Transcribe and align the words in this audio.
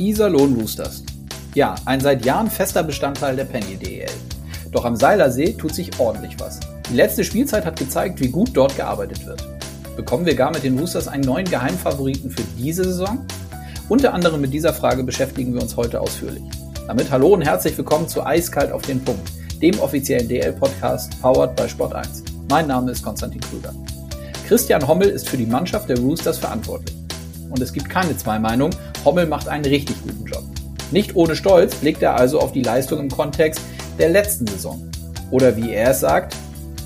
Iserlohn 0.00 0.54
Roosters. 0.58 1.04
Ja, 1.54 1.74
ein 1.84 2.00
seit 2.00 2.24
Jahren 2.24 2.50
fester 2.50 2.82
Bestandteil 2.82 3.36
der 3.36 3.44
Penny 3.44 3.76
DEL. 3.76 4.08
Doch 4.72 4.86
am 4.86 4.96
Seilersee 4.96 5.52
tut 5.52 5.74
sich 5.74 6.00
ordentlich 6.00 6.40
was. 6.40 6.58
Die 6.88 6.94
letzte 6.94 7.22
Spielzeit 7.22 7.66
hat 7.66 7.78
gezeigt, 7.78 8.18
wie 8.18 8.28
gut 8.28 8.50
dort 8.54 8.74
gearbeitet 8.76 9.26
wird. 9.26 9.46
Bekommen 9.96 10.24
wir 10.24 10.34
gar 10.34 10.52
mit 10.52 10.62
den 10.62 10.78
Roosters 10.78 11.06
einen 11.06 11.24
neuen 11.24 11.44
Geheimfavoriten 11.44 12.30
für 12.30 12.44
diese 12.56 12.84
Saison? 12.84 13.26
Unter 13.90 14.14
anderem 14.14 14.40
mit 14.40 14.54
dieser 14.54 14.72
Frage 14.72 15.04
beschäftigen 15.04 15.52
wir 15.52 15.60
uns 15.60 15.76
heute 15.76 16.00
ausführlich. 16.00 16.44
Damit 16.86 17.10
hallo 17.10 17.34
und 17.34 17.42
herzlich 17.42 17.76
willkommen 17.76 18.08
zu 18.08 18.24
Eiskalt 18.24 18.72
auf 18.72 18.82
den 18.82 19.04
Punkt, 19.04 19.30
dem 19.60 19.78
offiziellen 19.80 20.28
DL-Podcast 20.28 21.20
powered 21.20 21.54
by 21.56 21.68
Sport 21.68 21.94
1. 21.94 22.24
Mein 22.48 22.68
Name 22.68 22.90
ist 22.92 23.02
Konstantin 23.02 23.42
Krüger. 23.42 23.74
Christian 24.48 24.88
Hommel 24.88 25.10
ist 25.10 25.28
für 25.28 25.36
die 25.36 25.44
Mannschaft 25.44 25.90
der 25.90 25.98
Roosters 25.98 26.38
verantwortlich. 26.38 26.96
Und 27.50 27.60
es 27.60 27.72
gibt 27.72 27.90
keine 27.90 28.16
zwei 28.16 28.38
Meinungen, 28.38 28.74
Hommel 29.04 29.26
macht 29.26 29.48
einen 29.48 29.64
richtig 29.64 29.96
guten 30.02 30.24
Job. 30.26 30.44
Nicht 30.90 31.16
ohne 31.16 31.36
Stolz 31.36 31.76
blickt 31.76 32.02
er 32.02 32.16
also 32.16 32.40
auf 32.40 32.52
die 32.52 32.62
Leistung 32.62 32.98
im 32.98 33.08
Kontext 33.08 33.60
der 33.98 34.10
letzten 34.10 34.46
Saison. 34.46 34.90
Oder 35.30 35.56
wie 35.56 35.72
er 35.72 35.90
es 35.90 36.00
sagt, 36.00 36.36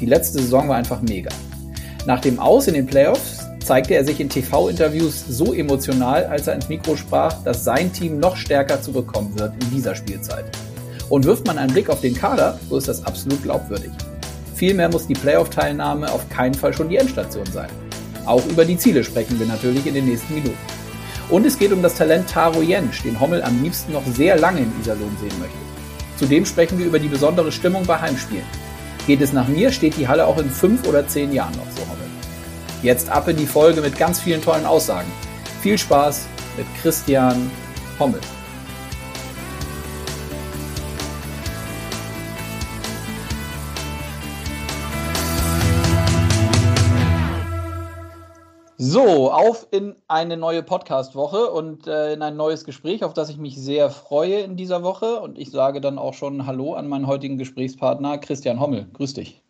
die 0.00 0.06
letzte 0.06 0.40
Saison 0.40 0.68
war 0.68 0.76
einfach 0.76 1.00
mega. 1.02 1.30
Nach 2.06 2.20
dem 2.20 2.38
Aus 2.38 2.68
in 2.68 2.74
den 2.74 2.86
Playoffs 2.86 3.38
zeigte 3.64 3.94
er 3.94 4.04
sich 4.04 4.20
in 4.20 4.28
TV-Interviews 4.28 5.24
so 5.26 5.54
emotional, 5.54 6.26
als 6.26 6.46
er 6.46 6.54
ins 6.54 6.68
Mikro 6.68 6.96
sprach, 6.96 7.42
dass 7.44 7.64
sein 7.64 7.92
Team 7.92 8.20
noch 8.20 8.36
stärker 8.36 8.82
zurückkommen 8.82 9.38
wird 9.38 9.54
in 9.62 9.70
dieser 9.70 9.94
Spielzeit. 9.94 10.44
Und 11.08 11.24
wirft 11.24 11.46
man 11.46 11.58
einen 11.58 11.72
Blick 11.72 11.88
auf 11.88 12.00
den 12.00 12.14
Kader, 12.14 12.58
so 12.68 12.76
ist 12.76 12.88
das 12.88 13.04
absolut 13.04 13.42
glaubwürdig. 13.42 13.90
Vielmehr 14.54 14.90
muss 14.90 15.06
die 15.06 15.14
Playoff-Teilnahme 15.14 16.12
auf 16.12 16.28
keinen 16.28 16.54
Fall 16.54 16.74
schon 16.74 16.90
die 16.90 16.96
Endstation 16.96 17.46
sein. 17.46 17.70
Auch 18.26 18.44
über 18.46 18.64
die 18.64 18.78
Ziele 18.78 19.02
sprechen 19.02 19.38
wir 19.38 19.46
natürlich 19.46 19.86
in 19.86 19.94
den 19.94 20.06
nächsten 20.06 20.34
Minuten. 20.34 20.83
Und 21.30 21.46
es 21.46 21.58
geht 21.58 21.72
um 21.72 21.82
das 21.82 21.94
Talent 21.94 22.28
Taro 22.28 22.62
Jensch, 22.62 23.02
den 23.02 23.18
Hommel 23.18 23.42
am 23.42 23.62
liebsten 23.62 23.92
noch 23.92 24.04
sehr 24.06 24.36
lange 24.38 24.60
in 24.60 24.72
Iserlohn 24.80 25.16
sehen 25.20 25.38
möchte. 25.38 25.56
Zudem 26.16 26.44
sprechen 26.46 26.78
wir 26.78 26.86
über 26.86 26.98
die 26.98 27.08
besondere 27.08 27.50
Stimmung 27.50 27.84
bei 27.86 27.98
Heimspielen. 27.98 28.44
Geht 29.06 29.20
es 29.20 29.32
nach 29.32 29.48
mir, 29.48 29.72
steht 29.72 29.96
die 29.96 30.06
Halle 30.06 30.26
auch 30.26 30.38
in 30.38 30.50
fünf 30.50 30.86
oder 30.86 31.06
zehn 31.06 31.32
Jahren 31.32 31.56
noch 31.56 31.70
so 31.76 31.82
Hommel. 31.82 32.08
Jetzt 32.82 33.08
ab 33.08 33.28
in 33.28 33.36
die 33.36 33.46
Folge 33.46 33.80
mit 33.80 33.98
ganz 33.98 34.20
vielen 34.20 34.42
tollen 34.42 34.66
Aussagen. 34.66 35.10
Viel 35.62 35.78
Spaß 35.78 36.26
mit 36.56 36.66
Christian 36.82 37.50
Hommel. 37.98 38.20
So, 48.86 49.32
auf 49.32 49.66
in 49.70 49.96
eine 50.08 50.36
neue 50.36 50.62
Podcast-Woche 50.62 51.50
und 51.50 51.86
äh, 51.86 52.12
in 52.12 52.20
ein 52.20 52.36
neues 52.36 52.66
Gespräch, 52.66 53.02
auf 53.02 53.14
das 53.14 53.30
ich 53.30 53.38
mich 53.38 53.56
sehr 53.56 53.88
freue 53.88 54.40
in 54.40 54.56
dieser 54.58 54.82
Woche. 54.82 55.20
Und 55.20 55.38
ich 55.38 55.50
sage 55.50 55.80
dann 55.80 55.96
auch 55.96 56.12
schon 56.12 56.44
Hallo 56.44 56.74
an 56.74 56.86
meinen 56.88 57.06
heutigen 57.06 57.38
Gesprächspartner 57.38 58.18
Christian 58.18 58.60
Hommel. 58.60 58.86
Grüß 58.92 59.14
dich. 59.14 59.42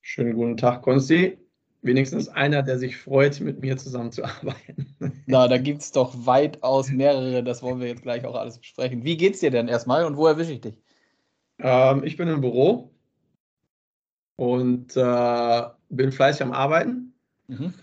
Schönen 0.00 0.34
guten 0.34 0.56
Tag, 0.56 0.82
Konsti. 0.82 1.38
Wenigstens 1.82 2.28
einer, 2.28 2.64
der 2.64 2.80
sich 2.80 2.96
freut, 2.96 3.40
mit 3.40 3.60
mir 3.60 3.76
zusammenzuarbeiten. 3.76 4.96
Na, 5.26 5.46
da 5.46 5.56
gibt 5.56 5.82
es 5.82 5.92
doch 5.92 6.12
weitaus 6.26 6.90
mehrere. 6.90 7.44
Das 7.44 7.62
wollen 7.62 7.78
wir 7.78 7.86
jetzt 7.86 8.02
gleich 8.02 8.24
auch 8.24 8.34
alles 8.34 8.58
besprechen. 8.58 9.04
Wie 9.04 9.16
geht's 9.16 9.38
dir 9.38 9.52
denn 9.52 9.68
erstmal 9.68 10.04
und 10.04 10.16
wo 10.16 10.26
erwische 10.26 10.54
ich 10.54 10.60
dich? 10.60 10.74
Ähm, 11.60 12.02
ich 12.02 12.16
bin 12.16 12.26
im 12.26 12.40
Büro 12.40 12.90
und 14.34 14.96
äh, 14.96 15.62
bin 15.88 16.10
fleißig 16.10 16.42
am 16.42 16.50
Arbeiten. 16.50 17.14
Mhm 17.46 17.74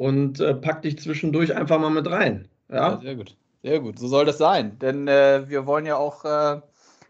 und 0.00 0.40
äh, 0.40 0.54
pack 0.54 0.80
dich 0.80 0.98
zwischendurch 0.98 1.54
einfach 1.54 1.78
mal 1.78 1.90
mit 1.90 2.10
rein. 2.10 2.48
Ja? 2.70 2.92
ja, 2.92 3.00
sehr 3.02 3.16
gut. 3.16 3.36
Sehr 3.62 3.80
gut, 3.80 3.98
so 3.98 4.08
soll 4.08 4.24
das 4.24 4.38
sein. 4.38 4.78
Denn 4.78 5.06
äh, 5.08 5.46
wir 5.46 5.66
wollen 5.66 5.84
ja 5.84 5.96
auch 5.96 6.24
äh, 6.24 6.62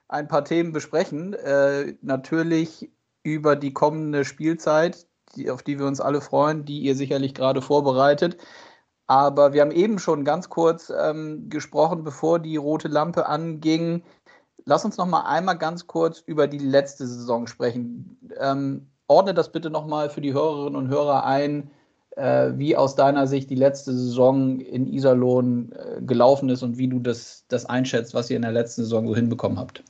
ein 0.09 0.27
paar 0.27 0.45
Themen 0.45 0.73
besprechen. 0.73 1.35
Äh, 1.35 1.95
natürlich 2.03 2.91
über 3.23 3.55
die 3.55 3.73
kommende 3.73 4.25
Spielzeit, 4.25 5.06
die, 5.37 5.53
auf 5.53 5.62
die 5.62 5.79
wir 5.79 5.87
uns 5.87 6.00
alle 6.00 6.21
freuen, 6.21 6.65
die 6.65 6.81
ihr 6.81 6.97
sicherlich 6.97 7.33
gerade 7.33 7.62
vorbereitet. 7.62 8.39
Aber 9.06 9.53
wir 9.53 9.61
haben 9.61 9.71
eben 9.71 10.00
schon 10.00 10.25
ganz 10.25 10.49
kurz 10.49 10.91
ähm, 10.91 11.49
gesprochen, 11.49 12.03
bevor 12.03 12.41
die 12.41 12.56
rote 12.56 12.89
Lampe 12.89 13.27
anging. 13.27 14.03
Lass 14.65 14.84
uns 14.84 14.97
noch 14.97 15.06
mal 15.06 15.27
einmal 15.27 15.59
ganz 15.59 15.87
kurz 15.87 16.19
über 16.27 16.49
die 16.49 16.59
letzte 16.59 17.06
Saison 17.06 17.47
sprechen. 17.47 18.19
Ähm, 18.41 18.89
ordne 19.06 19.33
das 19.33 19.53
bitte 19.53 19.71
noch 19.71 19.87
mal 19.87 20.11
für 20.11 20.21
die 20.21 20.33
Hörerinnen 20.33 20.75
und 20.75 20.89
Hörer 20.89 21.25
ein 21.25 21.71
äh, 22.20 22.58
wie 22.58 22.76
aus 22.76 22.94
deiner 22.97 23.26
Sicht 23.26 23.48
die 23.48 23.54
letzte 23.54 23.92
Saison 23.92 24.60
in 24.60 24.86
Iserlohn 24.86 25.72
äh, 25.72 26.03
gelaufen 26.03 26.50
ist 26.50 26.62
und 26.62 26.76
wie 26.76 26.88
du 26.88 26.98
das, 26.98 27.47
das 27.48 27.66
einschätzt, 27.66 28.12
was 28.14 28.28
ihr 28.28 28.36
in 28.36 28.42
der 28.42 28.53
letzten 28.53 28.82
Saison 28.82 29.06
so 29.08 29.16
hinbekommen 29.16 29.58
habt. 29.58 29.82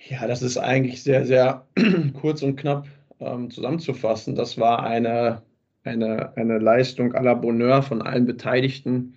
Ja, 0.00 0.26
das 0.26 0.42
ist 0.42 0.58
eigentlich 0.58 1.02
sehr, 1.02 1.24
sehr 1.24 1.66
kurz 2.20 2.42
und 2.42 2.56
knapp 2.56 2.88
ähm, 3.20 3.50
zusammenzufassen. 3.50 4.34
Das 4.34 4.58
war 4.58 4.82
eine, 4.82 5.42
eine, 5.84 6.36
eine 6.36 6.58
Leistung 6.58 7.14
à 7.14 7.22
la 7.22 7.34
Bonheur 7.34 7.82
von 7.82 8.02
allen 8.02 8.26
Beteiligten, 8.26 9.14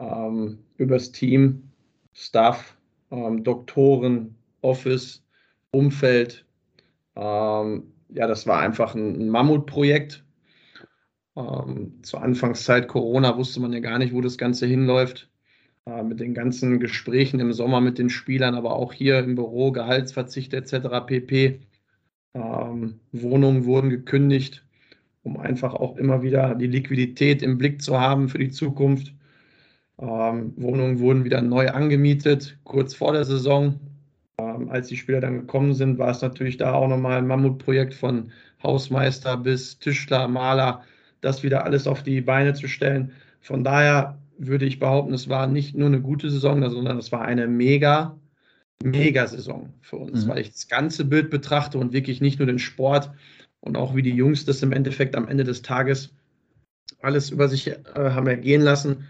ähm, 0.00 0.58
übers 0.78 1.12
Team, 1.12 1.70
Staff, 2.14 2.76
ähm, 3.10 3.44
Doktoren, 3.44 4.34
Office, 4.62 5.22
Umfeld, 5.72 6.46
ähm, 7.16 7.91
ja, 8.14 8.26
das 8.26 8.46
war 8.46 8.60
einfach 8.60 8.94
ein, 8.94 9.28
Mammutprojekt. 9.28 10.24
Ähm, 11.36 12.02
zur 12.02 12.22
Anfangszeit 12.22 12.88
Corona 12.88 13.36
wusste 13.36 13.60
man 13.60 13.72
ja 13.72 13.80
gar 13.80 13.98
nicht, 13.98 14.12
wo 14.12 14.20
das 14.20 14.38
Ganze 14.38 14.66
hinläuft. 14.66 15.30
Äh, 15.86 16.02
mit 16.04 16.20
den 16.20 16.34
ganzen 16.34 16.78
Gesprächen 16.78 17.40
im 17.40 17.52
Sommer 17.52 17.80
mit 17.80 17.98
den 17.98 18.10
Spielern, 18.10 18.54
aber 18.54 18.76
auch 18.76 18.92
hier 18.92 19.18
im 19.18 19.34
Büro, 19.34 19.72
Gehaltsverzicht 19.72 20.54
etc. 20.54 21.06
pp. 21.06 21.60
Ähm, 22.34 23.00
Wohnungen 23.12 23.64
wurden 23.64 23.90
gekündigt, 23.90 24.64
um 25.22 25.38
einfach 25.38 25.74
auch 25.74 25.96
immer 25.96 26.22
wieder 26.22 26.54
die 26.54 26.66
Liquidität 26.66 27.42
im 27.42 27.58
Blick 27.58 27.82
zu 27.82 28.00
haben 28.00 28.28
für 28.28 28.38
die 28.38 28.50
Zukunft. 28.50 29.14
Ähm, 29.98 30.54
Wohnungen 30.56 31.00
wurden 31.00 31.24
wieder 31.24 31.42
neu 31.42 31.68
angemietet, 31.70 32.58
kurz 32.64 32.94
vor 32.94 33.12
der 33.12 33.24
Saison. 33.24 33.80
Ähm, 34.42 34.70
als 34.70 34.88
die 34.88 34.96
Spieler 34.96 35.20
dann 35.20 35.40
gekommen 35.40 35.74
sind, 35.74 35.98
war 35.98 36.10
es 36.10 36.22
natürlich 36.22 36.56
da 36.56 36.74
auch 36.74 36.88
nochmal 36.88 37.18
ein 37.18 37.26
Mammutprojekt 37.26 37.94
von 37.94 38.32
Hausmeister 38.62 39.36
bis 39.36 39.78
Tischler, 39.78 40.28
Maler, 40.28 40.82
das 41.20 41.42
wieder 41.42 41.64
alles 41.64 41.86
auf 41.86 42.02
die 42.02 42.20
Beine 42.20 42.54
zu 42.54 42.68
stellen. 42.68 43.12
Von 43.40 43.64
daher 43.64 44.18
würde 44.38 44.64
ich 44.64 44.78
behaupten, 44.78 45.14
es 45.14 45.28
war 45.28 45.46
nicht 45.46 45.76
nur 45.76 45.88
eine 45.88 46.00
gute 46.00 46.30
Saison, 46.30 46.68
sondern 46.68 46.98
es 46.98 47.12
war 47.12 47.22
eine 47.22 47.46
mega, 47.46 48.16
mega 48.82 49.26
Saison 49.26 49.72
für 49.80 49.96
uns, 49.96 50.24
mhm. 50.24 50.30
weil 50.30 50.38
ich 50.40 50.50
das 50.50 50.68
ganze 50.68 51.04
Bild 51.04 51.30
betrachte 51.30 51.78
und 51.78 51.92
wirklich 51.92 52.20
nicht 52.20 52.38
nur 52.38 52.46
den 52.46 52.58
Sport 52.58 53.10
und 53.60 53.76
auch 53.76 53.94
wie 53.94 54.02
die 54.02 54.10
Jungs 54.14 54.44
das 54.44 54.62
im 54.62 54.72
Endeffekt 54.72 55.14
am 55.14 55.28
Ende 55.28 55.44
des 55.44 55.62
Tages 55.62 56.10
alles 57.00 57.30
über 57.30 57.48
sich 57.48 57.68
äh, 57.68 57.76
haben 57.96 58.26
ergehen 58.26 58.62
lassen. 58.62 59.08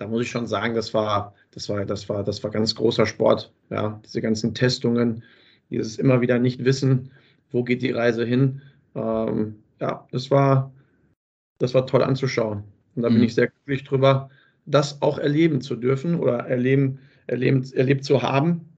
Da 0.00 0.08
muss 0.08 0.22
ich 0.22 0.30
schon 0.30 0.46
sagen, 0.46 0.74
das 0.74 0.94
war 0.94 1.34
das 1.50 1.68
war, 1.68 1.84
das 1.84 2.08
war, 2.08 2.22
das 2.22 2.42
war 2.42 2.50
ganz 2.50 2.74
großer 2.74 3.06
Sport. 3.06 3.52
Ja, 3.70 4.00
diese 4.04 4.20
ganzen 4.20 4.54
Testungen, 4.54 5.22
dieses 5.70 5.98
immer 5.98 6.20
wieder 6.20 6.38
nicht 6.38 6.64
wissen, 6.64 7.10
wo 7.50 7.64
geht 7.64 7.82
die 7.82 7.90
Reise 7.90 8.24
hin. 8.24 8.62
Ähm, 8.94 9.56
ja, 9.80 10.06
das 10.12 10.30
war, 10.30 10.72
das 11.58 11.74
war 11.74 11.86
toll 11.86 12.02
anzuschauen. 12.02 12.64
Und 12.94 13.02
da 13.02 13.10
mhm. 13.10 13.14
bin 13.14 13.24
ich 13.24 13.34
sehr 13.34 13.48
glücklich 13.48 13.84
drüber, 13.84 14.30
das 14.66 15.02
auch 15.02 15.18
erleben 15.18 15.60
zu 15.60 15.76
dürfen 15.76 16.16
oder 16.16 16.38
erleben, 16.46 17.00
erleben, 17.26 17.64
erlebt 17.72 18.04
zu 18.04 18.22
haben, 18.22 18.68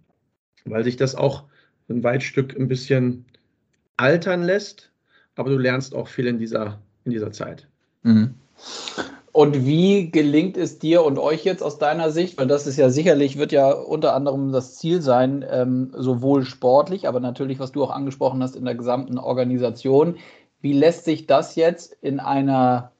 weil 0.64 0.84
sich 0.84 0.96
das 0.96 1.14
auch 1.14 1.44
ein 1.88 2.02
Weitstück 2.02 2.56
ein 2.58 2.68
bisschen 2.68 3.26
altern 3.96 4.42
lässt, 4.42 4.92
aber 5.34 5.50
du 5.50 5.58
lernst 5.58 5.94
auch 5.94 6.08
viel 6.08 6.26
in 6.26 6.38
dieser, 6.38 6.80
in 7.04 7.12
dieser 7.12 7.32
Zeit. 7.32 7.68
Mhm. 8.02 8.34
Und 9.32 9.64
wie 9.64 10.10
gelingt 10.10 10.58
es 10.58 10.78
dir 10.78 11.02
und 11.04 11.18
euch 11.18 11.42
jetzt 11.42 11.62
aus 11.62 11.78
deiner 11.78 12.10
Sicht, 12.10 12.36
weil 12.36 12.46
das 12.46 12.66
ist 12.66 12.76
ja 12.76 12.90
sicherlich, 12.90 13.38
wird 13.38 13.50
ja 13.50 13.72
unter 13.72 14.14
anderem 14.14 14.52
das 14.52 14.76
Ziel 14.76 15.00
sein, 15.00 15.42
ähm, 15.50 15.90
sowohl 15.96 16.44
sportlich, 16.44 17.08
aber 17.08 17.18
natürlich, 17.18 17.58
was 17.58 17.72
du 17.72 17.82
auch 17.82 17.90
angesprochen 17.90 18.42
hast, 18.42 18.56
in 18.56 18.66
der 18.66 18.74
gesamten 18.74 19.18
Organisation. 19.18 20.16
Wie 20.60 20.74
lässt 20.74 21.06
sich 21.06 21.26
das 21.26 21.56
jetzt 21.56 21.96
in 22.02 22.20
einer, 22.20 22.92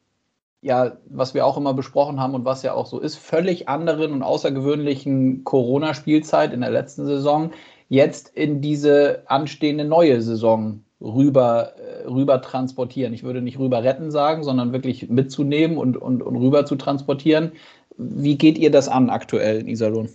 ja, 0.62 0.96
was 1.04 1.34
wir 1.34 1.44
auch 1.44 1.58
immer 1.58 1.74
besprochen 1.74 2.18
haben 2.18 2.34
und 2.34 2.46
was 2.46 2.62
ja 2.62 2.72
auch 2.72 2.86
so 2.86 2.98
ist, 2.98 3.16
völlig 3.16 3.68
anderen 3.68 4.12
und 4.12 4.22
außergewöhnlichen 4.22 5.44
Corona-Spielzeit 5.44 6.54
in 6.54 6.62
der 6.62 6.70
letzten 6.70 7.04
Saison 7.04 7.50
jetzt 7.90 8.30
in 8.30 8.62
diese 8.62 9.24
anstehende 9.26 9.84
neue 9.84 10.22
Saison 10.22 10.82
rüber, 11.02 11.74
äh, 11.76 12.06
rüber 12.06 12.40
transportieren. 12.40 13.12
Ich 13.12 13.22
würde 13.22 13.42
nicht 13.42 13.58
rüber 13.58 13.82
retten 13.82 14.10
sagen, 14.10 14.44
sondern 14.44 14.72
wirklich 14.72 15.08
mitzunehmen 15.08 15.76
und, 15.76 15.96
und, 15.96 16.22
und 16.22 16.36
rüber 16.36 16.64
zu 16.64 16.76
transportieren. 16.76 17.52
Wie 17.96 18.38
geht 18.38 18.56
ihr 18.58 18.70
das 18.70 18.88
an 18.88 19.10
aktuell 19.10 19.60
in 19.60 19.68
Iserlohn? 19.68 20.08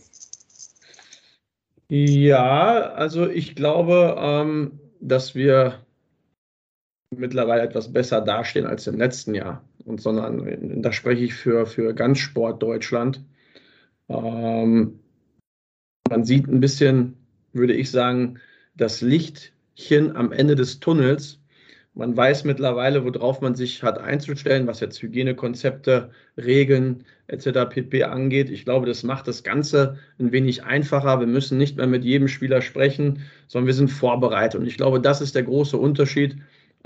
Ja, 1.89 2.91
also 2.93 3.29
ich 3.29 3.55
glaube, 3.55 4.15
ähm, 4.19 4.79
dass 4.99 5.35
wir 5.35 5.85
mittlerweile 7.15 7.61
etwas 7.61 7.93
besser 7.93 8.21
dastehen 8.21 8.65
als 8.65 8.87
im 8.87 8.97
letzten 8.97 9.35
Jahr. 9.35 9.63
Und 9.85 10.01
sondern 10.01 10.81
da 10.81 10.91
spreche 10.91 11.23
ich 11.23 11.33
für, 11.33 11.65
für 11.65 11.93
ganz 11.93 12.19
Sport 12.19 12.61
Deutschland. 12.61 13.23
Ähm, 14.09 14.99
man 16.09 16.25
sieht 16.25 16.47
ein 16.47 16.59
bisschen, 16.59 17.15
würde 17.53 17.73
ich 17.73 17.89
sagen, 17.89 18.39
das 18.75 19.01
Lichtchen 19.01 19.56
am 20.15 20.31
Ende 20.31 20.55
des 20.55 20.79
Tunnels. 20.79 21.39
Man 21.93 22.15
weiß 22.15 22.43
mittlerweile, 22.43 23.03
worauf 23.03 23.41
man 23.41 23.55
sich 23.55 23.81
hat 23.81 23.97
einzustellen, 23.97 24.67
was 24.67 24.81
jetzt 24.81 25.01
Hygienekonzepte, 25.01 26.11
Regeln 26.37 27.03
etc. 27.25 27.67
pp. 27.69 28.03
angeht. 28.03 28.51
Ich 28.51 28.65
glaube, 28.65 28.85
das 28.85 29.01
macht 29.01 29.27
das 29.27 29.43
Ganze 29.43 29.97
ein 30.19 30.31
wenig 30.31 30.63
einfacher. 30.63 31.19
Wir 31.19 31.25
müssen 31.25 31.57
nicht 31.57 31.77
mehr 31.77 31.87
mit 31.87 32.03
jedem 32.03 32.27
Spieler 32.27 32.61
sprechen, 32.61 33.23
sondern 33.47 33.65
wir 33.65 33.73
sind 33.73 33.89
vorbereitet. 33.89 34.59
Und 34.61 34.67
ich 34.67 34.77
glaube, 34.77 35.01
das 35.01 35.21
ist 35.21 35.33
der 35.33 35.43
große 35.43 35.75
Unterschied 35.75 36.37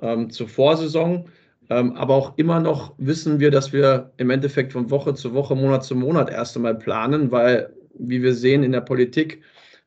ähm, 0.02 0.30
zur 0.30 0.48
Vorsaison. 0.48 1.28
Ähm, 1.70 1.94
aber 1.98 2.16
auch 2.16 2.38
immer 2.38 2.62
noch 2.62 2.94
wissen 2.98 3.42
wir, 3.42 3.52
dass 3.52 3.74
wir 3.74 4.12
im 4.16 4.30
Endeffekt 4.30 4.72
von 4.72 4.90
Woche 4.92 5.14
zu 5.14 5.34
Woche, 5.34 5.56
Monat 5.56 5.84
zu 5.84 5.96
Monat 5.96 6.30
erst 6.30 6.56
einmal 6.56 6.76
planen, 6.76 7.32
weil, 7.32 7.74
wie 7.98 8.24
wir 8.24 8.34
sehen 8.34 8.64
in 8.64 8.72
der 8.72 8.82
Politik, 8.82 9.42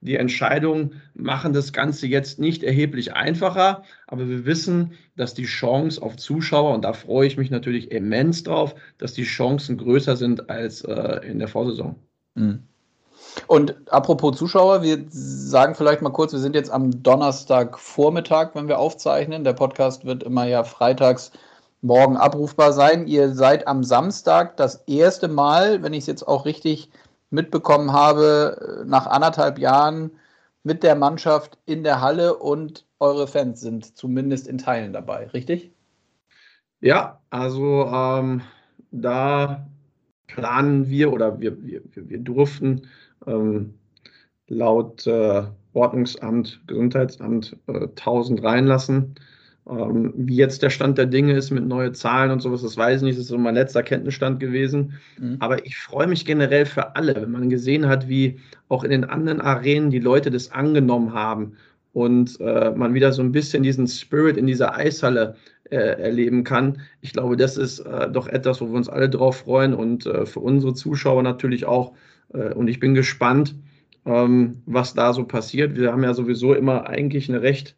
die 0.05 0.17
Entscheidungen 0.17 1.01
machen 1.15 1.55
das 1.55 1.73
Ganze 1.73 2.07
jetzt 2.07 2.39
nicht 2.39 2.63
erheblich 2.63 3.15
einfacher, 3.15 3.83
aber 4.07 4.29
wir 4.29 4.45
wissen, 4.45 4.93
dass 5.17 5.33
die 5.33 5.47
Chance 5.47 6.01
auf 6.03 6.17
Zuschauer, 6.17 6.75
und 6.75 6.85
da 6.85 6.93
freue 6.93 7.27
ich 7.27 7.39
mich 7.39 7.51
natürlich 7.51 7.91
immens 7.91 8.43
drauf, 8.43 8.75
dass 8.99 9.15
die 9.15 9.25
Chancen 9.25 9.79
größer 9.79 10.17
sind 10.17 10.51
als 10.51 10.83
äh, 10.83 11.27
in 11.27 11.39
der 11.39 11.49
Vorsaison. 11.49 11.97
Mhm. 12.35 12.63
Und 13.47 13.75
apropos 13.91 14.37
Zuschauer, 14.37 14.83
wir 14.83 15.07
sagen 15.09 15.75
vielleicht 15.75 16.03
mal 16.03 16.11
kurz, 16.11 16.33
wir 16.33 16.39
sind 16.39 16.55
jetzt 16.55 16.71
am 16.71 17.03
Donnerstagvormittag, 17.03 18.51
wenn 18.55 18.69
wir 18.69 18.79
aufzeichnen. 18.79 19.43
Der 19.43 19.55
Podcast 19.55 20.05
wird 20.05 20.23
immer 20.23 20.47
ja 20.47 20.65
freitags 20.65 21.33
morgen 21.81 22.17
abrufbar 22.17 22.73
sein. 22.73 23.07
Ihr 23.07 23.35
seid 23.35 23.67
am 23.67 23.83
Samstag 23.83 24.57
das 24.59 24.85
erste 24.87 25.29
Mal, 25.29 25.83
wenn 25.83 25.95
ich 25.95 26.01
es 26.01 26.07
jetzt 26.07 26.29
auch 26.29 26.45
richtig 26.45 26.91
mitbekommen 27.31 27.93
habe, 27.93 28.83
äh, 28.83 28.89
nach 28.89 29.07
anderthalb 29.07 29.59
Jahren 29.59 30.13
mit 30.63 30.83
der 30.83 30.95
Mannschaft 30.95 31.59
in 31.67 31.85
der 31.85 32.01
Halle 32.01 32.37
und 32.37 32.87
eure 32.99 33.27
Fans 33.27 33.61
sind 33.61 33.97
zumindest 33.97 34.49
in 34.49 34.59
Teilen 34.59 34.93
dabei, 34.93 35.27
richtig? 35.29 35.73
Ja, 36.81 37.21
also 37.31 37.87
ähm, 37.87 38.43
da 38.91 39.67
planen 40.27 40.89
wir 40.89 41.13
oder 41.13 41.39
wir, 41.41 41.63
wir, 41.63 41.83
wir 41.95 42.19
durften 42.19 42.89
ähm, 43.27 43.75
laut 44.49 45.07
äh, 45.07 45.45
Ordnungsamt, 45.73 46.61
Gesundheitsamt 46.67 47.57
äh, 47.67 47.89
1000 47.89 48.43
reinlassen. 48.43 49.15
Ähm, 49.69 50.13
wie 50.17 50.37
jetzt 50.37 50.63
der 50.63 50.69
Stand 50.69 50.99
der 50.99 51.07
Dinge 51.07 51.33
ist 51.33 51.51
mit 51.51 51.67
neuen 51.67 51.95
Zahlen 51.95 52.31
und 52.31 52.41
sowas, 52.41 52.63
das 52.63 52.77
weiß 52.77 53.01
ich 53.01 53.05
nicht. 53.05 53.17
Das 53.17 53.25
ist 53.25 53.31
so 53.31 53.39
mein 53.39 53.55
letzter 53.55 53.83
Kenntnisstand 53.83 54.39
gewesen. 54.39 54.95
Mhm. 55.19 55.37
Aber 55.41 55.65
ich 55.65 55.77
freue 55.77 56.07
mich 56.07 56.27
generell 56.27 56.67
für 56.67 56.97
alle, 56.97 57.15
wenn 57.15 57.31
man 57.31 57.49
gesehen 57.49 57.89
hat, 57.89 58.09
wie 58.09 58.39
auch 58.69 58.85
in 58.85 58.91
den 58.91 59.05
anderen 59.05 59.41
Arenen 59.41 59.91
die 59.91 60.01
Leute 60.01 60.31
das 60.31 60.53
angenommen 60.53 61.15
haben 61.15 61.57
und 61.95 62.39
äh, 62.41 62.73
man 62.73 62.93
wieder 62.93 63.13
so 63.13 63.23
ein 63.23 63.33
bisschen 63.33 63.63
diesen 63.63 63.87
Spirit 63.87 64.37
in 64.37 64.47
dieser 64.47 64.77
Eishalle 64.77 65.37
äh, 65.71 65.77
erleben 65.77 66.45
kann. 66.45 66.81
Ich 67.01 67.13
glaube, 67.13 67.37
das 67.37 67.57
ist 67.57 67.81
äh, 67.81 68.11
doch 68.11 68.27
etwas, 68.27 68.61
wo 68.61 68.67
wir 68.67 68.77
uns 68.77 68.89
alle 68.89 69.09
drauf 69.09 69.39
freuen 69.39 69.73
und 69.73 70.05
äh, 70.05 70.27
für 70.27 70.41
unsere 70.41 70.75
Zuschauer 70.75 71.23
natürlich 71.23 71.65
auch. 71.65 71.95
Äh, 72.35 72.53
und 72.53 72.69
ich 72.69 72.81
bin 72.81 72.95
gespannt, 72.95 73.55
ähm, 74.05 74.63
was 74.67 74.93
da 74.93 75.15
so 75.15 75.25
passiert. 75.25 75.77
Wir 75.77 75.93
haben 75.93 76.03
ja 76.03 76.13
sowieso 76.13 76.53
immer 76.53 76.87
eigentlich 76.87 77.31
eine 77.31 77.41
recht 77.41 77.77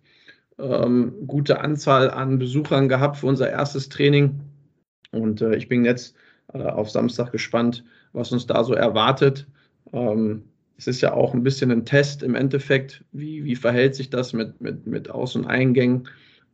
ähm, 0.58 1.14
gute 1.26 1.60
Anzahl 1.60 2.10
an 2.10 2.38
Besuchern 2.38 2.88
gehabt 2.88 3.18
für 3.18 3.26
unser 3.26 3.50
erstes 3.50 3.88
Training. 3.88 4.40
Und 5.12 5.40
äh, 5.40 5.56
ich 5.56 5.68
bin 5.68 5.84
jetzt 5.84 6.16
äh, 6.52 6.62
auf 6.62 6.90
Samstag 6.90 7.32
gespannt, 7.32 7.84
was 8.12 8.32
uns 8.32 8.46
da 8.46 8.64
so 8.64 8.74
erwartet. 8.74 9.46
Ähm, 9.92 10.44
es 10.78 10.86
ist 10.86 11.00
ja 11.00 11.12
auch 11.12 11.34
ein 11.34 11.42
bisschen 11.42 11.70
ein 11.70 11.84
Test 11.84 12.22
im 12.22 12.34
Endeffekt. 12.34 13.04
Wie, 13.12 13.44
wie 13.44 13.56
verhält 13.56 13.94
sich 13.94 14.10
das 14.10 14.32
mit, 14.32 14.60
mit, 14.60 14.86
mit 14.86 15.10
Aus- 15.10 15.36
und 15.36 15.46
Eingängen? 15.46 16.08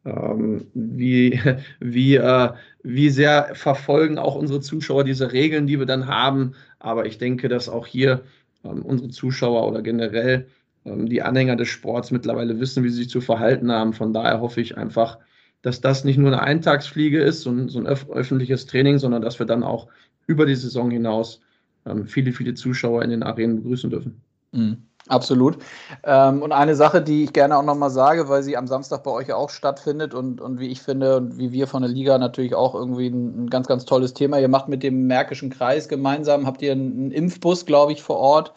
Ähm, 0.05 0.67
wie, 0.75 1.41
wie, 1.81 2.17
äh, 2.17 2.51
wie 2.83 3.11
sehr 3.11 3.55
verfolgen 3.55 4.19
auch 4.19 4.35
unsere 4.35 4.61
Zuschauer 4.61 5.05
diese 5.05 5.33
Regeln, 5.33 5.67
die 5.67 5.79
wir 5.79 5.87
dann 5.87 6.07
haben? 6.07 6.55
Aber 6.79 7.07
ich 7.07 7.19
denke, 7.19 7.49
dass 7.49 7.69
auch 7.69 7.87
hier 7.87 8.23
ähm, 8.65 8.83
unsere 8.83 9.11
Zuschauer 9.11 9.67
oder 9.69 9.83
generell 9.83 10.47
die 10.85 11.23
Anhänger 11.23 11.57
des 11.57 11.69
Sports 11.69 12.11
mittlerweile 12.11 12.59
wissen, 12.59 12.85
wie 12.85 12.91
sie 12.91 13.03
sich 13.03 13.11
zu 13.11 13.21
verhalten 13.21 13.71
haben. 13.71 13.93
Von 13.93 14.13
daher 14.13 14.41
hoffe 14.41 14.61
ich 14.61 14.77
einfach, 14.77 15.19
dass 15.63 15.81
das 15.81 16.05
nicht 16.05 16.19
nur 16.19 16.29
eine 16.29 16.43
Eintagsfliege 16.43 17.23
ist, 17.23 17.43
so 17.43 17.51
ein, 17.51 17.69
so 17.69 17.79
ein 17.79 17.87
öf 17.87 18.09
öffentliches 18.11 18.67
Training, 18.67 18.99
sondern 18.99 19.23
dass 19.23 19.39
wir 19.39 19.47
dann 19.47 19.63
auch 19.63 19.89
über 20.27 20.47
die 20.47 20.57
Saison 20.57 20.91
hinaus 20.91 21.41
ähm, 21.87 22.07
viele, 22.07 22.33
viele 22.33 22.55
Zuschauer 22.55 23.03
in 23.03 23.11
den 23.11 23.23
Arenen 23.23 23.63
begrüßen 23.63 23.91
dürfen. 23.91 24.21
Mhm. 24.53 24.79
Absolut. 25.09 25.59
Ähm, 26.05 26.43
und 26.43 26.53
eine 26.53 26.77
Sache, 26.77 27.03
die 27.03 27.25
ich 27.25 27.33
gerne 27.33 27.57
auch 27.57 27.65
nochmal 27.65 27.91
sage, 27.91 28.29
weil 28.29 28.45
sie 28.45 28.57
am 28.57 28.69
Samstag 28.69 29.03
bei 29.03 29.11
euch 29.11 29.33
auch 29.33 29.51
stattfindet 29.51 30.15
und, 30.15 30.41
und 30.41 30.61
wie 30.61 30.69
ich 30.69 30.81
finde 30.81 31.17
und 31.17 31.39
wie 31.39 31.51
wir 31.51 31.67
von 31.67 31.83
der 31.83 31.91
Liga 31.91 32.19
natürlich 32.19 32.55
auch 32.55 32.77
irgendwie 32.77 33.09
ein, 33.09 33.45
ein 33.45 33.51
ganz, 33.51 33.67
ganz 33.67 33.85
tolles 33.85 34.15
Thema. 34.15 34.39
Ihr 34.39 34.49
macht 34.49 34.69
mit 34.69 34.85
dem 34.85 35.09
Märkischen 35.09 35.51
Kreis 35.51 35.89
gemeinsam, 35.89 36.47
habt 36.47 36.63
ihr 36.63 36.73
einen 36.73 37.11
Impfbus, 37.11 37.67
glaube 37.67 37.93
ich, 37.93 38.03
vor 38.03 38.19
Ort 38.19 38.53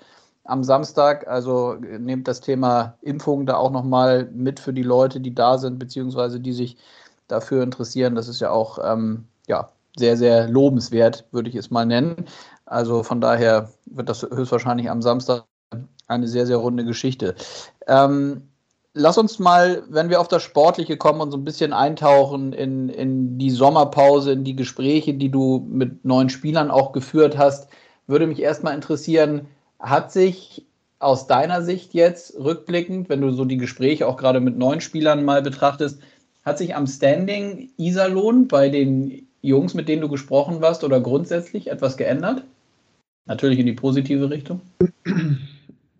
am 0.46 0.64
Samstag. 0.64 1.28
Also 1.28 1.76
nehmt 1.76 2.28
das 2.28 2.42
Thema 2.42 2.98
Impfung 3.02 3.46
da 3.46 3.58
auch 3.58 3.72
nochmal 3.72 4.30
mit 4.34 4.60
für 4.60 4.74
die 4.74 4.84
Leute, 4.84 5.20
die 5.20 5.36
da 5.36 5.58
sind, 5.58 5.78
beziehungsweise 5.78 6.40
die 6.40 6.54
sich 6.54 6.78
dafür 7.28 7.64
interessieren. 7.64 8.16
Das 8.16 8.28
ist 8.28 8.40
ja 8.40 8.52
auch 8.52 8.80
ähm, 8.84 9.26
ja, 9.48 9.70
sehr, 9.98 10.18
sehr 10.18 10.48
lobenswert, 10.48 11.26
würde 11.32 11.50
ich 11.50 11.56
es 11.56 11.72
mal 11.72 11.86
nennen. 11.86 12.26
Also 12.66 13.04
von 13.04 13.22
daher 13.22 13.70
wird 13.86 14.10
das 14.10 14.24
höchstwahrscheinlich 14.24 14.90
am 14.90 15.02
Samstag 15.02 15.44
eine 16.08 16.28
sehr, 16.28 16.46
sehr 16.46 16.58
runde 16.58 16.86
Geschichte. 16.86 17.36
Ähm, 17.88 18.50
lass 18.94 19.18
uns 19.18 19.40
mal, 19.40 19.84
wenn 19.90 20.10
wir 20.10 20.22
auf 20.22 20.28
das 20.28 20.44
Sportliche 20.44 20.98
kommen 20.98 21.22
und 21.22 21.32
so 21.32 21.38
ein 21.38 21.46
bisschen 21.46 21.74
eintauchen 21.74 22.54
in, 22.54 22.90
in 22.90 23.38
die 23.38 23.52
Sommerpause, 23.52 24.32
in 24.32 24.44
die 24.44 24.56
Gespräche, 24.56 25.14
die 25.14 25.30
du 25.30 25.66
mit 25.70 26.06
neuen 26.06 26.30
Spielern 26.30 26.72
auch 26.72 26.92
geführt 26.92 27.38
hast, 27.38 27.68
würde 28.08 28.28
mich 28.28 28.42
erstmal 28.42 28.76
interessieren, 28.76 29.48
hat 29.80 30.12
sich 30.12 30.66
aus 31.00 31.28
deiner 31.28 31.62
Sicht 31.62 31.94
jetzt 31.94 32.36
rückblickend, 32.40 33.10
wenn 33.10 33.22
du 33.22 33.32
so 33.32 33.46
die 33.46 33.58
Gespräche 33.58 34.08
auch 34.08 34.18
gerade 34.18 34.40
mit 34.40 34.58
neuen 34.58 34.82
Spielern 34.82 35.26
mal 35.26 35.42
betrachtest, 35.42 36.02
hat 36.44 36.58
sich 36.58 36.76
am 36.76 36.88
Standing 36.88 37.70
Iserlohn 37.78 38.48
bei 38.48 38.70
den 38.70 39.28
Jungs, 39.42 39.74
mit 39.74 39.88
denen 39.88 40.02
du 40.02 40.10
gesprochen 40.10 40.60
hast, 40.62 40.84
oder 40.84 41.00
grundsätzlich 41.02 41.70
etwas 41.70 41.98
geändert? 41.98 42.44
Natürlich 43.26 43.60
in 43.60 43.66
die 43.66 43.74
positive 43.74 44.30
Richtung. 44.30 44.62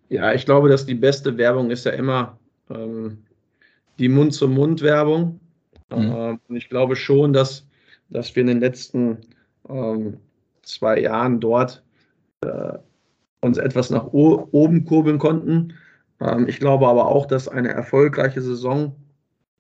Ja, 0.10 0.34
ich 0.34 0.46
glaube, 0.46 0.70
dass 0.70 0.86
die 0.86 0.96
beste 0.96 1.38
Werbung 1.38 1.72
ist 1.72 1.86
ja 1.86 1.92
immer 1.92 2.38
ähm, 2.70 3.24
die 3.98 4.10
Mund-zu-Mund-Werbung. 4.10 5.40
Mhm. 5.90 5.98
Ähm, 5.98 6.40
und 6.48 6.56
ich 6.56 6.70
glaube 6.70 6.96
schon, 6.96 7.34
dass, 7.34 7.66
dass 8.10 8.36
wir 8.36 8.42
in 8.42 8.48
den 8.48 8.60
letzten 8.60 9.18
ähm, 9.68 10.18
zwei 10.62 11.00
Jahren 11.00 11.40
dort 11.40 11.84
äh, 12.42 12.74
uns 13.46 13.58
etwas 13.58 13.90
nach 13.90 14.08
oben 14.08 14.86
kurbeln 14.86 15.20
konnten. 15.20 15.74
Ähm, 16.20 16.48
ich 16.48 16.60
glaube 16.60 16.88
aber 16.88 17.08
auch, 17.08 17.26
dass 17.26 17.48
eine 17.48 17.70
erfolgreiche 17.70 18.42
Saison 18.42 18.96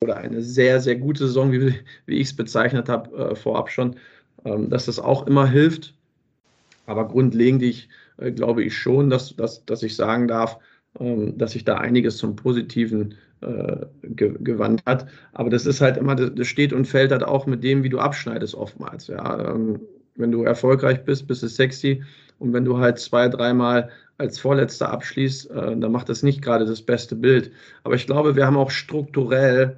oder 0.01 0.17
eine 0.17 0.41
sehr, 0.41 0.81
sehr 0.81 0.95
gute 0.95 1.27
Saison, 1.27 1.51
wie, 1.51 1.75
wie 2.05 2.15
ich 2.15 2.27
es 2.27 2.35
bezeichnet 2.35 2.89
habe, 2.89 3.31
äh, 3.31 3.35
vorab 3.35 3.69
schon, 3.69 3.95
ähm, 4.43 4.69
dass 4.69 4.85
das 4.85 4.99
auch 4.99 5.27
immer 5.27 5.47
hilft. 5.47 5.95
Aber 6.85 7.07
grundlegend 7.07 7.63
ich, 7.63 7.89
äh, 8.17 8.31
glaube 8.31 8.63
ich 8.63 8.77
schon, 8.77 9.09
dass, 9.09 9.35
dass, 9.35 9.65
dass 9.65 9.83
ich 9.83 9.95
sagen 9.95 10.27
darf, 10.27 10.59
ähm, 10.99 11.37
dass 11.37 11.53
sich 11.53 11.65
da 11.65 11.77
einiges 11.77 12.17
zum 12.17 12.35
Positiven 12.35 13.15
äh, 13.41 13.85
ge 14.03 14.35
gewandt 14.39 14.83
hat. 14.85 15.07
Aber 15.33 15.49
das 15.49 15.65
ist 15.65 15.81
halt 15.81 15.97
immer, 15.97 16.15
das 16.15 16.47
steht 16.47 16.73
und 16.73 16.85
fällt 16.85 17.11
halt 17.11 17.23
auch 17.23 17.45
mit 17.47 17.63
dem, 17.63 17.83
wie 17.83 17.89
du 17.89 17.99
abschneidest 17.99 18.55
oftmals. 18.55 19.07
Ja. 19.07 19.57
Wenn 20.15 20.31
du 20.31 20.43
erfolgreich 20.43 21.03
bist, 21.03 21.27
bist 21.27 21.43
du 21.43 21.47
sexy. 21.47 22.03
Und 22.39 22.53
wenn 22.53 22.65
du 22.65 22.77
halt 22.77 22.99
zwei, 22.99 23.29
dreimal 23.29 23.89
als 24.17 24.39
Vorletzter 24.39 24.91
abschließt, 24.91 25.51
äh, 25.51 25.77
dann 25.77 25.91
macht 25.91 26.09
das 26.09 26.23
nicht 26.23 26.41
gerade 26.41 26.65
das 26.65 26.81
beste 26.81 27.15
Bild. 27.15 27.51
Aber 27.83 27.95
ich 27.95 28.05
glaube, 28.05 28.35
wir 28.35 28.45
haben 28.45 28.57
auch 28.57 28.71
strukturell 28.71 29.77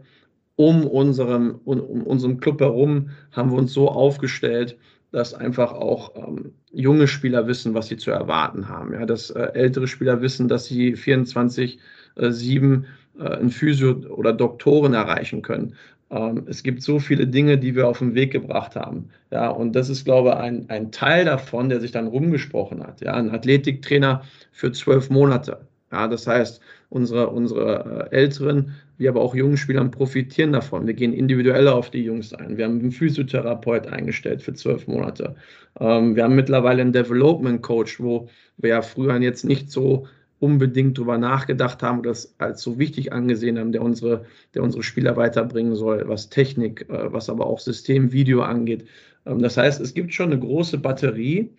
um, 0.56 0.86
unserem, 0.86 1.60
um, 1.65 1.79
um 1.79 2.03
unserem 2.03 2.39
Club 2.39 2.62
herum, 2.62 3.10
haben 3.32 3.51
wir 3.51 3.58
uns 3.58 3.74
so 3.74 3.89
aufgestellt, 3.89 4.77
dass 5.12 5.34
einfach 5.34 5.72
auch 5.72 6.15
ähm, 6.15 6.53
junge 6.72 7.08
Spieler 7.08 7.48
wissen, 7.48 7.74
was 7.74 7.88
sie 7.88 7.98
zu 7.98 8.12
erwarten 8.12 8.67
haben. 8.67 8.94
Ja, 8.94 9.06
dass 9.06 9.29
äh, 9.29 9.51
ältere 9.53 9.88
Spieler 9.88 10.22
wissen, 10.22 10.48
dass 10.48 10.65
sie 10.65 10.96
24, 10.96 11.79
äh, 12.15 12.32
7 12.32 12.86
äh, 13.17 13.24
einen 13.24 13.50
Physio 13.50 13.91
oder 14.10 14.34
Doktoren 14.34 14.94
erreichen 14.94 15.41
können. 15.41 15.75
Ähm, 16.10 16.46
es 16.48 16.64
gibt 16.64 16.82
so 16.82 17.00
viele 17.00 17.28
Dinge, 17.28 17.58
die 17.58 17.76
wir 17.76 17.88
auf 17.88 18.00
den 18.00 18.16
Weg 18.16 18.32
gebracht 18.32 18.76
haben. 18.76 19.10
Ja, 19.32 19.50
und 19.50 19.76
das 19.76 19.90
ist, 19.90 20.06
glaube 20.06 20.30
ich, 20.30 20.36
ein, 20.36 20.70
ein 20.70 20.92
Teil 20.92 21.26
davon, 21.26 21.70
der 21.70 21.82
sich 21.82 21.92
dann 21.92 22.08
rumgesprochen 22.08 22.86
hat. 22.86 23.02
Ja, 23.02 23.14
ein 23.14 23.32
Athletiktrainer 23.32 24.24
für 24.52 24.72
zwölf 24.72 25.10
Monate. 25.10 25.68
Ja, 25.92 26.08
das 26.08 26.28
heißt, 26.28 26.62
unsere, 26.90 27.30
unsere 27.30 28.10
äh, 28.12 28.16
Älteren, 28.16 28.74
wie 28.98 29.08
aber 29.08 29.22
auch 29.22 29.36
jungen 29.36 29.58
Spielern 29.58 29.92
profitieren 29.92 30.54
davon. 30.54 30.88
Wir 30.88 30.94
gehen 30.94 31.14
individuell 31.14 31.68
auf 31.68 31.92
die 31.92 32.04
Jungs 32.04 32.34
ein. 32.34 32.58
Wir 32.58 32.66
haben 32.66 32.80
einen 32.80 32.92
Physiotherapeut 32.92 33.88
eingestellt 33.88 34.42
für 34.42 34.54
zwölf 34.54 34.88
Monate. 34.88 35.36
Ähm, 35.80 36.16
wir 36.16 36.24
haben 36.24 36.36
mittlerweile 36.36 36.82
einen 36.82 36.94
Development 36.94 37.62
Coach, 37.62 38.00
wo 38.00 38.30
wir 38.58 38.70
ja 38.72 38.82
früher 38.82 39.18
jetzt 39.18 39.46
nicht 39.46 39.72
so 39.72 40.08
unbedingt 40.39 40.98
darüber 40.98 41.17
nachgedacht 41.17 41.82
haben 41.82 42.00
oder 42.00 42.10
das 42.12 42.36
als 42.38 42.62
so 42.62 42.77
wichtig 42.77 43.12
angesehen 43.12 43.58
haben, 43.58 43.72
der 43.72 43.82
unsere, 43.82 44.25
der 44.53 44.63
unsere 44.63 44.84
Spieler 44.84 45.17
weiterbringen 45.17 45.75
soll, 45.75 46.08
was 46.08 46.29
Technik, 46.29 46.88
äh, 46.89 47.12
was 47.12 47.29
aber 47.29 47.48
auch 47.48 47.60
System, 47.60 48.12
Video 48.12 48.41
angeht. 48.41 48.88
Ähm, 49.25 49.39
das 49.39 49.58
heißt, 49.58 49.82
es 49.82 49.94
gibt 49.94 50.13
schon 50.13 50.32
eine 50.32 50.39
große 50.39 50.77
Batterie, 50.77 51.51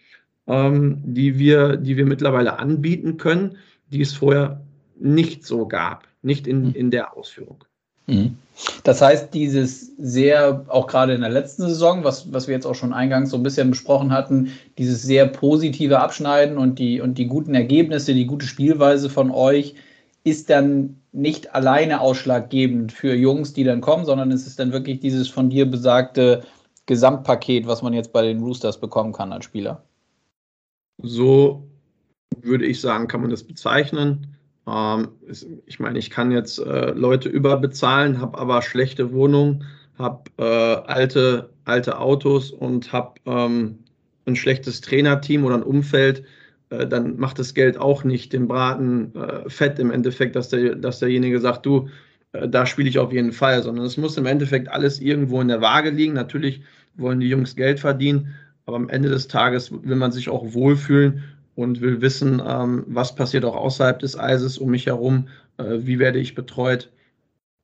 ähm, 0.47 1.03
die, 1.05 1.39
wir, 1.39 1.77
die 1.77 1.97
wir 1.97 2.07
mittlerweile 2.07 2.59
anbieten 2.59 3.17
können, 3.17 3.57
die 3.91 4.01
es 4.01 4.13
vorher 4.13 4.65
nicht 4.99 5.45
so 5.45 5.67
gab, 5.67 6.07
nicht 6.23 6.47
in, 6.47 6.67
hm. 6.67 6.75
in 6.75 6.91
der 6.91 7.17
Ausführung. 7.17 7.65
Mhm. 8.09 8.37
Das 8.83 9.01
heißt, 9.01 9.33
dieses 9.35 9.93
sehr, 9.99 10.65
auch 10.67 10.89
gerade 10.89 11.15
in 11.15 11.21
der 11.21 11.31
letzten 11.31 11.63
Saison, 11.63 12.03
was, 12.03 12.33
was 12.33 12.49
wir 12.49 12.55
jetzt 12.55 12.67
auch 12.67 12.75
schon 12.75 12.93
eingangs 12.93 13.31
so 13.31 13.37
ein 13.37 13.45
bisschen 13.45 13.71
besprochen 13.71 14.13
hatten, 14.13 14.53
dieses 14.79 15.03
sehr 15.03 15.27
positive 15.27 16.01
Abschneiden 16.01 16.59
und 16.59 16.81
die, 16.81 17.01
und 17.01 17.19
die 17.19 17.27
guten 17.27 17.55
Ergebnisse, 17.55 18.15
die 18.15 18.27
gute 18.27 18.47
Spielweise 18.47 19.11
von 19.11 19.31
euch, 19.31 19.77
ist 20.25 20.51
dann 20.51 20.97
nicht 21.13 21.55
alleine 21.55 22.01
ausschlaggebend 22.01 22.93
für 22.93 23.15
Jungs, 23.15 23.53
die 23.53 23.65
dann 23.65 23.81
kommen, 23.81 24.05
sondern 24.05 24.33
es 24.33 24.47
ist 24.47 24.59
dann 24.59 24.73
wirklich 24.73 24.99
dieses 24.99 25.29
von 25.29 25.51
dir 25.51 25.71
besagte 25.71 26.43
Gesamtpaket, 26.87 27.67
was 27.67 27.83
man 27.83 27.93
jetzt 27.93 28.13
bei 28.13 28.23
den 28.23 28.41
Roosters 28.41 28.81
bekommen 28.81 29.13
kann 29.13 29.33
als 29.33 29.45
Spieler. 29.45 29.85
So 31.01 31.69
würde 32.41 32.67
ich 32.67 32.81
sagen, 32.81 33.07
kann 33.07 33.21
man 33.21 33.31
das 33.31 33.45
bezeichnen. 33.45 34.38
Ähm, 34.69 35.09
ich 35.67 35.81
meine, 35.81 35.99
ich 35.99 36.11
kann 36.11 36.31
jetzt 36.31 36.59
äh, 36.59 36.91
Leute 36.91 37.29
überbezahlen, 37.29 38.21
habe 38.21 38.39
aber 38.39 38.63
schlechte 38.63 39.13
Wohnungen, 39.13 39.65
habe 39.99 40.31
äh, 40.39 40.45
alte, 40.45 41.51
alte 41.65 41.99
Autos 41.99 42.51
und 42.51 42.93
habe 42.93 43.15
ähm, 43.27 43.79
ein 44.27 44.37
schlechtes 44.37 44.81
Trainerteam 44.81 45.45
oder 45.45 45.57
ein 45.57 45.63
Umfeld, 45.63 46.25
äh, 46.71 46.87
dann 46.87 47.19
macht 47.19 47.39
das 47.39 47.55
Geld 47.55 47.79
auch 47.79 48.05
nicht 48.05 48.33
den 48.33 48.47
Braten 48.47 49.15
äh, 49.15 49.49
fett 49.49 49.79
im 49.79 49.91
Endeffekt, 49.91 50.37
dass, 50.37 50.51
der, 50.51 50.75
dass 50.75 50.99
derjenige 50.99 51.41
sagt, 51.41 51.67
du, 51.67 51.89
äh, 52.33 52.49
da 52.49 52.67
spiele 52.67 52.89
ich 52.89 52.99
auf 52.99 53.13
jeden 53.13 53.33
Fall, 53.33 53.63
sondern 53.63 53.87
es 53.87 53.97
muss 53.97 54.19
im 54.19 54.27
Endeffekt 54.27 54.69
alles 54.69 55.01
irgendwo 55.01 55.41
in 55.41 55.49
der 55.49 55.61
Waage 55.61 55.91
liegen. 55.91 56.13
Natürlich 56.13 56.63
wollen 56.97 57.21
die 57.21 57.29
Jungs 57.29 57.57
Geld 57.57 57.81
verdienen, 57.81 58.35
aber 58.67 58.77
am 58.77 58.89
Ende 58.89 59.09
des 59.09 59.29
Tages 59.29 59.73
will 59.73 59.97
man 59.97 60.13
sich 60.13 60.29
auch 60.29 60.53
wohlfühlen 60.53 61.25
und 61.59 61.81
will 61.81 62.01
wissen, 62.01 62.41
ähm, 62.47 62.85
was 62.87 63.17
passiert 63.17 63.45
auch 63.45 63.57
außerhalb 63.57 63.99
des 63.99 64.17
Eises 64.17 64.59
um 64.59 64.71
mich 64.71 64.87
herum, 64.87 65.27
äh, 65.57 65.79
wie 65.81 65.99
werde 65.99 66.21
ich 66.21 66.37
betreut 66.37 66.93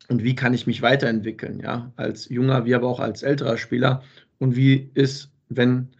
und 0.09 0.25
wie 0.25 0.35
kann 0.35 0.53
ich 0.53 0.67
mich 0.67 0.83
weiterentwickeln, 0.83 1.61
ja, 1.61 1.93
als 1.95 2.29
junger 2.29 2.65
wie 2.65 2.75
aber 2.75 2.89
auch 2.89 2.99
als 2.99 3.23
älterer 3.23 3.57
Spieler 3.57 4.03
und 4.41 4.57
wie 4.57 4.91
ist, 4.95 5.31
wenn 5.49 5.91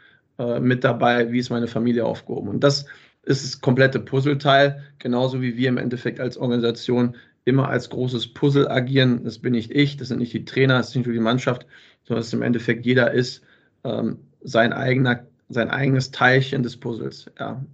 äh, 0.41 0.59
mit 0.59 0.83
dabei, 0.83 1.31
wie 1.31 1.39
ist 1.39 1.51
meine 1.51 1.69
Familie 1.69 2.05
aufgehoben. 2.05 2.49
Und 2.49 2.65
das 2.65 2.87
ist 3.23 3.45
das 3.45 3.61
komplette 3.61 4.01
Puzzleteil, 4.01 4.83
genauso 4.99 5.41
wie 5.41 5.57
wir 5.57 5.69
im 5.69 5.79
Endeffekt 5.79 6.19
als 6.19 6.37
Organisation 6.37 7.15
immer 7.45 7.69
als 7.69 7.91
großes 7.91 8.35
Puzzle 8.35 8.67
agieren. 8.67 9.23
Das 9.23 9.39
bin 9.39 9.53
nicht 9.53 9.71
ich, 9.71 9.99
das 9.99 10.09
sind 10.09 10.19
nicht 10.19 10.33
die 10.33 10.45
Trainer, 10.45 10.79
das 10.79 10.89
ist 10.89 10.97
nicht 10.97 11.07
nur 11.07 11.15
die 11.15 11.21
Mannschaft, 11.21 11.65
sondern 12.03 12.23
dass 12.23 12.33
im 12.33 12.43
Endeffekt 12.43 12.85
jeder 12.85 13.13
ist 13.13 13.45
ähm, 13.85 14.19
sein 14.43 14.73
eigener, 14.73 15.29
sein 15.49 15.71
eigenes 15.71 16.11
Teilchen 16.11 16.65
des 16.65 16.77
Puzzles. 16.77 17.31
Ja. 17.39 17.65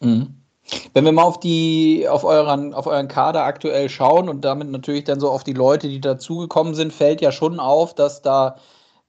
Mhm. 0.00 0.42
Wenn 0.94 1.04
wir 1.04 1.12
mal 1.12 1.22
auf 1.22 1.38
die, 1.38 2.08
auf 2.08 2.24
euren, 2.24 2.74
auf 2.74 2.86
euren 2.86 3.06
Kader 3.06 3.44
aktuell 3.44 3.88
schauen 3.88 4.28
und 4.28 4.44
damit 4.44 4.68
natürlich 4.68 5.04
dann 5.04 5.20
so 5.20 5.30
auf 5.30 5.44
die 5.44 5.52
Leute, 5.52 5.88
die 5.88 6.00
dazugekommen 6.00 6.74
sind, 6.74 6.92
fällt 6.92 7.20
ja 7.20 7.30
schon 7.30 7.60
auf, 7.60 7.94
dass 7.94 8.20
da 8.20 8.56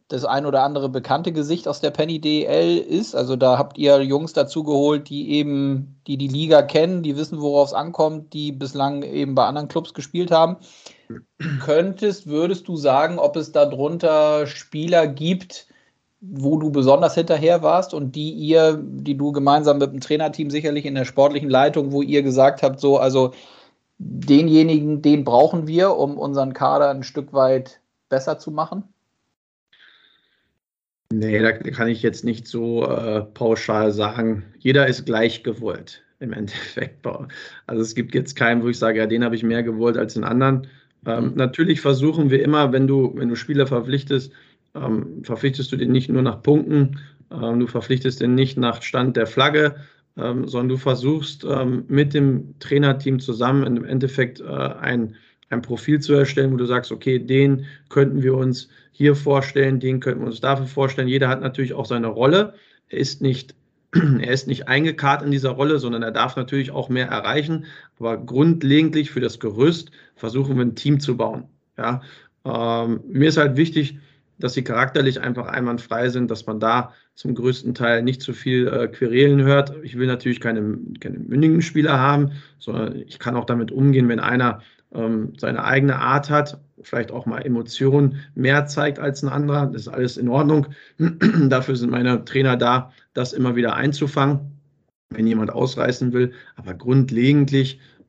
das 0.07 0.23
ein 0.23 0.45
oder 0.45 0.63
andere 0.63 0.87
bekannte 0.87 1.33
Gesicht 1.33 1.67
aus 1.67 1.81
der 1.81 1.91
Penny 1.91 2.21
DL 2.21 2.77
ist. 2.77 3.15
Also 3.15 3.35
da 3.35 3.57
habt 3.57 3.77
ihr 3.77 4.01
Jungs 4.01 4.33
dazugeholt, 4.33 5.09
die 5.09 5.31
eben, 5.31 5.99
die 6.07 6.17
die 6.17 6.29
Liga 6.29 6.61
kennen, 6.61 7.03
die 7.03 7.17
wissen, 7.17 7.41
worauf 7.41 7.69
es 7.69 7.73
ankommt, 7.73 8.33
die 8.33 8.51
bislang 8.51 9.03
eben 9.03 9.35
bei 9.35 9.45
anderen 9.45 9.67
Clubs 9.67 9.93
gespielt 9.93 10.31
haben. 10.31 10.57
Könntest, 11.59 12.27
würdest 12.27 12.67
du 12.67 12.77
sagen, 12.77 13.19
ob 13.19 13.35
es 13.35 13.51
darunter 13.51 14.47
Spieler 14.47 15.07
gibt, 15.07 15.66
wo 16.19 16.57
du 16.57 16.71
besonders 16.71 17.15
hinterher 17.15 17.61
warst 17.61 17.93
und 17.93 18.15
die 18.15 18.31
ihr, 18.31 18.81
die 18.81 19.15
du 19.15 19.31
gemeinsam 19.31 19.77
mit 19.77 19.91
dem 19.91 19.99
Trainerteam 19.99 20.49
sicherlich 20.49 20.85
in 20.85 20.95
der 20.95 21.05
sportlichen 21.05 21.49
Leitung, 21.49 21.91
wo 21.91 22.01
ihr 22.01 22.23
gesagt 22.23 22.63
habt, 22.63 22.79
so, 22.79 22.97
also 22.97 23.33
denjenigen, 23.99 25.01
den 25.01 25.23
brauchen 25.23 25.67
wir, 25.67 25.95
um 25.95 26.17
unseren 26.17 26.53
Kader 26.53 26.89
ein 26.89 27.03
Stück 27.03 27.33
weit 27.33 27.79
besser 28.09 28.39
zu 28.39 28.51
machen? 28.51 28.83
Nee, 31.11 31.39
da 31.39 31.53
kann 31.53 31.87
ich 31.87 32.01
jetzt 32.01 32.25
nicht 32.25 32.47
so 32.47 32.85
äh, 32.85 33.21
pauschal 33.21 33.91
sagen. 33.91 34.43
Jeder 34.59 34.87
ist 34.87 35.05
gleich 35.05 35.43
gewollt 35.43 36.03
im 36.19 36.33
Endeffekt. 36.33 37.05
Also 37.67 37.81
es 37.81 37.95
gibt 37.95 38.13
jetzt 38.13 38.35
keinen, 38.35 38.63
wo 38.63 38.69
ich 38.69 38.79
sage, 38.79 38.99
ja, 38.99 39.05
den 39.05 39.23
habe 39.23 39.35
ich 39.35 39.43
mehr 39.43 39.63
gewollt 39.63 39.97
als 39.97 40.15
den 40.15 40.23
anderen. 40.23 40.67
Ähm, 41.05 41.29
mhm. 41.29 41.33
Natürlich 41.35 41.79
versuchen 41.79 42.29
wir 42.29 42.43
immer, 42.43 42.73
wenn 42.73 42.87
du, 42.87 43.13
wenn 43.15 43.29
du 43.29 43.35
Spieler 43.35 43.67
verpflichtest, 43.67 44.33
ähm, 44.75 45.23
verpflichtest 45.23 45.71
du 45.71 45.77
den 45.77 45.91
nicht 45.91 46.09
nur 46.09 46.21
nach 46.21 46.41
Punkten, 46.41 46.99
ähm, 47.31 47.59
du 47.59 47.67
verpflichtest 47.67 48.21
den 48.21 48.35
nicht 48.35 48.57
nach 48.57 48.81
Stand 48.81 49.17
der 49.17 49.27
Flagge, 49.27 49.75
ähm, 50.17 50.47
sondern 50.47 50.69
du 50.69 50.77
versuchst 50.77 51.45
ähm, 51.49 51.85
mit 51.87 52.13
dem 52.13 52.55
Trainerteam 52.59 53.19
zusammen 53.19 53.77
im 53.77 53.85
Endeffekt 53.85 54.39
äh, 54.41 54.45
ein, 54.45 55.15
ein 55.49 55.61
Profil 55.61 55.99
zu 55.99 56.13
erstellen, 56.13 56.53
wo 56.53 56.57
du 56.57 56.65
sagst, 56.65 56.91
okay, 56.91 57.19
den 57.19 57.65
könnten 57.89 58.23
wir 58.23 58.35
uns 58.35 58.69
hier 58.91 59.15
vorstellen, 59.15 59.79
den 59.79 59.99
könnten 59.99 60.21
wir 60.21 60.27
uns 60.27 60.41
dafür 60.41 60.65
vorstellen. 60.65 61.07
Jeder 61.07 61.29
hat 61.29 61.41
natürlich 61.41 61.73
auch 61.73 61.85
seine 61.85 62.07
Rolle. 62.07 62.53
Er 62.89 62.99
ist 62.99 63.21
nicht 63.21 63.55
er 63.93 64.31
ist 64.31 64.47
nicht 64.47 64.67
eingekarrt 64.67 65.21
in 65.21 65.31
dieser 65.31 65.51
Rolle, 65.51 65.79
sondern 65.79 66.03
er 66.03 66.11
darf 66.11 66.35
natürlich 66.35 66.71
auch 66.71 66.89
mehr 66.89 67.07
erreichen. 67.07 67.65
Aber 67.99 68.17
grundlegend 68.17 68.97
für 69.07 69.21
das 69.21 69.39
Gerüst 69.39 69.91
versuchen 70.15 70.57
wir 70.57 70.65
ein 70.65 70.75
Team 70.75 70.99
zu 70.99 71.15
bauen. 71.15 71.45
Ja, 71.77 72.01
ähm, 72.43 73.01
mir 73.07 73.29
ist 73.29 73.37
halt 73.37 73.55
wichtig, 73.55 73.99
dass 74.39 74.53
sie 74.53 74.63
charakterlich 74.63 75.21
einfach 75.21 75.47
einwandfrei 75.47 76.09
sind, 76.09 76.29
dass 76.29 76.45
man 76.45 76.59
da 76.59 76.93
zum 77.15 77.33
größten 77.33 77.73
Teil 77.73 78.03
nicht 78.03 78.21
zu 78.21 78.33
viel 78.33 78.67
äh, 78.67 78.87
Querelen 78.87 79.41
hört. 79.43 79.73
Ich 79.83 79.97
will 79.97 80.07
natürlich 80.07 80.39
keine, 80.39 80.77
keine 80.99 81.19
mündigen 81.19 81.61
Spieler 81.61 81.99
haben, 81.99 82.31
sondern 82.59 82.95
ich 82.95 83.19
kann 83.19 83.35
auch 83.35 83.45
damit 83.45 83.71
umgehen, 83.71 84.09
wenn 84.09 84.19
einer 84.19 84.61
ähm, 84.93 85.33
seine 85.37 85.63
eigene 85.63 85.97
Art 85.97 86.29
hat, 86.29 86.59
vielleicht 86.81 87.11
auch 87.11 87.25
mal 87.25 87.39
Emotionen 87.39 88.19
mehr 88.35 88.67
zeigt 88.67 88.99
als 88.99 89.23
ein 89.23 89.29
anderer. 89.29 89.65
Das 89.67 89.83
ist 89.83 89.87
alles 89.87 90.17
in 90.17 90.29
Ordnung. 90.29 90.67
Dafür 91.49 91.75
sind 91.75 91.89
meine 91.89 92.23
Trainer 92.25 92.55
da, 92.55 92.91
das 93.13 93.33
immer 93.33 93.55
wieder 93.55 93.75
einzufangen, 93.75 94.59
wenn 95.09 95.27
jemand 95.27 95.51
ausreißen 95.51 96.13
will. 96.13 96.33
Aber 96.55 96.73
grundlegend 96.73 97.51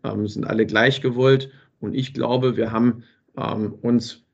ähm, 0.05 0.27
sind 0.27 0.47
alle 0.47 0.67
gleich 0.67 1.01
gewollt. 1.01 1.51
Und 1.81 1.95
ich 1.95 2.13
glaube, 2.13 2.57
wir 2.57 2.71
haben 2.71 3.05
ähm, 3.37 3.73
uns 3.81 4.25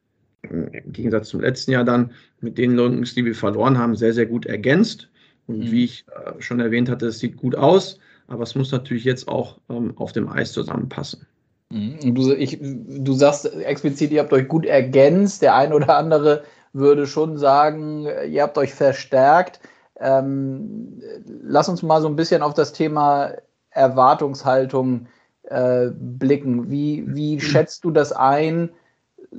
im 0.51 0.93
Gegensatz 0.93 1.29
zum 1.29 1.41
letzten 1.41 1.73
Jahr 1.73 1.85
dann 1.85 2.13
mit 2.41 2.59
den 2.59 2.75
Longs, 2.75 3.15
die 3.15 3.25
wir 3.25 3.35
verloren 3.35 3.79
haben, 3.79 3.97
sehr, 3.97 4.13
sehr 4.13 4.27
gut 4.27 4.47
ergänzt. 4.47 5.09
Und 5.47 5.59
mhm. 5.59 5.71
wie 5.71 5.85
ich 5.85 6.05
äh, 6.09 6.41
schon 6.41 6.61
erwähnt 6.61 6.89
hatte, 6.89 7.07
es 7.07 7.19
sieht 7.19 7.37
gut 7.37 7.55
aus, 7.55 7.99
aber 8.29 8.43
es 8.43 8.55
muss 8.55 8.73
natürlich 8.73 9.05
jetzt 9.05 9.29
auch 9.29 9.59
ähm, 9.69 9.93
auf 9.97 10.13
dem 10.13 10.29
Eis 10.29 10.53
zusammenpassen. 10.53 11.27
Mhm. 11.71 12.15
Du, 12.15 12.33
ich, 12.33 12.59
du 12.61 13.13
sagst 13.13 13.47
explizit, 13.57 14.11
ihr 14.11 14.23
habt 14.23 14.33
euch 14.33 14.49
gut 14.49 14.65
ergänzt. 14.65 15.43
Der 15.43 15.55
ein 15.55 15.73
oder 15.73 15.97
andere 15.97 16.45
würde 16.73 17.07
schon 17.07 17.39
sagen, 17.39 18.07
ihr 18.29 18.43
habt 18.43 18.59
euch 18.59 18.75
verstärkt. 18.75 19.61
Ähm, 20.01 21.01
lass 21.43 21.69
uns 21.69 21.83
mal 21.83 22.03
so 22.03 22.09
ein 22.09 22.17
bisschen 22.17 22.43
auf 22.43 22.55
das 22.55 22.73
Thema 22.73 23.33
Erwartungshaltung 23.71 25.07
äh, 25.45 25.89
blicken. 25.93 26.71
Wie, 26.71 27.05
wie 27.07 27.41
schätzt 27.41 27.85
du 27.85 27.91
das 27.91 28.13
ein? 28.13 28.71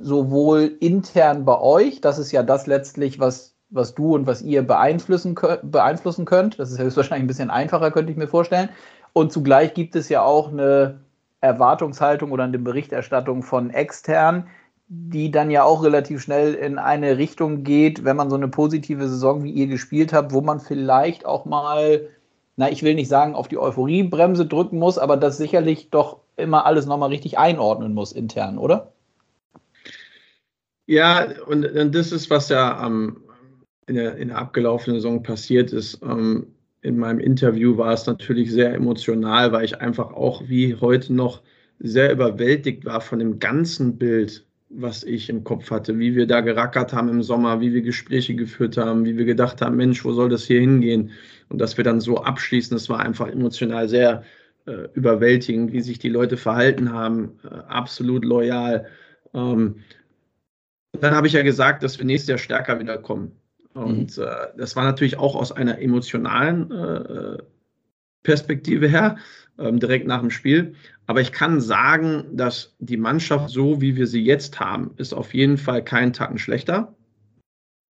Sowohl 0.00 0.76
intern 0.80 1.44
bei 1.44 1.60
euch, 1.60 2.00
das 2.00 2.18
ist 2.18 2.32
ja 2.32 2.42
das 2.42 2.66
letztlich, 2.66 3.18
was, 3.18 3.54
was 3.70 3.94
du 3.94 4.14
und 4.14 4.26
was 4.26 4.42
ihr 4.42 4.66
beeinflussen, 4.66 5.34
beeinflussen 5.62 6.24
könnt. 6.24 6.58
Das 6.58 6.70
ist 6.70 6.78
höchstwahrscheinlich 6.78 7.24
ein 7.24 7.28
bisschen 7.28 7.50
einfacher, 7.50 7.90
könnte 7.90 8.12
ich 8.12 8.18
mir 8.18 8.28
vorstellen. 8.28 8.68
Und 9.12 9.32
zugleich 9.32 9.74
gibt 9.74 9.96
es 9.96 10.08
ja 10.08 10.22
auch 10.22 10.52
eine 10.52 11.00
Erwartungshaltung 11.40 12.32
oder 12.32 12.44
eine 12.44 12.58
Berichterstattung 12.58 13.42
von 13.42 13.70
extern, 13.70 14.48
die 14.88 15.30
dann 15.30 15.50
ja 15.50 15.64
auch 15.64 15.82
relativ 15.82 16.22
schnell 16.22 16.54
in 16.54 16.78
eine 16.78 17.18
Richtung 17.18 17.64
geht, 17.64 18.04
wenn 18.04 18.16
man 18.16 18.30
so 18.30 18.36
eine 18.36 18.48
positive 18.48 19.08
Saison 19.08 19.42
wie 19.42 19.50
ihr 19.50 19.66
gespielt 19.66 20.12
habt, 20.12 20.32
wo 20.32 20.40
man 20.40 20.60
vielleicht 20.60 21.26
auch 21.26 21.44
mal, 21.44 22.08
na, 22.56 22.70
ich 22.70 22.82
will 22.82 22.94
nicht 22.94 23.08
sagen, 23.08 23.34
auf 23.34 23.48
die 23.48 23.58
Euphoriebremse 23.58 24.46
drücken 24.46 24.78
muss, 24.78 24.98
aber 24.98 25.16
das 25.16 25.38
sicherlich 25.38 25.90
doch 25.90 26.20
immer 26.36 26.66
alles 26.66 26.86
nochmal 26.86 27.08
richtig 27.08 27.38
einordnen 27.38 27.94
muss 27.94 28.12
intern, 28.12 28.58
oder? 28.58 28.92
Ja, 30.86 31.26
und, 31.46 31.64
und 31.64 31.94
das 31.94 32.12
ist, 32.12 32.30
was 32.30 32.48
ja 32.48 32.86
ähm, 32.86 33.18
in, 33.86 33.96
der, 33.96 34.16
in 34.16 34.28
der 34.28 34.38
abgelaufenen 34.38 34.98
Saison 35.00 35.22
passiert 35.22 35.72
ist. 35.72 36.00
Ähm, 36.02 36.46
in 36.82 36.98
meinem 36.98 37.18
Interview 37.18 37.76
war 37.76 37.92
es 37.92 38.06
natürlich 38.06 38.52
sehr 38.52 38.74
emotional, 38.74 39.52
weil 39.52 39.64
ich 39.64 39.80
einfach 39.80 40.12
auch 40.12 40.48
wie 40.48 40.76
heute 40.76 41.12
noch 41.12 41.42
sehr 41.80 42.12
überwältigt 42.12 42.84
war 42.84 43.00
von 43.00 43.18
dem 43.18 43.38
ganzen 43.38 43.98
Bild, 43.98 44.46
was 44.68 45.04
ich 45.04 45.28
im 45.28 45.44
Kopf 45.44 45.70
hatte, 45.70 45.98
wie 45.98 46.14
wir 46.14 46.26
da 46.26 46.40
gerackert 46.40 46.92
haben 46.92 47.08
im 47.08 47.22
Sommer, 47.22 47.60
wie 47.60 47.72
wir 47.74 47.82
Gespräche 47.82 48.34
geführt 48.34 48.76
haben, 48.76 49.04
wie 49.04 49.16
wir 49.16 49.24
gedacht 49.24 49.60
haben, 49.60 49.76
Mensch, 49.76 50.04
wo 50.04 50.12
soll 50.12 50.28
das 50.28 50.44
hier 50.44 50.60
hingehen? 50.60 51.10
Und 51.48 51.58
dass 51.60 51.76
wir 51.76 51.84
dann 51.84 52.00
so 52.00 52.18
abschließen, 52.18 52.76
das 52.76 52.88
war 52.88 53.00
einfach 53.00 53.28
emotional 53.28 53.88
sehr 53.88 54.22
äh, 54.66 54.88
überwältigend, 54.94 55.72
wie 55.72 55.80
sich 55.80 55.98
die 55.98 56.08
Leute 56.08 56.36
verhalten 56.36 56.92
haben, 56.92 57.38
äh, 57.44 57.48
absolut 57.68 58.24
loyal. 58.24 58.86
Ähm, 59.34 59.76
dann 61.02 61.14
habe 61.14 61.26
ich 61.26 61.32
ja 61.32 61.42
gesagt, 61.42 61.82
dass 61.82 61.98
wir 61.98 62.06
nächstes 62.06 62.28
Jahr 62.28 62.38
stärker 62.38 62.78
wiederkommen. 62.78 63.32
Und 63.74 64.16
mhm. 64.16 64.24
äh, 64.24 64.46
das 64.56 64.76
war 64.76 64.84
natürlich 64.84 65.18
auch 65.18 65.34
aus 65.34 65.52
einer 65.52 65.80
emotionalen 65.80 66.70
äh, 66.70 67.38
Perspektive 68.22 68.88
her, 68.88 69.16
ähm, 69.58 69.78
direkt 69.78 70.06
nach 70.06 70.20
dem 70.20 70.30
Spiel. 70.30 70.74
Aber 71.06 71.20
ich 71.20 71.32
kann 71.32 71.60
sagen, 71.60 72.24
dass 72.32 72.74
die 72.78 72.96
Mannschaft, 72.96 73.50
so 73.50 73.80
wie 73.80 73.96
wir 73.96 74.06
sie 74.06 74.24
jetzt 74.24 74.58
haben, 74.58 74.92
ist 74.96 75.14
auf 75.14 75.34
jeden 75.34 75.58
Fall 75.58 75.84
keinen 75.84 76.12
Tacken 76.12 76.38
schlechter. 76.38 76.94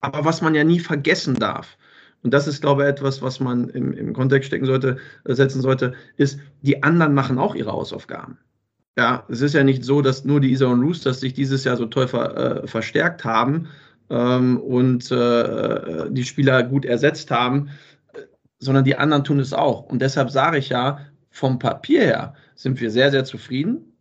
Aber 0.00 0.24
was 0.24 0.42
man 0.42 0.54
ja 0.54 0.64
nie 0.64 0.80
vergessen 0.80 1.34
darf, 1.34 1.78
und 2.22 2.32
das 2.32 2.48
ist, 2.48 2.62
glaube 2.62 2.82
ich, 2.82 2.88
etwas, 2.88 3.22
was 3.22 3.38
man 3.38 3.68
im, 3.68 3.92
im 3.92 4.14
Kontext 4.14 4.48
stecken 4.48 4.64
sollte, 4.64 4.96
äh, 5.24 5.34
setzen 5.34 5.60
sollte, 5.60 5.92
ist, 6.16 6.40
die 6.62 6.82
anderen 6.82 7.14
machen 7.14 7.38
auch 7.38 7.54
ihre 7.54 7.72
Hausaufgaben. 7.72 8.38
Ja, 8.96 9.24
es 9.28 9.40
ist 9.40 9.54
ja 9.54 9.64
nicht 9.64 9.84
so, 9.84 10.02
dass 10.02 10.24
nur 10.24 10.40
die 10.40 10.52
Isa 10.52 10.66
und 10.66 10.82
Roosters 10.82 11.20
sich 11.20 11.34
dieses 11.34 11.64
Jahr 11.64 11.76
so 11.76 11.86
toll 11.86 12.06
ver, 12.06 12.62
äh, 12.62 12.66
verstärkt 12.66 13.24
haben 13.24 13.68
ähm, 14.08 14.58
und 14.60 15.10
äh, 15.10 16.10
die 16.10 16.24
Spieler 16.24 16.62
gut 16.62 16.84
ersetzt 16.84 17.30
haben, 17.30 17.70
sondern 18.60 18.84
die 18.84 18.96
anderen 18.96 19.24
tun 19.24 19.40
es 19.40 19.52
auch. 19.52 19.82
Und 19.82 20.00
deshalb 20.00 20.30
sage 20.30 20.58
ich 20.58 20.68
ja, 20.68 21.00
vom 21.30 21.58
Papier 21.58 22.02
her 22.02 22.34
sind 22.54 22.80
wir 22.80 22.90
sehr, 22.90 23.10
sehr 23.10 23.24
zufrieden. 23.24 23.94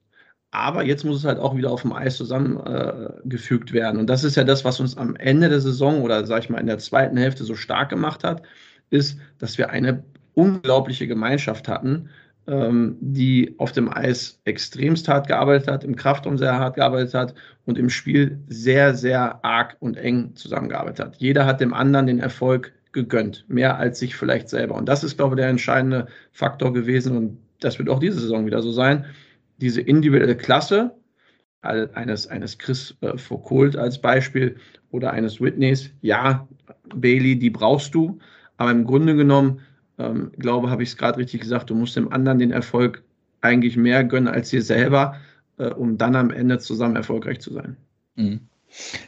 Aber 0.52 0.84
jetzt 0.84 1.04
muss 1.04 1.18
es 1.18 1.26
halt 1.26 1.40
auch 1.40 1.56
wieder 1.56 1.72
auf 1.72 1.82
dem 1.82 1.94
Eis 1.94 2.16
zusammengefügt 2.16 3.72
äh, 3.72 3.74
werden. 3.74 4.00
Und 4.00 4.08
das 4.08 4.24
ist 4.24 4.36
ja 4.36 4.44
das, 4.44 4.64
was 4.64 4.80
uns 4.80 4.96
am 4.96 5.16
Ende 5.16 5.50
der 5.50 5.62
Saison 5.62 6.04
oder 6.04 6.28
sag 6.28 6.44
ich 6.44 6.50
mal 6.52 6.60
in 6.60 6.68
der 6.68 6.78
zweiten 6.78 7.18
Hälfte 7.18 7.44
so 7.44 7.56
stark 7.56 7.90
gemacht 7.90 8.24
hat, 8.24 8.44
ist, 8.92 9.18
dass 9.40 9.58
wir 9.58 9.72
eine 9.72 10.04
unglaubliche 10.36 11.08
Gemeinschaft 11.08 11.68
hatten, 11.68 12.10
ähm, 12.48 12.98
die 13.00 13.56
auf 13.58 13.72
dem 13.72 13.90
Eis 13.90 14.42
extremst 14.44 15.08
hart 15.08 15.28
gearbeitet 15.28 15.68
hat, 15.70 15.84
im 15.84 15.96
Kraftraum 15.96 16.38
sehr 16.38 16.60
hart 16.60 16.76
gearbeitet 16.76 17.14
hat 17.14 17.36
und 17.66 17.78
im 17.78 17.90
Spiel 17.90 18.40
sehr, 18.48 18.96
sehr 18.96 19.44
arg 19.46 19.78
und 19.80 19.98
eng 19.98 20.36
zusammengearbeitet 20.36 21.06
hat. 21.06 21.16
Jeder 21.18 21.46
hat 21.46 21.62
dem 21.62 21.74
anderen 21.74 22.08
den 22.08 22.20
Erfolg 22.20 22.74
gegönnt, 22.92 23.46
mehr 23.48 23.78
als 23.78 24.00
sich 24.00 24.16
vielleicht 24.16 24.50
selber. 24.50 24.76
Und 24.76 24.88
das 24.88 25.04
ist, 25.04 25.18
glaube 25.18 25.36
ich, 25.36 25.42
der 25.42 25.50
entscheidende 25.50 26.08
Faktor 26.32 26.74
gewesen 26.74 27.18
und 27.18 27.38
das 27.60 27.80
wird 27.80 27.90
auch 27.90 28.00
diese 28.00 28.20
Saison 28.20 28.46
wieder 28.46 28.62
so 28.62 28.72
sein. 28.72 29.06
Diese 29.58 29.82
individuelle 29.82 30.36
Klasse 30.36 30.92
eines, 31.62 32.28
eines 32.28 32.58
Chris 32.58 32.96
äh, 33.02 33.18
Foucault 33.18 33.78
als 33.78 34.02
Beispiel 34.02 34.58
oder 34.92 35.12
eines 35.12 35.40
Whitneys, 35.40 35.92
ja, 36.02 36.46
Bailey, 36.94 37.40
die 37.40 37.50
brauchst 37.50 37.96
du, 37.96 38.20
aber 38.58 38.72
im 38.72 38.86
Grunde 38.86 39.16
genommen, 39.16 39.62
ähm, 40.00 40.32
glaube, 40.38 40.70
habe 40.70 40.84
ich 40.84 40.90
es 40.90 40.98
gerade 40.98 41.18
richtig 41.18 41.42
gesagt, 41.42 41.70
du 41.70 41.76
musst 41.76 41.96
dem 41.96 42.12
anderen 42.12 42.40
den 42.40 42.52
Erfolg 42.52 43.04
eigentlich 43.42 43.78
mehr 43.78 44.04
gönnen 44.04 44.34
als 44.34 44.50
dir 44.50 44.62
selber, 44.62 45.16
äh, 45.58 45.68
um 45.68 45.98
dann 45.98 46.16
am 46.16 46.32
Ende 46.32 46.60
zusammen 46.60 46.96
erfolgreich 46.96 47.40
zu 47.40 47.54
sein. 47.54 47.78
Mhm. 48.16 48.42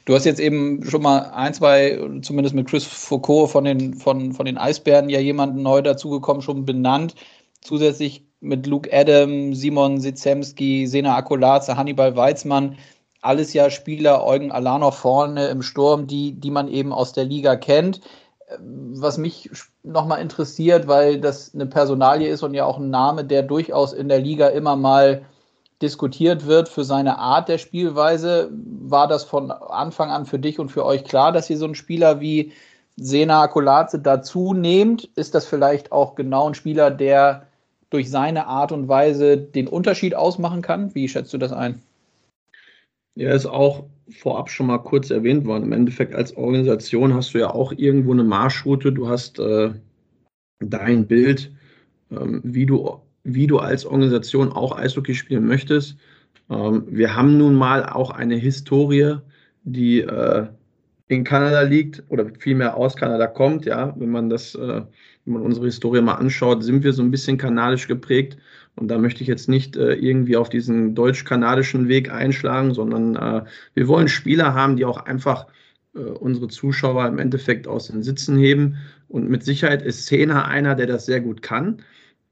Du 0.06 0.14
hast 0.14 0.26
jetzt 0.26 0.40
eben 0.40 0.84
schon 0.84 1.02
mal 1.02 1.32
ein, 1.34 1.54
zwei, 1.54 2.00
zumindest 2.22 2.56
mit 2.56 2.68
Chris 2.68 2.86
Foucault 2.86 3.50
von 3.50 3.64
den, 3.64 3.96
von, 3.96 4.32
von 4.34 4.46
den 4.46 4.60
Eisbären 4.60 5.10
ja 5.10 5.20
jemanden 5.20 5.64
neu 5.64 5.82
dazugekommen, 5.82 6.44
schon 6.44 6.66
benannt. 6.66 7.16
Zusätzlich 7.62 8.24
mit 8.42 8.68
Luke 8.68 8.90
Adam, 8.94 9.56
Simon 9.56 10.00
Sitzemski, 10.00 10.86
Sena 10.86 11.16
Akolaze, 11.16 11.76
Hannibal 11.76 12.16
Weizmann, 12.16 12.78
alles 13.22 13.54
ja 13.54 13.72
Spieler, 13.72 14.24
Eugen 14.24 14.52
Alanov 14.52 15.00
vorne 15.00 15.48
im 15.48 15.64
Sturm, 15.64 16.06
die, 16.06 16.34
die 16.34 16.52
man 16.52 16.68
eben 16.68 16.94
aus 16.94 17.14
der 17.14 17.26
Liga 17.26 17.56
kennt. 17.56 18.02
Was 18.60 19.18
mich 19.18 19.50
nochmal 19.84 20.22
interessiert, 20.22 20.88
weil 20.88 21.20
das 21.20 21.54
eine 21.54 21.66
Personalie 21.66 22.30
ist 22.30 22.44
und 22.44 22.54
ja 22.54 22.66
auch 22.66 22.78
ein 22.78 22.90
Name, 22.90 23.26
der 23.26 23.42
durchaus 23.44 23.94
in 23.94 24.08
der 24.08 24.20
Liga 24.20 24.48
immer 24.48 24.76
mal 24.76 25.26
diskutiert 25.82 26.46
wird 26.46 26.70
für 26.70 26.84
seine 26.84 27.18
Art 27.18 27.50
der 27.50 27.58
Spielweise. 27.58 28.50
War 28.52 29.08
das 29.08 29.24
von 29.24 29.52
Anfang 29.52 30.10
an 30.10 30.26
für 30.26 30.40
dich 30.40 30.60
und 30.60 30.70
für 30.70 30.86
euch 30.86 31.04
klar, 31.04 31.32
dass 31.32 31.50
ihr 31.50 31.58
so 31.58 31.66
einen 31.66 31.76
Spieler 31.76 32.22
wie 32.22 32.54
Sena 32.98 33.42
Akolaze 33.42 34.00
dazu 34.00 34.54
nehmt? 34.54 35.10
Ist 35.16 35.36
das 35.36 35.46
vielleicht 35.46 35.92
auch 35.92 36.16
genau 36.16 36.48
ein 36.48 36.54
Spieler, 36.54 36.92
der 36.92 37.48
durch 37.90 38.10
seine 38.10 38.48
Art 38.48 38.72
und 38.72 38.88
Weise 38.88 39.38
den 39.38 39.68
Unterschied 39.68 40.16
ausmachen 40.16 40.62
kann? 40.62 40.96
Wie 40.96 41.08
schätzt 41.08 41.34
du 41.34 41.38
das 41.38 41.52
ein? 41.52 41.82
Ja, 43.16 43.34
ist 43.34 43.46
auch 43.46 43.84
vorab 44.10 44.50
schon 44.50 44.68
mal 44.68 44.78
kurz 44.80 45.10
erwähnt 45.10 45.46
worden. 45.46 45.64
Im 45.64 45.72
Endeffekt 45.72 46.14
als 46.14 46.36
Organisation 46.38 47.14
hast 47.14 47.34
du 47.34 47.40
ja 47.40 47.50
auch 47.50 47.74
irgendwo 47.76 48.14
eine 48.14 48.24
Marschroute. 48.24 48.92
Du 48.92 49.08
hast 49.08 49.40
äh, 49.40 49.72
dein 50.60 51.08
Bild, 51.08 51.52
ähm, 52.12 52.42
wie 52.44 52.66
du 52.66 53.00
wie 53.26 53.48
du 53.48 53.58
als 53.58 53.86
Organisation 53.86 54.52
auch 54.52 54.78
Eishockey 54.78 55.16
spielen 55.16 55.48
möchtest. 55.48 55.98
Ähm, 56.50 56.84
wir 56.88 57.16
haben 57.16 57.38
nun 57.38 57.56
mal 57.56 57.84
auch 57.84 58.12
eine 58.12 58.36
Historie, 58.36 59.18
die 59.64 60.02
äh, 60.02 60.48
in 61.08 61.24
Kanada 61.24 61.62
liegt 61.62 62.04
oder 62.10 62.28
vielmehr 62.40 62.78
aus 62.78 62.96
Kanada 62.96 63.28
kommt. 63.28 63.66
Ja, 63.66 63.94
wenn 63.98 64.10
man 64.10 64.30
das, 64.30 64.56
äh, 64.56 64.82
wenn 65.26 65.34
man 65.34 65.42
unsere 65.42 65.66
Historie 65.66 66.02
mal 66.02 66.16
anschaut, 66.16 66.64
sind 66.64 66.84
wir 66.84 66.94
so 66.94 67.02
ein 67.02 67.12
bisschen 67.12 67.38
kanadisch 67.38 67.88
geprägt. 67.88 68.38
Und 68.76 68.90
da 68.90 68.98
möchte 68.98 69.22
ich 69.22 69.28
jetzt 69.28 69.48
nicht 69.48 69.78
äh, 69.78 69.94
irgendwie 69.94 70.36
auf 70.36 70.50
diesen 70.50 70.96
deutsch-kanadischen 70.96 71.88
Weg 71.88 72.12
einschlagen, 72.12 72.74
sondern 72.74 73.16
äh, 73.16 73.46
wir 73.74 73.88
wollen 73.88 74.08
Spieler 74.08 74.54
haben, 74.54 74.76
die 74.76 74.86
auch 74.86 75.06
einfach 75.06 75.48
äh, 75.96 76.00
unsere 76.00 76.50
Zuschauer 76.50 77.08
im 77.08 77.18
Endeffekt 77.18 77.68
aus 77.68 77.88
den 77.88 78.04
Sitzen 78.04 78.38
heben. 78.38 78.78
Und 79.08 79.30
mit 79.30 79.44
Sicherheit 79.44 79.82
ist 79.82 80.04
Szene 80.04 80.46
einer, 80.46 80.76
der 80.76 80.88
das 80.88 81.06
sehr 81.06 81.22
gut 81.22 81.42
kann. 81.42 81.82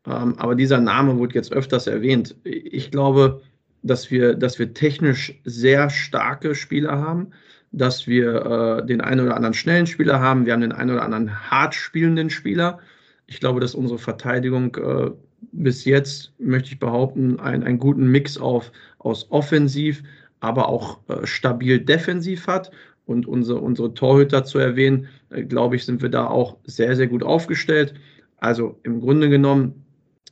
Ähm, 0.06 0.38
aber 0.38 0.56
dieser 0.56 0.80
Name 0.80 1.18
wurde 1.18 1.36
jetzt 1.36 1.54
öfters 1.54 1.88
erwähnt. 1.88 2.36
Ich 2.44 2.92
glaube, 2.92 3.42
dass 3.84 4.12
wir, 4.12 4.36
dass 4.36 4.60
wir 4.60 4.74
technisch 4.74 5.40
sehr 5.46 5.90
starke 5.90 6.56
Spieler 6.56 7.00
haben, 7.00 7.32
dass 7.72 8.08
wir 8.08 8.82
äh, 8.82 8.86
den 8.86 9.02
einen 9.02 9.22
oder 9.22 9.36
anderen 9.36 9.54
schnellen 9.54 9.88
Spieler 9.88 10.20
haben, 10.20 10.46
wir 10.46 10.54
haben 10.54 10.62
den 10.62 10.72
einen 10.72 10.92
oder 10.92 11.04
anderen 11.04 11.50
hart 11.50 11.74
spielenden 11.74 12.30
Spieler. 12.30 12.80
Ich 13.28 13.40
glaube, 13.40 13.60
dass 13.60 13.76
unsere 13.76 14.00
Verteidigung 14.00 14.76
äh, 14.76 15.12
bis 15.52 15.86
jetzt, 15.86 16.32
möchte 16.40 16.70
ich 16.70 16.80
behaupten, 16.80 17.40
ein, 17.40 17.64
einen 17.64 17.80
guten 17.80 18.08
Mix 18.08 18.38
auf, 18.38 18.72
aus 19.00 19.30
offensiv, 19.32 20.04
aber 20.40 20.70
auch 20.70 21.00
äh, 21.08 21.26
stabil 21.26 21.80
defensiv 21.80 22.48
hat. 22.48 22.72
Und 23.06 23.28
unsere, 23.28 23.60
unsere 23.60 23.94
Torhüter 23.94 24.46
zu 24.46 24.60
erwähnen, 24.60 25.08
äh, 25.30 25.44
glaube 25.44 25.76
ich, 25.76 25.86
sind 25.86 26.02
wir 26.02 26.10
da 26.10 26.28
auch 26.28 26.58
sehr, 26.66 26.96
sehr 26.96 27.08
gut 27.08 27.24
aufgestellt. 27.24 27.94
Also 28.38 28.80
im 28.84 29.00
Grunde 29.02 29.30
genommen 29.30 29.84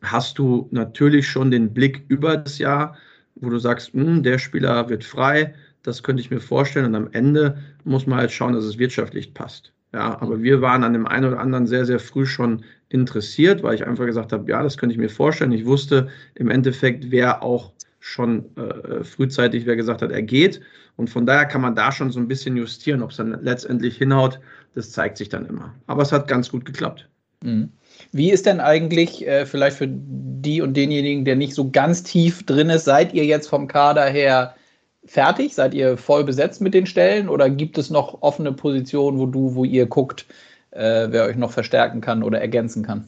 hast 0.01 0.37
du 0.37 0.67
natürlich 0.71 1.27
schon 1.27 1.51
den 1.51 1.73
Blick 1.73 2.03
über 2.07 2.37
das 2.37 2.57
Jahr, 2.57 2.95
wo 3.35 3.49
du 3.49 3.57
sagst, 3.57 3.93
hm, 3.93 4.23
der 4.23 4.37
Spieler 4.37 4.89
wird 4.89 5.03
frei, 5.03 5.53
das 5.83 6.03
könnte 6.03 6.21
ich 6.21 6.31
mir 6.31 6.41
vorstellen. 6.41 6.87
Und 6.87 6.95
am 6.95 7.09
Ende 7.11 7.57
muss 7.83 8.07
man 8.07 8.19
halt 8.19 8.31
schauen, 8.31 8.53
dass 8.53 8.65
es 8.65 8.77
wirtschaftlich 8.77 9.33
passt. 9.33 9.73
Ja, 9.93 10.21
aber 10.21 10.41
wir 10.41 10.61
waren 10.61 10.83
an 10.83 10.93
dem 10.93 11.05
einen 11.05 11.25
oder 11.25 11.39
anderen 11.39 11.67
sehr, 11.67 11.85
sehr 11.85 11.99
früh 11.99 12.25
schon 12.25 12.63
interessiert, 12.89 13.61
weil 13.61 13.75
ich 13.75 13.85
einfach 13.85 14.05
gesagt 14.05 14.31
habe, 14.31 14.49
ja, 14.49 14.63
das 14.63 14.77
könnte 14.77 14.93
ich 14.93 14.99
mir 14.99 15.09
vorstellen. 15.09 15.51
Ich 15.51 15.65
wusste 15.65 16.07
im 16.35 16.49
Endeffekt, 16.49 17.11
wer 17.11 17.43
auch 17.43 17.73
schon 17.99 18.45
äh, 18.57 19.03
frühzeitig, 19.03 19.65
wer 19.65 19.75
gesagt 19.75 20.01
hat, 20.01 20.11
er 20.11 20.21
geht. 20.21 20.61
Und 20.95 21.09
von 21.09 21.25
daher 21.25 21.45
kann 21.45 21.61
man 21.61 21.75
da 21.75 21.91
schon 21.91 22.11
so 22.11 22.19
ein 22.19 22.27
bisschen 22.27 22.55
justieren, 22.57 23.01
ob 23.01 23.11
es 23.11 23.17
dann 23.17 23.37
letztendlich 23.43 23.97
hinhaut. 23.97 24.39
Das 24.75 24.91
zeigt 24.91 25.17
sich 25.17 25.29
dann 25.29 25.45
immer. 25.45 25.73
Aber 25.87 26.01
es 26.01 26.11
hat 26.11 26.27
ganz 26.27 26.49
gut 26.49 26.65
geklappt. 26.65 27.07
Mhm. 27.43 27.69
Wie 28.11 28.31
ist 28.31 28.45
denn 28.45 28.59
eigentlich, 28.59 29.27
äh, 29.27 29.45
vielleicht 29.45 29.77
für 29.77 29.87
die 29.87 30.61
und 30.61 30.75
denjenigen, 30.75 31.25
der 31.25 31.35
nicht 31.35 31.53
so 31.53 31.69
ganz 31.69 32.03
tief 32.03 32.45
drin 32.45 32.69
ist, 32.69 32.85
seid 32.85 33.13
ihr 33.13 33.25
jetzt 33.25 33.47
vom 33.47 33.67
Kader 33.67 34.05
her 34.05 34.55
fertig? 35.05 35.53
Seid 35.53 35.73
ihr 35.73 35.97
voll 35.97 36.23
besetzt 36.23 36.61
mit 36.61 36.73
den 36.73 36.85
Stellen 36.85 37.29
oder 37.29 37.49
gibt 37.49 37.77
es 37.77 37.89
noch 37.89 38.21
offene 38.21 38.53
Positionen, 38.53 39.17
wo 39.17 39.25
du, 39.25 39.55
wo 39.55 39.65
ihr 39.65 39.85
guckt, 39.85 40.25
äh, 40.71 41.07
wer 41.09 41.25
euch 41.25 41.35
noch 41.35 41.51
verstärken 41.51 42.01
kann 42.01 42.23
oder 42.23 42.39
ergänzen 42.39 42.83
kann? 42.83 43.07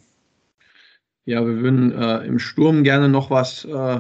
Ja, 1.25 1.45
wir 1.45 1.57
würden 1.57 1.91
äh, 1.93 2.25
im 2.25 2.39
Sturm 2.39 2.83
gerne 2.83 3.07
noch 3.07 3.29
was, 3.29 3.63
äh, 3.65 3.99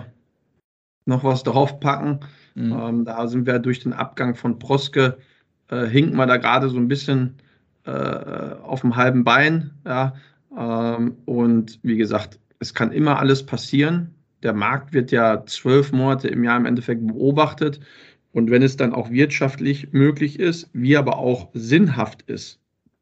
noch 1.05 1.23
was 1.23 1.43
draufpacken. 1.43 2.19
Mhm. 2.55 2.73
Ähm, 2.73 3.05
da 3.05 3.27
sind 3.27 3.45
wir 3.45 3.59
durch 3.59 3.79
den 3.79 3.93
Abgang 3.93 4.35
von 4.35 4.59
Proske, 4.59 5.17
äh, 5.69 5.85
hinken 5.85 6.17
wir 6.17 6.25
da 6.25 6.37
gerade 6.37 6.69
so 6.69 6.77
ein 6.77 6.87
bisschen 6.87 7.35
äh, 7.85 7.91
auf 7.91 8.81
dem 8.81 8.95
halben 8.95 9.23
Bein. 9.23 9.71
Ja. 9.85 10.15
Ähm, 10.57 11.17
und 11.25 11.79
wie 11.83 11.97
gesagt, 11.97 12.39
es 12.59 12.73
kann 12.73 12.91
immer 12.91 13.19
alles 13.19 13.45
passieren. 13.45 14.13
Der 14.43 14.53
Markt 14.53 14.93
wird 14.93 15.11
ja 15.11 15.45
zwölf 15.45 15.91
Monate 15.91 16.27
im 16.27 16.43
Jahr 16.43 16.57
im 16.57 16.65
Endeffekt 16.65 17.05
beobachtet. 17.07 17.79
Und 18.33 18.51
wenn 18.51 18.63
es 18.63 18.77
dann 18.77 18.93
auch 18.93 19.09
wirtschaftlich 19.09 19.93
möglich 19.93 20.39
ist, 20.39 20.69
wie 20.73 20.97
aber 20.97 21.17
auch 21.17 21.49
sinnhaft 21.53 22.23
ist, 22.23 22.59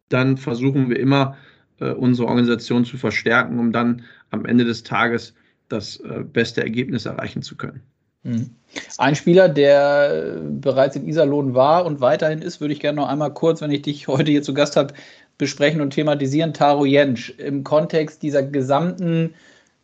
dann 0.09 0.37
versuchen 0.37 0.89
wir 0.89 0.99
immer 0.99 1.37
äh, 1.79 1.91
unsere 1.91 2.27
Organisation 2.27 2.85
zu 2.85 2.97
verstärken, 2.97 3.57
um 3.59 3.71
dann 3.71 4.03
am 4.29 4.45
Ende 4.45 4.65
des 4.65 4.83
Tages 4.83 5.33
das 5.69 5.97
äh, 6.01 6.23
beste 6.23 6.61
Ergebnis 6.61 7.05
erreichen 7.05 7.41
zu 7.41 7.55
können. 7.55 7.81
Mhm. 8.23 8.51
Ein 8.97 9.15
Spieler, 9.15 9.49
der 9.49 10.41
bereits 10.43 10.95
in 10.95 11.07
Iserlohn 11.07 11.55
war 11.55 11.85
und 11.85 12.01
weiterhin 12.01 12.41
ist, 12.41 12.61
würde 12.61 12.73
ich 12.73 12.79
gerne 12.79 12.97
noch 12.97 13.07
einmal 13.07 13.33
kurz, 13.33 13.61
wenn 13.61 13.71
ich 13.71 13.81
dich 13.81 14.07
heute 14.07 14.31
hier 14.31 14.43
zu 14.43 14.53
Gast 14.53 14.75
habe, 14.75 14.93
besprechen 15.37 15.81
und 15.81 15.91
thematisieren. 15.91 16.53
Taro 16.53 16.85
Jentsch 16.85 17.31
im 17.39 17.63
Kontext 17.63 18.21
dieser 18.21 18.43
gesamten, 18.43 19.33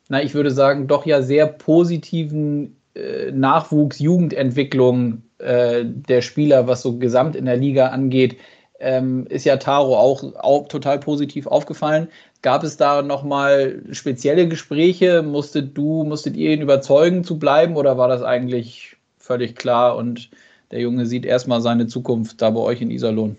na, 0.09 0.23
ich 0.23 0.33
würde 0.33 0.51
sagen, 0.51 0.87
doch 0.87 1.05
ja 1.05 1.21
sehr 1.21 1.47
positiven 1.47 2.77
äh, 2.95 3.31
Nachwuchs-Jugendentwicklung 3.31 5.23
äh, 5.39 5.83
der 5.85 6.21
Spieler, 6.21 6.67
was 6.67 6.81
so 6.81 6.97
gesamt 6.97 7.35
in 7.35 7.45
der 7.45 7.57
Liga 7.57 7.87
angeht, 7.87 8.37
ähm, 8.79 9.25
ist 9.27 9.45
ja 9.45 9.57
Taro 9.57 9.97
auch, 9.97 10.23
auch 10.35 10.67
total 10.67 10.99
positiv 10.99 11.47
aufgefallen. 11.47 12.07
Gab 12.41 12.63
es 12.63 12.77
da 12.77 13.01
nochmal 13.01 13.81
spezielle 13.91 14.47
Gespräche? 14.47 15.23
Musstet 15.23 15.77
du, 15.77 16.03
musstet 16.03 16.37
ihr 16.37 16.51
ihn 16.51 16.61
überzeugen 16.61 17.23
zu 17.23 17.39
bleiben 17.39 17.75
oder 17.75 17.97
war 17.97 18.07
das 18.07 18.21
eigentlich 18.21 18.95
völlig 19.17 19.55
klar 19.55 19.95
und 19.97 20.29
der 20.71 20.79
Junge 20.79 21.05
sieht 21.05 21.25
erstmal 21.25 21.61
seine 21.61 21.87
Zukunft 21.87 22.41
da 22.41 22.49
bei 22.51 22.59
euch 22.59 22.81
in 22.81 22.91
Iserlohn? 22.91 23.37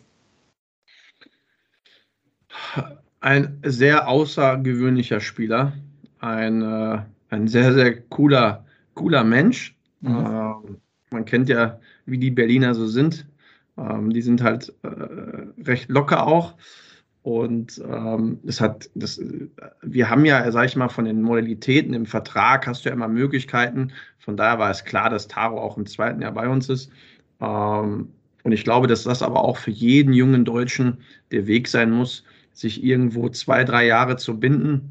Ein 3.20 3.60
sehr 3.64 4.08
außergewöhnlicher 4.08 5.20
Spieler, 5.20 5.72
ein, 6.20 6.62
äh, 6.62 6.98
ein 7.30 7.48
sehr, 7.48 7.72
sehr 7.72 8.00
cooler, 8.02 8.64
cooler 8.94 9.24
Mensch. 9.24 9.76
Mhm. 10.00 10.16
Äh, 10.16 10.52
man 11.10 11.24
kennt 11.24 11.48
ja, 11.48 11.80
wie 12.06 12.18
die 12.18 12.30
Berliner 12.30 12.74
so 12.74 12.86
sind. 12.86 13.26
Ähm, 13.76 14.10
die 14.10 14.22
sind 14.22 14.42
halt 14.42 14.74
äh, 14.82 15.62
recht 15.62 15.88
locker 15.88 16.26
auch. 16.26 16.54
Und 17.22 17.82
ähm, 17.86 18.38
es 18.46 18.60
hat, 18.60 18.88
das, 18.94 19.20
wir 19.82 20.08
haben 20.08 20.24
ja, 20.24 20.50
sag 20.50 20.66
ich 20.66 20.76
mal, 20.76 20.88
von 20.88 21.04
den 21.04 21.20
Modalitäten 21.20 21.92
im 21.92 22.06
Vertrag 22.06 22.66
hast 22.66 22.84
du 22.84 22.88
ja 22.88 22.94
immer 22.94 23.08
Möglichkeiten. 23.08 23.92
Von 24.18 24.36
daher 24.36 24.58
war 24.58 24.70
es 24.70 24.84
klar, 24.84 25.10
dass 25.10 25.28
Taro 25.28 25.60
auch 25.60 25.76
im 25.76 25.86
zweiten 25.86 26.22
Jahr 26.22 26.32
bei 26.32 26.48
uns 26.48 26.68
ist. 26.68 26.90
Ähm, 27.40 28.08
und 28.44 28.52
ich 28.52 28.64
glaube, 28.64 28.86
dass 28.86 29.04
das 29.04 29.22
aber 29.22 29.44
auch 29.44 29.58
für 29.58 29.70
jeden 29.70 30.12
jungen 30.12 30.44
Deutschen 30.44 30.98
der 31.32 31.46
Weg 31.46 31.68
sein 31.68 31.90
muss, 31.90 32.24
sich 32.54 32.82
irgendwo 32.82 33.28
zwei, 33.28 33.64
drei 33.64 33.86
Jahre 33.86 34.16
zu 34.16 34.38
binden. 34.40 34.90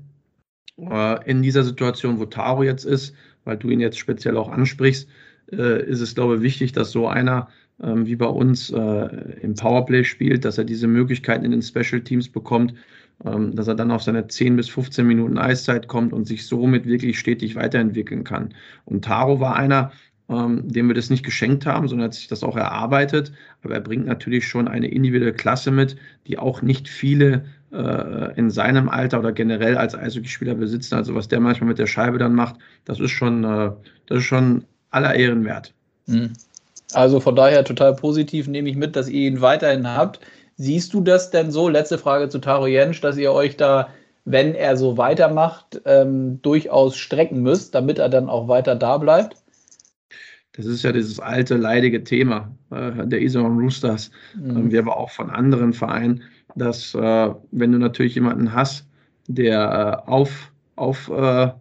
Äh, 0.79 1.29
in 1.29 1.41
dieser 1.41 1.63
Situation, 1.63 2.19
wo 2.19 2.25
Taro 2.25 2.63
jetzt 2.63 2.85
ist, 2.85 3.15
weil 3.43 3.57
du 3.57 3.69
ihn 3.69 3.79
jetzt 3.79 3.97
speziell 3.97 4.37
auch 4.37 4.49
ansprichst, 4.49 5.09
äh, 5.51 5.83
ist 5.85 6.01
es, 6.01 6.15
glaube 6.15 6.37
ich, 6.37 6.41
wichtig, 6.41 6.71
dass 6.73 6.91
so 6.91 7.07
einer 7.07 7.47
ähm, 7.81 8.05
wie 8.07 8.15
bei 8.15 8.25
uns 8.25 8.69
äh, 8.71 9.37
im 9.41 9.55
Powerplay 9.55 10.03
spielt, 10.03 10.45
dass 10.45 10.57
er 10.57 10.63
diese 10.63 10.87
Möglichkeiten 10.87 11.45
in 11.45 11.51
den 11.51 11.61
Special 11.61 12.01
Teams 12.01 12.29
bekommt, 12.29 12.73
ähm, 13.25 13.55
dass 13.55 13.67
er 13.67 13.75
dann 13.75 13.91
auf 13.91 14.03
seine 14.03 14.27
10 14.27 14.55
bis 14.55 14.69
15 14.69 15.05
Minuten 15.05 15.37
Eiszeit 15.37 15.87
kommt 15.87 16.13
und 16.13 16.25
sich 16.25 16.45
somit 16.45 16.85
wirklich 16.85 17.19
stetig 17.19 17.55
weiterentwickeln 17.55 18.23
kann. 18.23 18.53
Und 18.85 19.05
Taro 19.05 19.39
war 19.39 19.55
einer, 19.55 19.91
ähm, 20.29 20.67
dem 20.67 20.87
wir 20.87 20.95
das 20.95 21.09
nicht 21.09 21.23
geschenkt 21.23 21.65
haben, 21.65 21.87
sondern 21.87 22.05
hat 22.07 22.13
sich 22.15 22.27
das 22.27 22.43
auch 22.43 22.57
erarbeitet. 22.57 23.31
Aber 23.63 23.75
er 23.75 23.81
bringt 23.81 24.05
natürlich 24.05 24.47
schon 24.47 24.67
eine 24.67 24.87
individuelle 24.87 25.33
Klasse 25.33 25.71
mit, 25.71 25.95
die 26.27 26.37
auch 26.37 26.61
nicht 26.61 26.89
viele 26.89 27.45
in 27.71 28.49
seinem 28.49 28.87
Alter 28.87 29.19
oder 29.19 29.33
generell 29.33 29.77
als 29.77 29.93
Eishockeyspieler 29.93 30.55
besitzen. 30.55 30.95
Also 30.95 31.15
was 31.15 31.27
der 31.27 31.39
manchmal 31.39 31.69
mit 31.69 31.79
der 31.79 31.87
Scheibe 31.87 32.17
dann 32.17 32.33
macht, 32.33 32.55
das 32.85 32.99
ist 32.99 33.11
schon, 33.11 33.43
äh, 33.43 33.71
das 34.07 34.19
ist 34.19 34.23
schon 34.23 34.63
aller 34.89 35.15
Ehren 35.15 35.43
wert. 35.43 35.73
Mhm. 36.05 36.33
Also 36.93 37.19
von 37.19 37.35
daher 37.35 37.65
total 37.65 37.95
positiv 37.95 38.47
nehme 38.47 38.69
ich 38.69 38.77
mit, 38.77 38.95
dass 38.95 39.09
ihr 39.09 39.27
ihn 39.27 39.41
weiterhin 39.41 39.87
habt. 39.87 40.21
Siehst 40.55 40.93
du 40.93 41.01
das 41.01 41.29
denn 41.29 41.51
so? 41.51 41.67
Letzte 41.67 41.97
Frage 41.97 42.29
zu 42.29 42.39
Taro 42.39 42.67
Jensch, 42.67 43.01
dass 43.01 43.17
ihr 43.17 43.31
euch 43.31 43.57
da, 43.57 43.89
wenn 44.25 44.55
er 44.55 44.77
so 44.77 44.97
weitermacht, 44.97 45.81
ähm, 45.85 46.41
durchaus 46.41 46.95
strecken 46.95 47.41
müsst, 47.41 47.75
damit 47.75 47.99
er 47.99 48.09
dann 48.09 48.29
auch 48.29 48.47
weiter 48.47 48.75
da 48.75 48.97
bleibt? 48.97 49.35
Das 50.53 50.65
ist 50.65 50.83
ja 50.83 50.91
dieses 50.91 51.19
alte, 51.19 51.55
leidige 51.55 52.03
Thema 52.03 52.51
äh, 52.71 53.05
der 53.05 53.21
Iserlohn 53.21 53.59
Roosters. 53.59 54.09
Mhm. 54.35 54.71
wir 54.71 54.79
aber 54.79 54.97
auch 54.97 55.11
von 55.11 55.29
anderen 55.29 55.73
Vereinen, 55.73 56.23
dass 56.57 56.93
äh, 56.95 57.29
wenn 57.51 57.71
du 57.71 57.77
natürlich 57.77 58.15
jemanden 58.15 58.53
hast, 58.53 58.87
der 59.27 60.03
äh, 60.05 60.09
auf, 60.09 60.51
auf 60.75 61.09
äh, 61.09 61.51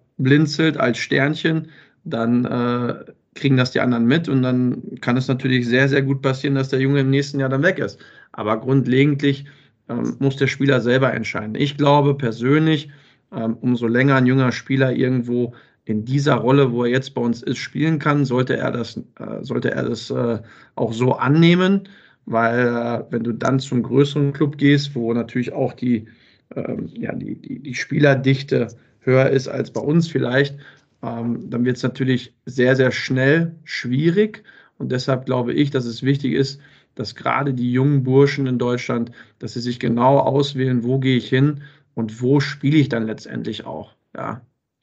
als 0.79 0.99
Sternchen, 0.99 1.69
dann 2.05 2.45
äh, 2.45 3.13
kriegen 3.35 3.57
das 3.57 3.73
die 3.73 3.81
anderen 3.81 4.07
mit 4.07 4.29
und 4.29 4.43
dann 4.43 4.83
kann 5.01 5.17
es 5.17 5.29
natürlich 5.29 5.67
sehr, 5.67 5.89
sehr 5.89 6.03
gut 6.03 6.23
passieren, 6.23 6.55
dass 6.55 6.71
der 6.71 6.81
Junge 6.81 7.01
im 7.01 7.11
nächsten 7.11 7.39
Jahr 7.39 7.49
dann 7.49 7.63
weg 7.63 7.79
ist. 7.79 7.99
Aber 8.33 8.59
grundlegentlich 8.59 9.45
ähm, 9.89 10.17
muss 10.19 10.37
der 10.37 10.47
Spieler 10.47 10.81
selber 10.81 11.13
entscheiden. 11.13 11.55
Ich 11.55 11.77
glaube 11.77 12.15
persönlich, 12.15 12.91
ähm, 13.33 13.57
umso 13.61 13.87
länger 13.87 14.17
ein 14.17 14.27
junger 14.27 14.53
Spieler 14.53 14.93
irgendwo 14.93 15.55
in 15.85 16.05
dieser 16.05 16.35
Rolle, 16.35 16.73
wo 16.73 16.85
er 16.85 16.91
jetzt 16.91 17.15
bei 17.15 17.23
uns 17.23 17.43
ist, 17.43 17.59
spielen 17.59 17.99
kann, 17.99 18.25
sollte 18.25 18.57
er 18.57 18.73
das, 18.73 18.97
äh, 18.97 19.43
sollte 19.43 19.71
er 19.71 19.85
das 19.85 20.11
äh, 20.11 20.39
auch 20.75 20.93
so 20.93 21.13
annehmen, 21.13 21.89
weil 22.27 22.67
äh, 22.67 23.05
wenn 23.11 23.25
du 23.25 23.33
dann 23.33 23.61
zum 23.61 23.83
größeren 23.83 24.33
Club 24.33 24.59
gehst, 24.59 24.95
wo 24.95 25.13
natürlich 25.15 25.53
auch 25.53 25.73
die, 25.73 26.07
ähm, 26.55 26.89
ja, 26.93 27.15
die, 27.15 27.37
die, 27.37 27.61
die 27.61 27.75
Spielerdichte 27.75 28.69
höher 29.01 29.31
ist 29.31 29.49
als 29.49 29.71
bei 29.71 29.81
uns 29.81 30.09
vielleicht, 30.09 30.59
ähm, 31.03 31.49
dann 31.49 31.65
wird 31.65 31.77
es 31.77 31.83
natürlich 31.83 32.35
sehr, 32.45 32.77
sehr 32.77 32.91
schnell 32.91 33.55
schwierig. 33.65 34.43
Und 34.79 34.93
deshalb 34.93 35.25
glaube 35.27 35.55
ich, 35.55 35.71
dass 35.71 35.87
es 35.87 36.03
wichtig 36.03 36.35
ist, 36.35 36.61
dass 36.97 37.15
gerade 37.15 37.55
die 37.55 37.73
jungen 37.73 38.03
Burschen 38.03 38.47
in 38.47 38.59
Deutschland, 38.59 39.13
dass 39.39 39.55
sie 39.55 39.61
sich 39.61 39.79
genau 39.79 40.19
auswählen, 40.19 40.83
wo 40.83 40.99
gehe 40.99 41.17
ich 41.17 41.29
hin 41.29 41.63
und 41.95 42.21
wo 42.21 42.41
spiele 42.41 42.79
ich 42.79 42.89
dann 42.89 43.07
letztendlich 43.07 43.65
auch. 43.65 43.95
Ja. 44.17 44.43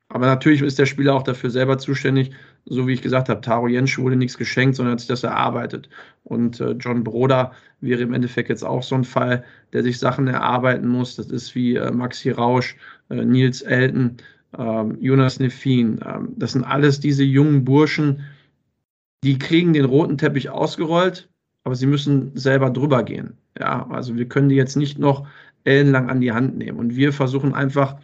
Aber 0.09 0.27
natürlich 0.27 0.61
ist 0.61 0.79
der 0.79 0.85
Spieler 0.85 1.15
auch 1.15 1.23
dafür 1.23 1.49
selber 1.49 1.77
zuständig. 1.79 2.31
So 2.65 2.87
wie 2.87 2.93
ich 2.93 3.01
gesagt 3.01 3.29
habe, 3.29 3.41
Taro 3.41 3.67
Jensch 3.67 3.99
wurde 3.99 4.15
nichts 4.15 4.37
geschenkt, 4.37 4.75
sondern 4.75 4.93
hat 4.93 4.99
sich 4.99 5.09
das 5.09 5.23
erarbeitet. 5.23 5.89
Und 6.23 6.59
äh, 6.61 6.71
John 6.71 7.03
Broder 7.03 7.51
wäre 7.81 8.01
im 8.01 8.13
Endeffekt 8.13 8.49
jetzt 8.49 8.63
auch 8.63 8.83
so 8.83 8.95
ein 8.95 9.03
Fall, 9.03 9.43
der 9.73 9.83
sich 9.83 9.99
Sachen 9.99 10.27
erarbeiten 10.27 10.87
muss. 10.87 11.15
Das 11.15 11.27
ist 11.27 11.55
wie 11.55 11.75
äh, 11.75 11.91
Maxi 11.91 12.31
Rausch, 12.31 12.77
äh, 13.09 13.25
Nils 13.25 13.61
Elton 13.61 14.17
ähm, 14.57 14.97
Jonas 15.01 15.39
Nefin. 15.39 15.99
Ähm, 16.05 16.33
das 16.37 16.53
sind 16.53 16.63
alles 16.63 16.99
diese 16.99 17.23
jungen 17.23 17.65
Burschen, 17.65 18.23
die 19.23 19.37
kriegen 19.37 19.73
den 19.73 19.85
roten 19.85 20.17
Teppich 20.17 20.49
ausgerollt, 20.49 21.29
aber 21.63 21.75
sie 21.75 21.87
müssen 21.87 22.35
selber 22.35 22.69
drüber 22.69 23.03
gehen. 23.03 23.37
Ja, 23.59 23.87
also 23.89 24.15
wir 24.15 24.27
können 24.27 24.49
die 24.49 24.55
jetzt 24.55 24.75
nicht 24.75 24.99
noch 24.99 25.27
ellenlang 25.63 26.09
an 26.09 26.21
die 26.21 26.31
Hand 26.31 26.57
nehmen. 26.57 26.77
Und 26.77 26.95
wir 26.95 27.13
versuchen 27.13 27.53
einfach, 27.53 27.97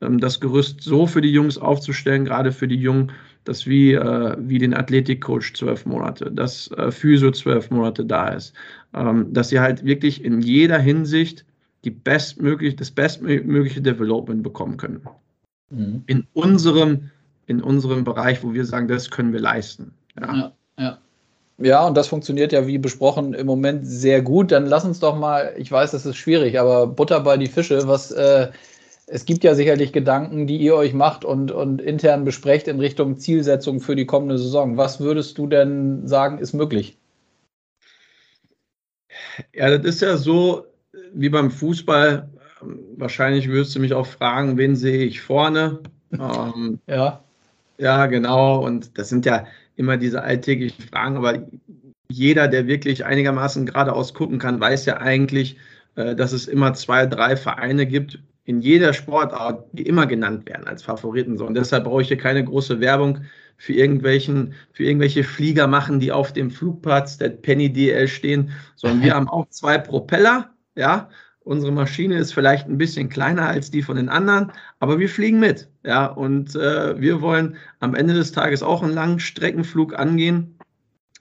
ähm, 0.00 0.18
das 0.18 0.40
Gerüst 0.40 0.82
so 0.82 1.06
für 1.06 1.20
die 1.20 1.32
Jungs 1.32 1.58
aufzustellen, 1.58 2.24
gerade 2.24 2.52
für 2.52 2.68
die 2.68 2.76
Jungen, 2.76 3.12
dass 3.44 3.66
wie, 3.66 3.92
äh, 3.92 4.36
wie 4.38 4.58
den 4.58 4.74
Athletikcoach 4.74 5.54
zwölf 5.54 5.86
Monate, 5.86 6.30
dass 6.30 6.70
äh, 6.72 6.90
Physio 6.90 7.32
zwölf 7.32 7.70
Monate 7.70 8.04
da 8.04 8.28
ist, 8.28 8.54
ähm, 8.94 9.32
dass 9.32 9.48
sie 9.48 9.60
halt 9.60 9.84
wirklich 9.84 10.24
in 10.24 10.40
jeder 10.40 10.78
Hinsicht 10.78 11.44
die 11.84 11.90
bestmöglich, 11.90 12.76
das 12.76 12.90
bestmögliche 12.90 13.80
Development 13.80 14.42
bekommen 14.42 14.76
können 14.76 15.00
mhm. 15.70 16.02
in, 16.06 16.26
unserem, 16.34 17.10
in 17.46 17.62
unserem 17.62 18.04
Bereich, 18.04 18.42
wo 18.44 18.52
wir 18.52 18.64
sagen, 18.64 18.88
das 18.88 19.10
können 19.10 19.32
wir 19.32 19.40
leisten. 19.40 19.92
Ja. 20.20 20.34
ja, 20.34 20.52
ja. 20.78 20.98
Ja, 21.62 21.86
und 21.86 21.94
das 21.94 22.08
funktioniert 22.08 22.52
ja 22.52 22.66
wie 22.66 22.78
besprochen 22.78 23.34
im 23.34 23.46
Moment 23.46 23.86
sehr 23.86 24.22
gut. 24.22 24.50
Dann 24.50 24.64
lass 24.64 24.86
uns 24.86 24.98
doch 24.98 25.18
mal, 25.18 25.52
ich 25.58 25.70
weiß, 25.70 25.90
das 25.90 26.06
ist 26.06 26.16
schwierig, 26.16 26.58
aber 26.58 26.86
Butter 26.86 27.20
bei 27.20 27.36
die 27.36 27.48
Fische, 27.48 27.86
was 27.86 28.10
äh, 28.12 28.48
es 29.12 29.24
gibt 29.24 29.42
ja 29.42 29.54
sicherlich 29.56 29.92
Gedanken, 29.92 30.46
die 30.46 30.58
ihr 30.58 30.76
euch 30.76 30.94
macht 30.94 31.24
und, 31.24 31.50
und 31.50 31.80
intern 31.80 32.24
besprecht 32.24 32.68
in 32.68 32.78
Richtung 32.78 33.18
Zielsetzung 33.18 33.80
für 33.80 33.96
die 33.96 34.06
kommende 34.06 34.38
Saison. 34.38 34.76
Was 34.76 35.00
würdest 35.00 35.36
du 35.36 35.48
denn 35.48 36.06
sagen, 36.06 36.38
ist 36.38 36.52
möglich? 36.52 36.96
Ja, 39.52 39.76
das 39.76 39.84
ist 39.84 40.02
ja 40.02 40.16
so 40.16 40.64
wie 41.12 41.28
beim 41.28 41.50
Fußball 41.50 42.28
wahrscheinlich 42.96 43.48
würdest 43.48 43.74
du 43.74 43.80
mich 43.80 43.94
auch 43.94 44.06
fragen, 44.06 44.56
wen 44.56 44.76
sehe 44.76 45.04
ich 45.04 45.20
vorne? 45.20 45.80
ähm, 46.12 46.78
ja. 46.86 47.24
Ja, 47.78 48.06
genau. 48.06 48.64
Und 48.64 48.96
das 48.96 49.08
sind 49.08 49.26
ja 49.26 49.46
immer 49.74 49.96
diese 49.96 50.22
alltäglichen 50.22 50.84
Fragen, 50.84 51.16
aber 51.16 51.42
jeder, 52.08 52.46
der 52.46 52.66
wirklich 52.66 53.04
einigermaßen 53.04 53.66
geradeaus 53.66 54.14
gucken 54.14 54.38
kann, 54.38 54.60
weiß 54.60 54.86
ja 54.86 54.98
eigentlich, 54.98 55.56
äh, 55.96 56.14
dass 56.14 56.32
es 56.32 56.46
immer 56.46 56.74
zwei, 56.74 57.06
drei 57.06 57.36
Vereine 57.36 57.86
gibt 57.86 58.20
in 58.50 58.60
jeder 58.60 58.92
Sportart, 58.92 59.64
die 59.72 59.86
immer 59.86 60.06
genannt 60.06 60.46
werden 60.48 60.66
als 60.66 60.82
Favoriten. 60.82 61.38
So. 61.38 61.46
Und 61.46 61.54
deshalb 61.54 61.84
brauche 61.84 62.02
ich 62.02 62.08
hier 62.08 62.18
keine 62.18 62.44
große 62.44 62.80
Werbung 62.80 63.20
für 63.56 63.74
irgendwelchen, 63.74 64.54
für 64.72 64.84
irgendwelche 64.84 65.22
Flieger 65.22 65.68
machen, 65.68 66.00
die 66.00 66.10
auf 66.10 66.32
dem 66.32 66.50
Flugplatz 66.50 67.16
der 67.16 67.28
Penny 67.28 67.72
DL 67.72 68.08
stehen, 68.08 68.50
sondern 68.74 69.02
wir 69.02 69.14
haben 69.14 69.28
auch 69.28 69.48
zwei 69.50 69.78
Propeller, 69.78 70.50
ja, 70.74 71.08
Unsere 71.42 71.72
Maschine 71.72 72.18
ist 72.18 72.34
vielleicht 72.34 72.68
ein 72.68 72.76
bisschen 72.76 73.08
kleiner 73.08 73.48
als 73.48 73.70
die 73.70 73.82
von 73.82 73.96
den 73.96 74.10
anderen, 74.10 74.52
aber 74.78 74.98
wir 74.98 75.08
fliegen 75.08 75.40
mit. 75.40 75.68
Ja, 75.84 76.06
und 76.06 76.54
äh, 76.54 77.00
wir 77.00 77.22
wollen 77.22 77.56
am 77.80 77.94
Ende 77.94 78.12
des 78.12 78.32
Tages 78.32 78.62
auch 78.62 78.82
einen 78.82 78.92
langen 78.92 79.20
Streckenflug 79.20 79.98
angehen 79.98 80.58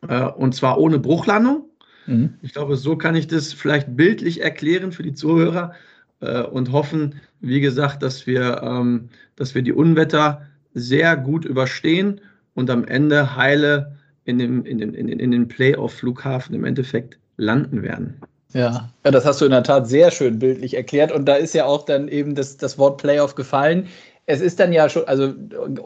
äh, 0.07 0.25
und 0.25 0.53
zwar 0.53 0.77
ohne 0.77 0.99
Bruchlandung. 0.99 1.69
Mhm. 2.05 2.33
Ich 2.41 2.51
glaube, 2.51 2.75
so 2.75 2.97
kann 2.97 3.15
ich 3.15 3.27
das 3.27 3.53
vielleicht 3.53 3.95
bildlich 3.95 4.41
erklären 4.41 4.91
für 4.91 5.03
die 5.03 5.13
Zuhörer. 5.13 5.73
Äh, 6.21 6.41
und 6.43 6.71
hoffen, 6.71 7.15
wie 7.41 7.61
gesagt, 7.61 8.03
dass 8.03 8.27
wir, 8.27 8.61
ähm, 8.63 9.09
dass 9.35 9.55
wir 9.55 9.61
die 9.61 9.73
Unwetter 9.73 10.41
sehr 10.73 11.17
gut 11.17 11.45
überstehen 11.45 12.21
und 12.53 12.69
am 12.69 12.85
Ende 12.85 13.35
heile 13.35 13.95
in, 14.25 14.37
dem, 14.37 14.65
in, 14.65 14.77
den, 14.77 14.93
in, 14.93 15.07
den, 15.07 15.19
in 15.19 15.31
den 15.31 15.47
Playoff-Flughafen 15.47 16.53
im 16.55 16.65
Endeffekt 16.65 17.17
landen 17.37 17.81
werden. 17.81 18.21
Ja. 18.53 18.89
ja, 19.05 19.11
das 19.11 19.25
hast 19.25 19.41
du 19.41 19.45
in 19.45 19.51
der 19.51 19.63
Tat 19.63 19.87
sehr 19.87 20.11
schön 20.11 20.39
bildlich 20.39 20.75
erklärt. 20.75 21.11
Und 21.11 21.25
da 21.25 21.35
ist 21.35 21.53
ja 21.53 21.65
auch 21.65 21.85
dann 21.85 22.07
eben 22.07 22.35
das, 22.35 22.57
das 22.57 22.77
Wort 22.77 22.99
Playoff 22.99 23.35
gefallen. 23.35 23.87
Es 24.25 24.41
ist 24.41 24.59
dann 24.59 24.73
ja 24.73 24.89
schon, 24.89 25.07
also 25.07 25.33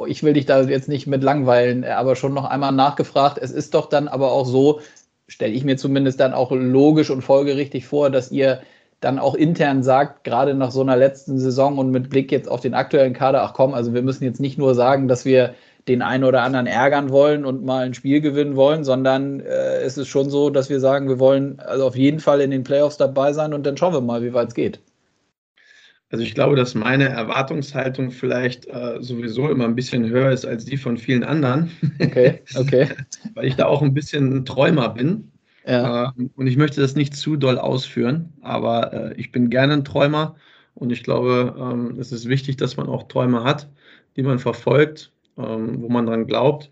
ich 0.08 0.24
will 0.24 0.34
dich 0.34 0.46
da 0.46 0.62
jetzt 0.62 0.90
nicht 0.90 1.08
mit 1.08 1.24
langweilen, 1.24 1.84
aber 1.84 2.16
schon 2.16 2.34
noch 2.34 2.46
einmal 2.46 2.72
nachgefragt. 2.72 3.38
Es 3.38 3.52
ist 3.52 3.74
doch 3.74 3.88
dann 3.88 4.08
aber 4.08 4.32
auch 4.32 4.46
so, 4.46 4.82
stelle 5.28 5.54
ich 5.54 5.64
mir 5.64 5.78
zumindest 5.78 6.20
dann 6.20 6.34
auch 6.34 6.52
logisch 6.52 7.10
und 7.10 7.22
folgerichtig 7.22 7.86
vor, 7.86 8.10
dass 8.10 8.32
ihr 8.32 8.62
dann 9.04 9.20
auch 9.20 9.36
intern 9.36 9.84
sagt, 9.84 10.24
gerade 10.24 10.54
nach 10.54 10.72
so 10.72 10.82
einer 10.82 10.98
letzten 10.98 11.38
Saison 11.38 11.78
und 11.78 11.92
mit 11.92 12.10
Blick 12.10 12.32
jetzt 12.32 12.50
auf 12.50 12.62
den 12.62 12.74
aktuellen 12.74 13.14
Kader, 13.14 13.44
ach 13.44 13.54
komm, 13.54 13.74
also 13.74 13.94
wir 13.94 14.02
müssen 14.02 14.24
jetzt 14.24 14.40
nicht 14.40 14.58
nur 14.58 14.76
sagen, 14.76 15.08
dass 15.08 15.26
wir 15.26 15.56
den 15.88 16.02
einen 16.02 16.24
oder 16.24 16.44
anderen 16.44 16.66
ärgern 16.66 17.10
wollen 17.10 17.44
und 17.46 17.66
mal 17.66 17.86
ein 17.86 17.94
Spiel 17.94 18.22
gewinnen 18.22 18.56
wollen, 18.56 18.84
sondern 18.84 19.42
äh, 19.42 19.82
es 19.82 19.98
ist 19.98 20.08
schon 20.08 20.30
so, 20.30 20.50
dass 20.50 20.70
wir 20.70 20.80
sagen, 20.80 21.10
wir 21.10 21.20
wollen 21.20 21.60
also 21.60 21.86
auf 21.86 21.96
jeden 21.96 22.20
Fall 22.20 22.40
in 22.40 22.52
den 22.52 22.64
Playoffs 22.64 22.98
dabei 22.98 23.34
sein 23.34 23.54
und 23.54 23.66
dann 23.66 23.76
schauen 23.76 23.94
wir 23.94 24.02
mal, 24.02 24.24
wie 24.24 24.34
weit 24.34 24.50
es 24.50 24.54
geht. 24.54 24.80
Also 26.10 26.24
ich 26.24 26.36
glaube, 26.36 26.56
dass 26.56 26.76
meine 26.76 27.10
Erwartungshaltung 27.10 28.12
vielleicht 28.12 28.68
äh, 28.68 28.98
sowieso 29.00 29.50
immer 29.50 29.66
ein 29.66 29.76
bisschen 29.76 30.08
höher 30.08 30.30
ist 30.32 30.46
als 30.46 30.64
die 30.64 30.78
von 30.78 30.98
vielen 30.98 31.24
anderen. 31.24 31.72
Okay, 32.00 32.42
okay. 32.56 32.88
Weil 33.34 33.46
ich 33.48 33.56
da 33.56 33.66
auch 33.66 33.82
ein 33.82 33.96
bisschen 33.96 34.32
ein 34.32 34.46
Träumer 34.46 34.90
bin. 34.90 35.33
Ja. 35.66 36.14
Äh, 36.18 36.24
und 36.36 36.48
ich 36.48 36.58
möchte 36.58 36.82
das 36.82 36.96
nicht 36.96 37.16
zu 37.16 37.36
doll 37.38 37.58
ausführen, 37.58 38.34
aber 38.42 38.94
äh, 38.94 39.14
ich 39.16 39.32
bin 39.32 39.50
gerne 39.50 39.74
ein 39.74 39.86
Träumer 39.86 40.36
und 40.76 40.92
ich 40.92 41.04
glaube, 41.04 41.56
ähm, 41.58 41.98
es 42.00 42.12
ist 42.12 42.28
wichtig, 42.28 42.58
dass 42.58 42.78
man 42.78 42.88
auch 42.88 43.08
Träume 43.08 43.44
hat, 43.44 43.70
die 44.16 44.24
man 44.24 44.40
verfolgt, 44.40 45.12
ähm, 45.38 45.82
wo 45.82 45.90
man 45.90 46.06
dran 46.06 46.28
glaubt. 46.28 46.70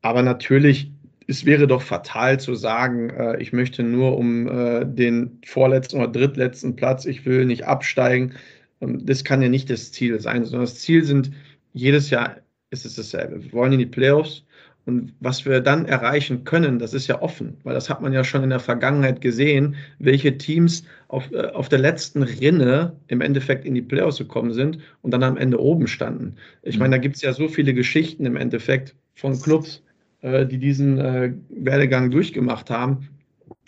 Aber 0.00 0.22
natürlich 0.22 0.92
es 1.26 1.44
wäre 1.44 1.66
doch 1.66 1.82
fatal 1.82 2.38
zu 2.40 2.54
sagen, 2.54 3.10
äh, 3.10 3.40
ich 3.40 3.52
möchte 3.52 3.82
nur 3.82 4.16
um 4.18 4.48
äh, 4.48 4.84
den 4.84 5.38
vorletzten 5.44 5.98
oder 5.98 6.08
drittletzten 6.08 6.76
Platz, 6.76 7.04
ich 7.04 7.24
will 7.24 7.44
nicht 7.46 7.64
absteigen. 7.66 8.34
Ähm, 8.80 9.04
das 9.04 9.24
kann 9.24 9.42
ja 9.42 9.48
nicht 9.48 9.70
das 9.70 9.92
Ziel 9.92 10.20
sein, 10.20 10.44
sondern 10.44 10.62
das 10.62 10.80
Ziel 10.80 11.04
sind, 11.04 11.32
jedes 11.72 12.10
Jahr 12.10 12.36
ist 12.70 12.84
es 12.84 12.96
dasselbe. 12.96 13.42
Wir 13.42 13.52
wollen 13.52 13.72
in 13.72 13.78
die 13.78 13.86
Playoffs 13.86 14.44
und 14.84 15.12
was 15.20 15.44
wir 15.44 15.60
dann 15.60 15.86
erreichen 15.86 16.44
können, 16.44 16.78
das 16.78 16.92
ist 16.92 17.06
ja 17.06 17.22
offen, 17.22 17.56
weil 17.62 17.74
das 17.74 17.88
hat 17.88 18.02
man 18.02 18.12
ja 18.12 18.24
schon 18.24 18.42
in 18.42 18.50
der 18.50 18.58
Vergangenheit 18.58 19.20
gesehen, 19.20 19.76
welche 20.00 20.36
Teams 20.38 20.84
auf, 21.08 21.30
äh, 21.32 21.46
auf 21.50 21.68
der 21.68 21.78
letzten 21.78 22.22
Rinne 22.22 22.96
im 23.06 23.20
Endeffekt 23.20 23.64
in 23.64 23.74
die 23.74 23.82
Playoffs 23.82 24.18
gekommen 24.18 24.52
sind 24.52 24.78
und 25.02 25.12
dann 25.12 25.22
am 25.22 25.36
Ende 25.36 25.60
oben 25.60 25.86
standen. 25.86 26.34
Ich 26.62 26.78
meine, 26.78 26.96
da 26.96 26.98
gibt 26.98 27.16
es 27.16 27.22
ja 27.22 27.32
so 27.32 27.46
viele 27.48 27.74
Geschichten 27.74 28.26
im 28.26 28.36
Endeffekt 28.36 28.96
von 29.14 29.40
Clubs, 29.40 29.82
äh, 30.20 30.46
die 30.46 30.58
diesen 30.58 30.98
äh, 30.98 31.32
Werdegang 31.50 32.10
durchgemacht 32.10 32.68
haben. 32.68 33.08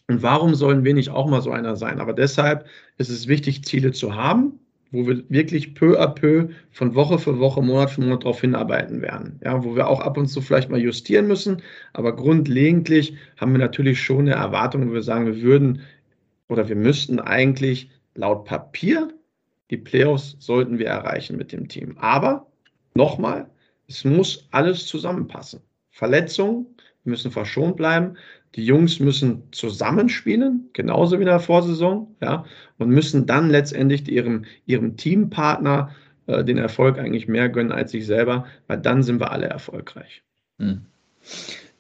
Und 0.09 0.23
warum 0.23 0.55
sollen 0.55 0.85
wir 0.85 0.95
nicht 0.95 1.11
auch 1.11 1.29
mal 1.31 1.43
so 1.43 1.53
einer 1.53 1.77
sein? 1.77 2.01
Aber 2.01 2.13
deshalb 2.13 2.67
ist 2.99 3.09
es 3.09 3.29
wichtig, 3.29 3.65
Ziele 3.65 3.93
zu 3.93 4.17
haben 4.17 4.59
wo 4.95 5.07
wir 5.07 5.23
wirklich 5.29 5.75
peu 5.75 6.01
à 6.01 6.07
peu 6.07 6.49
von 6.71 6.95
Woche 6.95 7.19
für 7.19 7.39
Woche, 7.39 7.61
Monat 7.61 7.91
für 7.91 8.01
Monat 8.01 8.23
darauf 8.23 8.41
hinarbeiten 8.41 9.03
werden. 9.03 9.41
Ja, 9.45 9.63
wo 9.63 9.77
wir 9.77 9.89
auch 9.89 10.01
ab 10.01 10.17
und 10.17 10.29
zu 10.29 10.41
vielleicht 10.41 10.71
mal 10.71 10.81
justieren 10.81 11.27
müssen, 11.27 11.63
aber 11.93 12.17
grundlegentlich 12.17 13.15
haben 13.37 13.53
wir 13.53 13.59
natürlich 13.59 14.01
schon 14.01 14.21
eine 14.21 14.33
Erwartung, 14.33 14.89
wo 14.89 14.95
wir 14.95 15.03
sagen, 15.03 15.27
wir 15.27 15.43
würden 15.43 15.83
oder 16.49 16.69
wir 16.69 16.77
müssten 16.77 17.19
eigentlich 17.21 17.91
laut 18.15 18.45
Papier 18.45 19.09
die 19.71 19.77
Playoffs 19.77 20.37
sollten 20.39 20.79
wir 20.79 20.87
erreichen 20.87 21.37
mit 21.37 21.53
dem 21.53 21.69
Team. 21.69 21.97
Aber 21.99 22.47
nochmal, 22.95 23.51
es 23.89 24.05
muss 24.05 24.47
alles 24.51 24.87
zusammenpassen. 24.87 25.61
Verletzungen 25.95 26.67
müssen 27.05 27.31
verschont 27.31 27.77
bleiben. 27.77 28.17
Die 28.57 28.67
Jungs 28.67 28.99
müssen 28.99 29.45
zusammenspielen, 29.53 30.69
genauso 30.73 31.19
wie 31.19 31.23
in 31.23 31.29
der 31.29 31.39
Vorsaison, 31.39 32.09
ja, 32.21 32.45
und 32.79 32.89
müssen 32.89 33.27
dann 33.27 33.49
letztendlich 33.49 34.09
ihrem, 34.09 34.45
ihrem 34.67 34.97
Teampartner 34.97 35.91
äh, 36.27 36.45
den 36.45 36.59
Erfolg 36.59 36.99
eigentlich 36.99 37.29
mehr 37.29 37.49
gönnen 37.49 37.71
als 37.71 37.93
sich 37.93 38.07
selber, 38.07 38.47
weil 38.67 38.79
dann 38.79 39.05
sind 39.05 39.21
wir 39.21 39.31
alle 39.31 39.47
erfolgreich. 39.47 40.23
Hm. 40.59 40.83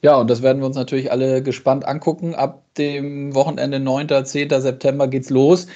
Ja, 0.01 0.17
und 0.17 0.31
das 0.31 0.43
werden 0.43 0.61
wir 0.61 0.67
uns 0.67 0.77
natürlich 0.77 1.11
alle 1.11 1.43
gespannt 1.43 1.85
angucken. 1.85 2.35
Ab 2.35 2.63
dem 2.77 3.35
Wochenende 3.35 3.81
9. 3.81 4.25
10. 4.25 4.49
September 4.61 5.09
geht's 5.09 5.31
los. 5.31 5.67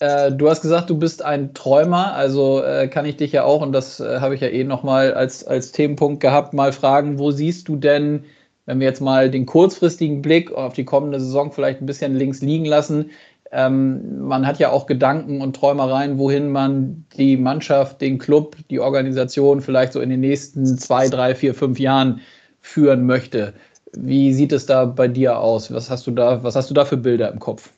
Äh, 0.00 0.32
du 0.32 0.48
hast 0.50 0.62
gesagt, 0.62 0.90
du 0.90 0.98
bist 0.98 1.24
ein 1.24 1.54
Träumer, 1.54 2.14
also 2.14 2.62
äh, 2.62 2.88
kann 2.88 3.06
ich 3.06 3.16
dich 3.16 3.32
ja 3.32 3.44
auch, 3.44 3.62
und 3.62 3.72
das 3.72 4.00
äh, 4.00 4.20
habe 4.20 4.34
ich 4.34 4.40
ja 4.40 4.48
eh 4.48 4.64
nochmal 4.64 5.14
als, 5.14 5.44
als 5.44 5.72
Themenpunkt 5.72 6.20
gehabt, 6.20 6.52
mal 6.54 6.72
fragen, 6.72 7.18
wo 7.18 7.30
siehst 7.30 7.68
du 7.68 7.76
denn 7.76 8.24
wenn 8.66 8.80
wir 8.80 8.86
jetzt 8.86 9.00
mal 9.00 9.30
den 9.30 9.46
kurzfristigen 9.46 10.22
Blick 10.22 10.52
auf 10.52 10.74
die 10.74 10.84
kommende 10.84 11.20
Saison 11.20 11.52
vielleicht 11.52 11.80
ein 11.80 11.86
bisschen 11.86 12.16
links 12.16 12.42
liegen 12.42 12.64
lassen, 12.64 13.10
ähm, 13.52 14.26
man 14.26 14.46
hat 14.46 14.58
ja 14.58 14.70
auch 14.70 14.86
Gedanken 14.86 15.40
und 15.40 15.54
Träumereien, 15.54 16.18
wohin 16.18 16.50
man 16.50 17.06
die 17.16 17.36
Mannschaft, 17.36 18.00
den 18.00 18.18
Club, 18.18 18.56
die 18.70 18.80
Organisation 18.80 19.60
vielleicht 19.60 19.92
so 19.92 20.00
in 20.00 20.10
den 20.10 20.20
nächsten 20.20 20.76
zwei, 20.78 21.08
drei, 21.08 21.34
vier, 21.36 21.54
fünf 21.54 21.78
Jahren 21.78 22.20
führen 22.60 23.06
möchte. 23.06 23.54
Wie 23.92 24.34
sieht 24.34 24.52
es 24.52 24.66
da 24.66 24.84
bei 24.84 25.06
dir 25.08 25.38
aus? 25.38 25.72
Was 25.72 25.88
hast 25.88 26.06
du 26.08 26.10
da, 26.10 26.42
was 26.42 26.56
hast 26.56 26.68
du 26.68 26.74
da 26.74 26.84
für 26.84 26.96
Bilder 26.96 27.30
im 27.32 27.38
Kopf? 27.38 27.70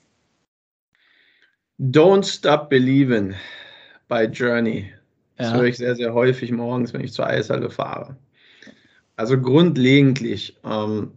Don't 1.81 2.25
Stop 2.25 2.71
Believing 2.71 3.35
bei 4.09 4.25
Journey. 4.27 4.93
Das 5.37 5.51
ja. 5.51 5.57
höre 5.57 5.65
ich 5.67 5.77
sehr, 5.77 5.95
sehr 5.95 6.13
häufig 6.13 6.51
morgens, 6.51 6.93
wenn 6.93 7.05
ich 7.05 7.13
zur 7.13 7.27
Eishalle 7.27 7.71
fahre. 7.71 8.17
Also 9.17 9.41
grundlegentlich, 9.41 10.57
ähm, 10.65 11.13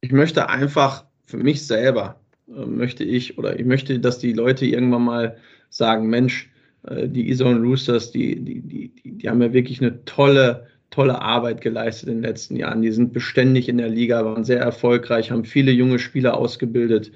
ich 0.00 0.12
möchte 0.12 0.48
einfach 0.48 1.04
für 1.24 1.38
mich 1.38 1.66
selber, 1.66 2.20
äh, 2.48 2.64
möchte 2.64 3.02
ich 3.02 3.38
oder 3.38 3.58
ich 3.58 3.66
möchte, 3.66 3.98
dass 3.98 4.18
die 4.18 4.32
Leute 4.32 4.66
irgendwann 4.66 5.04
mal 5.04 5.36
sagen, 5.70 6.08
Mensch, 6.08 6.50
äh, 6.86 7.08
die 7.08 7.28
Iso 7.28 7.50
Roosters, 7.50 8.12
die, 8.12 8.36
die, 8.40 8.60
die, 8.60 8.92
die 9.04 9.28
haben 9.28 9.42
ja 9.42 9.52
wirklich 9.52 9.80
eine 9.80 10.04
tolle, 10.04 10.68
tolle 10.90 11.20
Arbeit 11.20 11.60
geleistet 11.60 12.08
in 12.08 12.16
den 12.16 12.22
letzten 12.22 12.54
Jahren. 12.54 12.82
Die 12.82 12.92
sind 12.92 13.12
beständig 13.12 13.68
in 13.68 13.78
der 13.78 13.88
Liga, 13.88 14.24
waren 14.24 14.44
sehr 14.44 14.60
erfolgreich, 14.60 15.32
haben 15.32 15.44
viele 15.44 15.72
junge 15.72 15.98
Spieler 15.98 16.36
ausgebildet. 16.36 17.10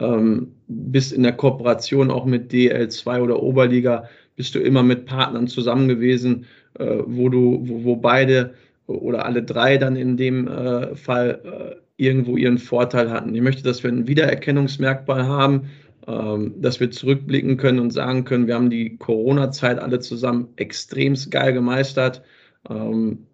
Ähm, 0.00 0.52
bis 0.66 1.12
in 1.12 1.22
der 1.22 1.32
Kooperation 1.32 2.10
auch 2.10 2.24
mit 2.24 2.52
DL2 2.52 3.20
oder 3.20 3.42
Oberliga 3.42 4.08
bist 4.36 4.54
du 4.54 4.58
immer 4.58 4.82
mit 4.82 5.06
Partnern 5.06 5.46
zusammen 5.46 5.88
gewesen, 5.88 6.46
äh, 6.78 6.98
wo 7.06 7.28
du, 7.28 7.60
wo, 7.62 7.84
wo 7.84 7.96
beide 7.96 8.54
oder 8.86 9.24
alle 9.24 9.42
drei 9.42 9.78
dann 9.78 9.96
in 9.96 10.16
dem 10.16 10.48
äh, 10.48 10.94
Fall 10.96 11.40
äh, 11.44 11.76
irgendwo 11.96 12.36
ihren 12.36 12.58
Vorteil 12.58 13.10
hatten. 13.10 13.34
Ich 13.34 13.40
möchte, 13.40 13.62
dass 13.62 13.82
wir 13.82 13.90
ein 13.90 14.08
Wiedererkennungsmerkmal 14.08 15.26
haben, 15.26 15.70
ähm, 16.06 16.54
dass 16.60 16.80
wir 16.80 16.90
zurückblicken 16.90 17.56
können 17.56 17.78
und 17.78 17.92
sagen 17.92 18.24
können, 18.24 18.46
wir 18.46 18.54
haben 18.54 18.70
die 18.70 18.96
Corona-Zeit 18.96 19.78
alle 19.78 20.00
zusammen 20.00 20.48
extremst 20.56 21.30
geil 21.30 21.52
gemeistert. 21.52 22.22
Ähm, 22.68 23.26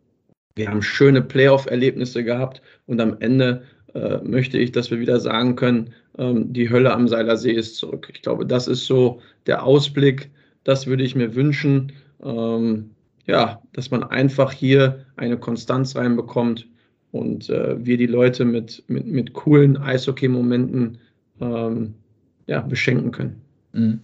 wir 0.56 0.68
haben 0.68 0.82
schöne 0.82 1.22
Playoff-Erlebnisse 1.22 2.22
gehabt 2.22 2.60
und 2.86 3.00
am 3.00 3.16
Ende 3.20 3.62
äh, 3.94 4.18
möchte 4.22 4.58
ich, 4.58 4.72
dass 4.72 4.90
wir 4.90 5.00
wieder 5.00 5.20
sagen 5.20 5.56
können, 5.56 5.92
ähm, 6.18 6.52
die 6.52 6.70
Hölle 6.70 6.92
am 6.92 7.08
Seilersee 7.08 7.52
ist 7.52 7.76
zurück. 7.76 8.10
Ich 8.12 8.22
glaube, 8.22 8.46
das 8.46 8.68
ist 8.68 8.86
so 8.86 9.20
der 9.46 9.64
Ausblick. 9.64 10.30
Das 10.64 10.86
würde 10.86 11.04
ich 11.04 11.14
mir 11.14 11.34
wünschen. 11.34 11.92
Ähm, 12.22 12.90
ja, 13.26 13.62
dass 13.72 13.90
man 13.90 14.02
einfach 14.02 14.52
hier 14.52 15.04
eine 15.16 15.38
Konstanz 15.38 15.94
reinbekommt 15.94 16.66
und 17.12 17.48
äh, 17.48 17.84
wir 17.84 17.96
die 17.96 18.06
Leute 18.06 18.44
mit, 18.44 18.82
mit, 18.88 19.06
mit 19.06 19.32
coolen 19.32 19.76
Eishockey-Momenten 19.76 20.98
ähm, 21.40 21.94
ja, 22.46 22.60
beschenken 22.60 23.12
können. 23.12 23.40
Mhm. 23.72 24.00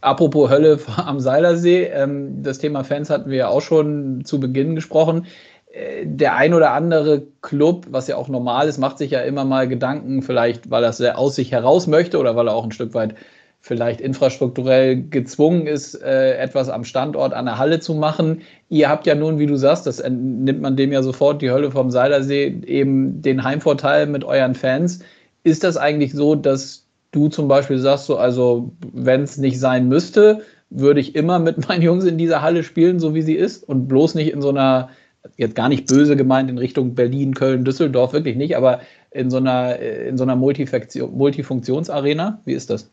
Apropos 0.00 0.50
Hölle 0.50 0.78
am 0.96 1.20
Seilersee, 1.20 1.84
ähm, 1.84 2.42
das 2.42 2.58
Thema 2.58 2.84
Fans 2.84 3.10
hatten 3.10 3.30
wir 3.30 3.38
ja 3.38 3.48
auch 3.48 3.62
schon 3.62 4.24
zu 4.24 4.40
Beginn 4.40 4.74
gesprochen. 4.74 5.26
Äh, 5.72 6.06
der 6.06 6.36
ein 6.36 6.54
oder 6.54 6.72
andere 6.72 7.22
Club, 7.42 7.86
was 7.90 8.08
ja 8.08 8.16
auch 8.16 8.28
normal 8.28 8.68
ist, 8.68 8.78
macht 8.78 8.98
sich 8.98 9.10
ja 9.10 9.20
immer 9.20 9.44
mal 9.44 9.68
Gedanken, 9.68 10.22
vielleicht 10.22 10.70
weil 10.70 10.84
er 10.84 10.90
es 10.90 11.00
aus 11.00 11.36
sich 11.36 11.52
heraus 11.52 11.86
möchte 11.86 12.18
oder 12.18 12.36
weil 12.36 12.48
er 12.48 12.54
auch 12.54 12.64
ein 12.64 12.72
Stück 12.72 12.94
weit 12.94 13.14
vielleicht 13.60 14.00
infrastrukturell 14.00 15.08
gezwungen 15.10 15.66
ist, 15.66 16.00
äh, 16.02 16.36
etwas 16.36 16.68
am 16.68 16.84
Standort 16.84 17.34
an 17.34 17.46
der 17.46 17.58
Halle 17.58 17.80
zu 17.80 17.94
machen. 17.94 18.42
Ihr 18.68 18.88
habt 18.88 19.06
ja 19.06 19.14
nun, 19.14 19.38
wie 19.38 19.46
du 19.46 19.56
sagst, 19.56 19.86
das 19.86 20.02
nimmt 20.08 20.60
man 20.60 20.76
dem 20.76 20.92
ja 20.92 21.02
sofort 21.02 21.42
die 21.42 21.50
Hölle 21.50 21.70
vom 21.70 21.90
Seilersee, 21.90 22.60
eben 22.66 23.20
den 23.20 23.42
Heimvorteil 23.42 24.06
mit 24.06 24.24
euren 24.24 24.54
Fans. 24.54 25.00
Ist 25.42 25.64
das 25.64 25.76
eigentlich 25.76 26.12
so, 26.12 26.34
dass 26.34 26.86
du 27.10 27.28
zum 27.28 27.48
Beispiel 27.48 27.78
sagst, 27.78 28.06
so, 28.06 28.16
also 28.16 28.72
wenn 28.92 29.22
es 29.22 29.38
nicht 29.38 29.58
sein 29.58 29.88
müsste, 29.88 30.42
würde 30.70 31.00
ich 31.00 31.14
immer 31.14 31.38
mit 31.38 31.68
meinen 31.68 31.82
Jungs 31.82 32.04
in 32.04 32.18
dieser 32.18 32.42
Halle 32.42 32.62
spielen, 32.62 33.00
so 33.00 33.14
wie 33.14 33.22
sie 33.22 33.34
ist 33.34 33.64
und 33.68 33.88
bloß 33.88 34.14
nicht 34.14 34.32
in 34.32 34.40
so 34.40 34.50
einer, 34.50 34.90
jetzt 35.36 35.54
gar 35.54 35.68
nicht 35.68 35.86
böse 35.86 36.16
gemeint 36.16 36.50
in 36.50 36.58
Richtung 36.58 36.94
Berlin, 36.94 37.34
Köln, 37.34 37.64
Düsseldorf, 37.64 38.12
wirklich 38.12 38.36
nicht, 38.36 38.56
aber 38.56 38.80
in 39.10 39.30
so 39.30 39.38
einer, 39.38 39.78
in 39.78 40.16
so 40.16 40.24
einer 40.24 40.36
Multifunktionsarena? 40.36 42.42
Wie 42.44 42.52
ist 42.52 42.70
das? 42.70 42.90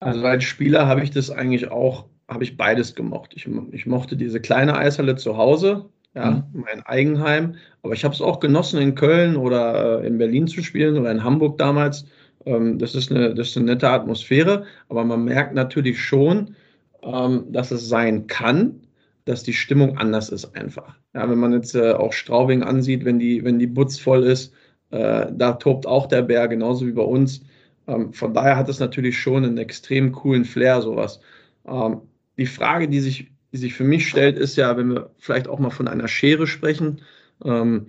Also 0.00 0.24
als 0.24 0.44
Spieler 0.44 0.86
habe 0.86 1.02
ich 1.02 1.10
das 1.10 1.30
eigentlich 1.30 1.70
auch, 1.70 2.06
habe 2.28 2.44
ich 2.44 2.56
beides 2.56 2.94
gemocht. 2.94 3.32
Ich, 3.34 3.48
ich 3.72 3.86
mochte 3.86 4.16
diese 4.16 4.40
kleine 4.40 4.76
Eishalle 4.76 5.16
zu 5.16 5.36
Hause, 5.36 5.86
ja, 6.14 6.30
mhm. 6.30 6.44
mein 6.52 6.86
Eigenheim, 6.86 7.56
aber 7.82 7.94
ich 7.94 8.04
habe 8.04 8.14
es 8.14 8.20
auch 8.20 8.38
genossen, 8.38 8.80
in 8.80 8.94
Köln 8.94 9.36
oder 9.36 10.02
äh, 10.02 10.06
in 10.06 10.18
Berlin 10.18 10.46
zu 10.46 10.62
spielen 10.62 10.98
oder 10.98 11.10
in 11.10 11.24
Hamburg 11.24 11.58
damals. 11.58 12.06
Ähm, 12.46 12.78
das, 12.78 12.94
ist 12.94 13.10
eine, 13.10 13.34
das 13.34 13.48
ist 13.48 13.56
eine 13.56 13.66
nette 13.66 13.88
Atmosphäre, 13.88 14.64
aber 14.88 15.04
man 15.04 15.24
merkt 15.24 15.54
natürlich 15.54 16.00
schon, 16.00 16.54
ähm, 17.02 17.46
dass 17.50 17.70
es 17.70 17.88
sein 17.88 18.26
kann, 18.26 18.80
dass 19.24 19.42
die 19.42 19.52
Stimmung 19.52 19.96
anders 19.98 20.28
ist 20.28 20.54
einfach. 20.54 20.96
Ja, 21.14 21.28
wenn 21.28 21.38
man 21.38 21.52
jetzt 21.52 21.74
äh, 21.74 21.92
auch 21.92 22.12
Straubing 22.12 22.62
ansieht, 22.62 23.04
wenn 23.04 23.18
die, 23.18 23.44
wenn 23.44 23.58
die 23.58 23.66
Butz 23.66 23.98
voll 23.98 24.24
ist, 24.24 24.52
äh, 24.90 25.26
da 25.32 25.52
tobt 25.52 25.86
auch 25.86 26.06
der 26.06 26.22
Bär, 26.22 26.46
genauso 26.48 26.86
wie 26.86 26.92
bei 26.92 27.02
uns. 27.02 27.42
Ähm, 27.86 28.12
von 28.12 28.34
daher 28.34 28.56
hat 28.56 28.68
es 28.68 28.80
natürlich 28.80 29.18
schon 29.18 29.44
einen 29.44 29.58
extrem 29.58 30.12
coolen 30.12 30.44
Flair, 30.44 30.82
sowas. 30.82 31.20
Ähm, 31.66 32.02
die 32.36 32.46
Frage, 32.46 32.88
die 32.88 33.00
sich, 33.00 33.30
die 33.52 33.58
sich 33.58 33.74
für 33.74 33.84
mich 33.84 34.08
stellt, 34.08 34.38
ist 34.38 34.56
ja, 34.56 34.76
wenn 34.76 34.92
wir 34.92 35.10
vielleicht 35.18 35.48
auch 35.48 35.58
mal 35.58 35.70
von 35.70 35.88
einer 35.88 36.08
Schere 36.08 36.46
sprechen, 36.46 37.00
ähm, 37.44 37.86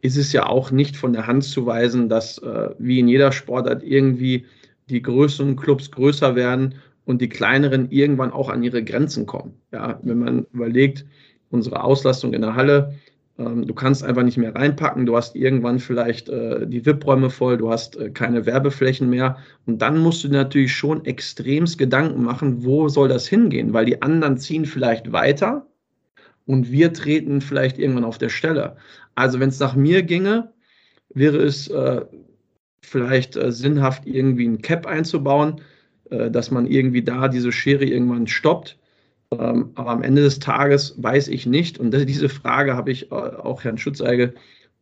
ist 0.00 0.16
es 0.16 0.32
ja 0.32 0.46
auch 0.46 0.70
nicht 0.70 0.96
von 0.96 1.12
der 1.12 1.26
Hand 1.26 1.44
zu 1.44 1.66
weisen, 1.66 2.08
dass 2.08 2.38
äh, 2.38 2.70
wie 2.78 3.00
in 3.00 3.08
jeder 3.08 3.32
Sportart 3.32 3.82
irgendwie 3.82 4.46
die 4.88 5.02
größeren 5.02 5.56
Clubs 5.56 5.90
größer 5.90 6.34
werden 6.34 6.76
und 7.08 7.22
die 7.22 7.30
kleineren 7.30 7.90
irgendwann 7.90 8.32
auch 8.32 8.50
an 8.50 8.62
ihre 8.62 8.84
Grenzen 8.84 9.24
kommen. 9.24 9.54
Ja, 9.72 9.98
wenn 10.02 10.18
man 10.18 10.46
überlegt, 10.52 11.06
unsere 11.48 11.82
Auslastung 11.82 12.34
in 12.34 12.42
der 12.42 12.54
Halle, 12.54 12.96
ähm, 13.38 13.66
du 13.66 13.72
kannst 13.72 14.04
einfach 14.04 14.24
nicht 14.24 14.36
mehr 14.36 14.54
reinpacken, 14.54 15.06
du 15.06 15.16
hast 15.16 15.34
irgendwann 15.34 15.78
vielleicht 15.78 16.28
äh, 16.28 16.66
die 16.66 16.84
VIP-Räume 16.84 17.30
voll, 17.30 17.56
du 17.56 17.70
hast 17.70 17.96
äh, 17.96 18.10
keine 18.10 18.44
Werbeflächen 18.44 19.08
mehr 19.08 19.38
und 19.64 19.80
dann 19.80 19.96
musst 19.96 20.22
du 20.22 20.28
natürlich 20.28 20.74
schon 20.74 21.02
extremst 21.06 21.78
Gedanken 21.78 22.22
machen, 22.22 22.62
wo 22.62 22.90
soll 22.90 23.08
das 23.08 23.26
hingehen, 23.26 23.72
weil 23.72 23.86
die 23.86 24.02
anderen 24.02 24.36
ziehen 24.36 24.66
vielleicht 24.66 25.10
weiter 25.10 25.66
und 26.44 26.70
wir 26.70 26.92
treten 26.92 27.40
vielleicht 27.40 27.78
irgendwann 27.78 28.04
auf 28.04 28.18
der 28.18 28.28
Stelle. 28.28 28.76
Also 29.14 29.40
wenn 29.40 29.48
es 29.48 29.60
nach 29.60 29.74
mir 29.74 30.02
ginge, 30.02 30.52
wäre 31.14 31.38
es 31.38 31.68
äh, 31.68 32.02
vielleicht 32.82 33.34
äh, 33.36 33.50
sinnhaft, 33.50 34.06
irgendwie 34.06 34.46
ein 34.46 34.60
Cap 34.60 34.84
einzubauen, 34.84 35.62
dass 36.10 36.50
man 36.50 36.66
irgendwie 36.66 37.02
da 37.02 37.28
diese 37.28 37.52
Schere 37.52 37.84
irgendwann 37.84 38.26
stoppt. 38.26 38.78
Ähm, 39.30 39.70
aber 39.74 39.90
am 39.90 40.02
Ende 40.02 40.22
des 40.22 40.38
Tages 40.38 40.94
weiß 40.96 41.28
ich 41.28 41.46
nicht, 41.46 41.78
und 41.78 41.92
diese 41.92 42.28
Frage 42.28 42.74
habe 42.74 42.90
ich 42.90 43.12
äh, 43.12 43.14
auch 43.14 43.64
Herrn 43.64 43.78
Schutzeige 43.78 44.34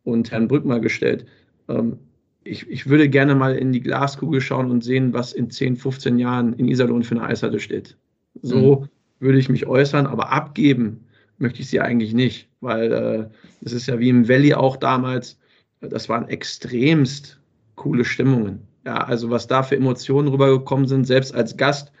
und 0.03 0.31
Herrn 0.31 0.47
Brück 0.47 0.65
mal 0.65 0.79
gestellt. 0.79 1.25
Ähm, 1.67 1.97
ich, 2.43 2.69
ich 2.69 2.87
würde 2.87 3.09
gerne 3.09 3.35
mal 3.35 3.55
in 3.55 3.73
die 3.73 3.81
Glaskugel 3.81 4.39
schauen 4.39 4.71
und 4.71 4.83
sehen, 4.83 5.11
was 5.13 5.33
in 5.33 5.49
10, 5.49 5.75
15 5.75 6.17
Jahren 6.17 6.53
in 6.53 6.69
Iserlohn 6.69 7.03
für 7.03 7.15
eine 7.15 7.25
Eishalle 7.25 7.59
steht. 7.59 7.97
So 8.41 8.81
mhm. 8.81 8.89
würde 9.19 9.39
ich 9.39 9.49
mich 9.49 9.65
äußern, 9.65 10.07
aber 10.07 10.31
abgeben 10.31 11.05
möchte 11.39 11.61
ich 11.61 11.67
sie 11.67 11.81
eigentlich 11.81 12.13
nicht, 12.13 12.47
weil 12.61 12.91
äh, 12.91 13.25
es 13.65 13.73
ist 13.73 13.87
ja 13.87 13.99
wie 13.99 14.09
im 14.09 14.29
Valley 14.29 14.53
auch 14.53 14.77
damals, 14.77 15.37
das 15.81 16.07
waren 16.07 16.27
extremst 16.29 17.39
coole 17.75 18.05
Stimmungen. 18.05 18.66
Ja, 18.87 19.03
also 19.03 19.29
was 19.29 19.47
da 19.47 19.63
für 19.63 19.75
Emotionen 19.75 20.29
rübergekommen 20.29 20.87
sind, 20.87 21.05
selbst 21.05 21.35
als 21.35 21.57
Gast, 21.57 21.91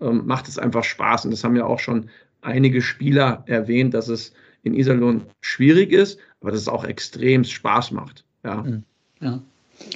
ähm, 0.00 0.22
macht 0.24 0.46
es 0.46 0.56
einfach 0.56 0.84
Spaß. 0.84 1.24
Und 1.24 1.32
das 1.32 1.42
haben 1.42 1.56
ja 1.56 1.64
auch 1.64 1.80
schon 1.80 2.10
einige 2.42 2.80
Spieler 2.80 3.42
erwähnt, 3.46 3.92
dass 3.92 4.06
es 4.06 4.32
in 4.62 4.72
Iserlohn 4.72 5.22
schwierig 5.40 5.90
ist, 5.90 6.20
aber 6.40 6.52
dass 6.52 6.60
es 6.60 6.68
auch 6.68 6.84
extrem 6.84 7.42
Spaß 7.42 7.90
macht. 7.90 8.24
Ja. 8.44 8.62
Mhm. 8.62 8.84
ja. 9.20 9.42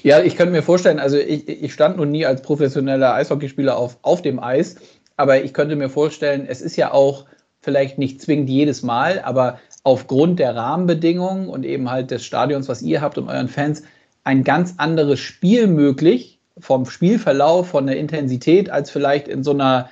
Ja, 0.02 0.20
ich 0.20 0.36
könnte 0.36 0.50
mir 0.50 0.62
vorstellen, 0.62 0.98
also 0.98 1.16
ich, 1.16 1.48
ich 1.48 1.72
stand 1.72 1.96
nun 1.96 2.10
nie 2.10 2.26
als 2.26 2.42
professioneller 2.42 3.14
Eishockeyspieler 3.14 3.76
auf, 3.76 3.98
auf 4.02 4.20
dem 4.20 4.40
Eis, 4.40 4.76
aber 5.16 5.44
ich 5.44 5.54
könnte 5.54 5.76
mir 5.76 5.90
vorstellen, 5.90 6.46
es 6.48 6.60
ist 6.60 6.74
ja 6.74 6.92
auch 6.92 7.26
vielleicht 7.60 7.98
nicht 7.98 8.20
zwingend 8.20 8.50
jedes 8.50 8.82
Mal, 8.82 9.20
aber 9.20 9.60
aufgrund 9.84 10.40
der 10.40 10.56
Rahmenbedingungen 10.56 11.48
und 11.48 11.64
eben 11.64 11.88
halt 11.88 12.10
des 12.10 12.24
Stadions, 12.24 12.68
was 12.68 12.82
ihr 12.82 13.00
habt 13.00 13.18
und 13.18 13.28
euren 13.28 13.48
Fans, 13.48 13.84
ein 14.24 14.44
ganz 14.44 14.74
anderes 14.78 15.18
Spiel 15.20 15.66
möglich, 15.66 16.31
vom 16.58 16.86
Spielverlauf, 16.86 17.68
von 17.68 17.86
der 17.86 17.96
Intensität, 17.96 18.70
als 18.70 18.90
vielleicht 18.90 19.28
in 19.28 19.42
so 19.42 19.52
einer 19.52 19.88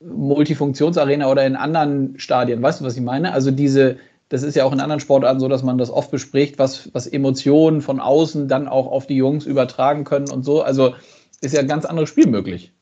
Multifunktionsarena 0.00 1.30
oder 1.30 1.46
in 1.46 1.56
anderen 1.56 2.18
Stadien. 2.18 2.62
Weißt 2.62 2.80
du, 2.80 2.84
was 2.84 2.96
ich 2.96 3.02
meine? 3.02 3.32
Also 3.32 3.50
diese, 3.50 3.96
das 4.28 4.42
ist 4.42 4.56
ja 4.56 4.64
auch 4.64 4.72
in 4.72 4.80
anderen 4.80 5.00
Sportarten 5.00 5.40
so, 5.40 5.48
dass 5.48 5.62
man 5.62 5.78
das 5.78 5.90
oft 5.90 6.10
bespricht, 6.10 6.58
was, 6.58 6.92
was 6.92 7.06
Emotionen 7.06 7.80
von 7.80 8.00
außen 8.00 8.48
dann 8.48 8.68
auch 8.68 8.86
auf 8.86 9.06
die 9.06 9.16
Jungs 9.16 9.46
übertragen 9.46 10.04
können 10.04 10.30
und 10.30 10.44
so. 10.44 10.62
Also 10.62 10.94
ist 11.40 11.54
ja 11.54 11.60
ein 11.60 11.68
ganz 11.68 11.84
anderes 11.84 12.08
Spiel 12.08 12.26
möglich. 12.26 12.72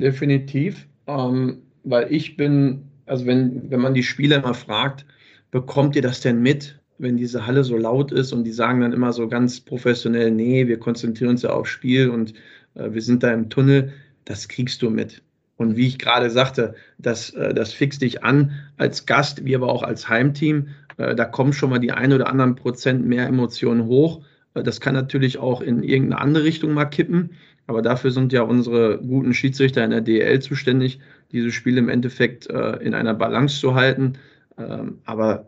Definitiv, 0.00 0.86
ähm, 1.06 1.62
weil 1.84 2.12
ich 2.12 2.36
bin, 2.36 2.88
also 3.06 3.26
wenn, 3.26 3.70
wenn 3.70 3.80
man 3.80 3.94
die 3.94 4.02
Spieler 4.02 4.40
mal 4.40 4.54
fragt, 4.54 5.06
bekommt 5.50 5.96
ihr 5.96 6.02
das 6.02 6.20
denn 6.20 6.40
mit? 6.40 6.78
Wenn 6.98 7.16
diese 7.16 7.46
Halle 7.46 7.64
so 7.64 7.76
laut 7.76 8.12
ist 8.12 8.32
und 8.32 8.44
die 8.44 8.52
sagen 8.52 8.80
dann 8.80 8.92
immer 8.92 9.12
so 9.12 9.28
ganz 9.28 9.60
professionell, 9.60 10.30
nee, 10.30 10.66
wir 10.66 10.78
konzentrieren 10.78 11.30
uns 11.30 11.42
ja 11.42 11.50
aufs 11.50 11.70
Spiel 11.70 12.10
und 12.10 12.34
äh, 12.74 12.92
wir 12.92 13.02
sind 13.02 13.22
da 13.22 13.32
im 13.32 13.48
Tunnel, 13.48 13.92
das 14.24 14.48
kriegst 14.48 14.82
du 14.82 14.90
mit. 14.90 15.22
Und 15.56 15.76
wie 15.76 15.86
ich 15.86 15.98
gerade 15.98 16.30
sagte, 16.30 16.74
das, 16.98 17.30
äh, 17.30 17.54
das 17.54 17.72
fixt 17.72 18.02
dich 18.02 18.22
an 18.22 18.52
als 18.76 19.06
Gast, 19.06 19.44
wie 19.44 19.54
aber 19.54 19.68
auch 19.68 19.82
als 19.82 20.08
Heimteam. 20.08 20.68
Äh, 20.98 21.14
da 21.14 21.24
kommen 21.24 21.52
schon 21.52 21.70
mal 21.70 21.78
die 21.78 21.92
ein 21.92 22.12
oder 22.12 22.28
anderen 22.28 22.54
Prozent 22.54 23.06
mehr 23.06 23.26
Emotionen 23.26 23.86
hoch. 23.86 24.22
Äh, 24.54 24.62
das 24.62 24.80
kann 24.80 24.94
natürlich 24.94 25.38
auch 25.38 25.60
in 25.60 25.82
irgendeine 25.82 26.20
andere 26.20 26.44
Richtung 26.44 26.74
mal 26.74 26.84
kippen. 26.86 27.30
Aber 27.66 27.82
dafür 27.82 28.10
sind 28.10 28.32
ja 28.32 28.42
unsere 28.42 28.98
guten 28.98 29.34
Schiedsrichter 29.34 29.84
in 29.84 29.90
der 29.90 30.00
DL 30.00 30.40
zuständig, 30.40 31.00
diese 31.32 31.50
Spiele 31.50 31.80
im 31.80 31.88
Endeffekt 31.88 32.48
äh, 32.48 32.76
in 32.76 32.94
einer 32.94 33.14
Balance 33.14 33.58
zu 33.58 33.74
halten. 33.74 34.14
Ähm, 34.56 34.98
aber 35.04 35.46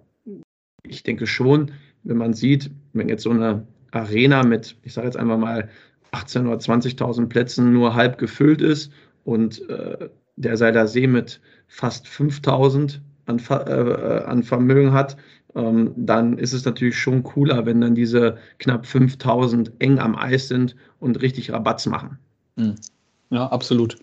ich 0.88 1.02
denke 1.02 1.26
schon, 1.26 1.72
wenn 2.04 2.16
man 2.16 2.34
sieht, 2.34 2.70
wenn 2.92 3.08
jetzt 3.08 3.22
so 3.22 3.30
eine 3.30 3.66
Arena 3.90 4.42
mit, 4.42 4.76
ich 4.82 4.92
sage 4.92 5.06
jetzt 5.06 5.16
einfach 5.16 5.38
mal, 5.38 5.68
18.000 6.12 6.46
oder 6.46 6.56
20.000 6.56 7.26
Plätzen 7.26 7.72
nur 7.72 7.94
halb 7.94 8.18
gefüllt 8.18 8.62
ist 8.62 8.90
und 9.24 9.68
äh, 9.68 10.08
der 10.36 10.56
Seiler 10.56 10.86
See 10.86 11.06
mit 11.06 11.40
fast 11.66 12.06
5.000 12.06 13.00
an, 13.26 13.38
äh, 13.48 14.24
an 14.24 14.42
Vermögen 14.42 14.92
hat, 14.92 15.16
ähm, 15.54 15.92
dann 15.96 16.38
ist 16.38 16.52
es 16.52 16.64
natürlich 16.64 16.98
schon 16.98 17.22
cooler, 17.22 17.66
wenn 17.66 17.80
dann 17.80 17.94
diese 17.94 18.38
knapp 18.58 18.86
5.000 18.86 19.72
eng 19.80 19.98
am 19.98 20.16
Eis 20.16 20.48
sind 20.48 20.76
und 20.98 21.20
richtig 21.20 21.52
Rabatz 21.52 21.86
machen. 21.86 22.18
Hm. 22.56 22.76
Ja, 23.30 23.46
absolut 23.48 23.98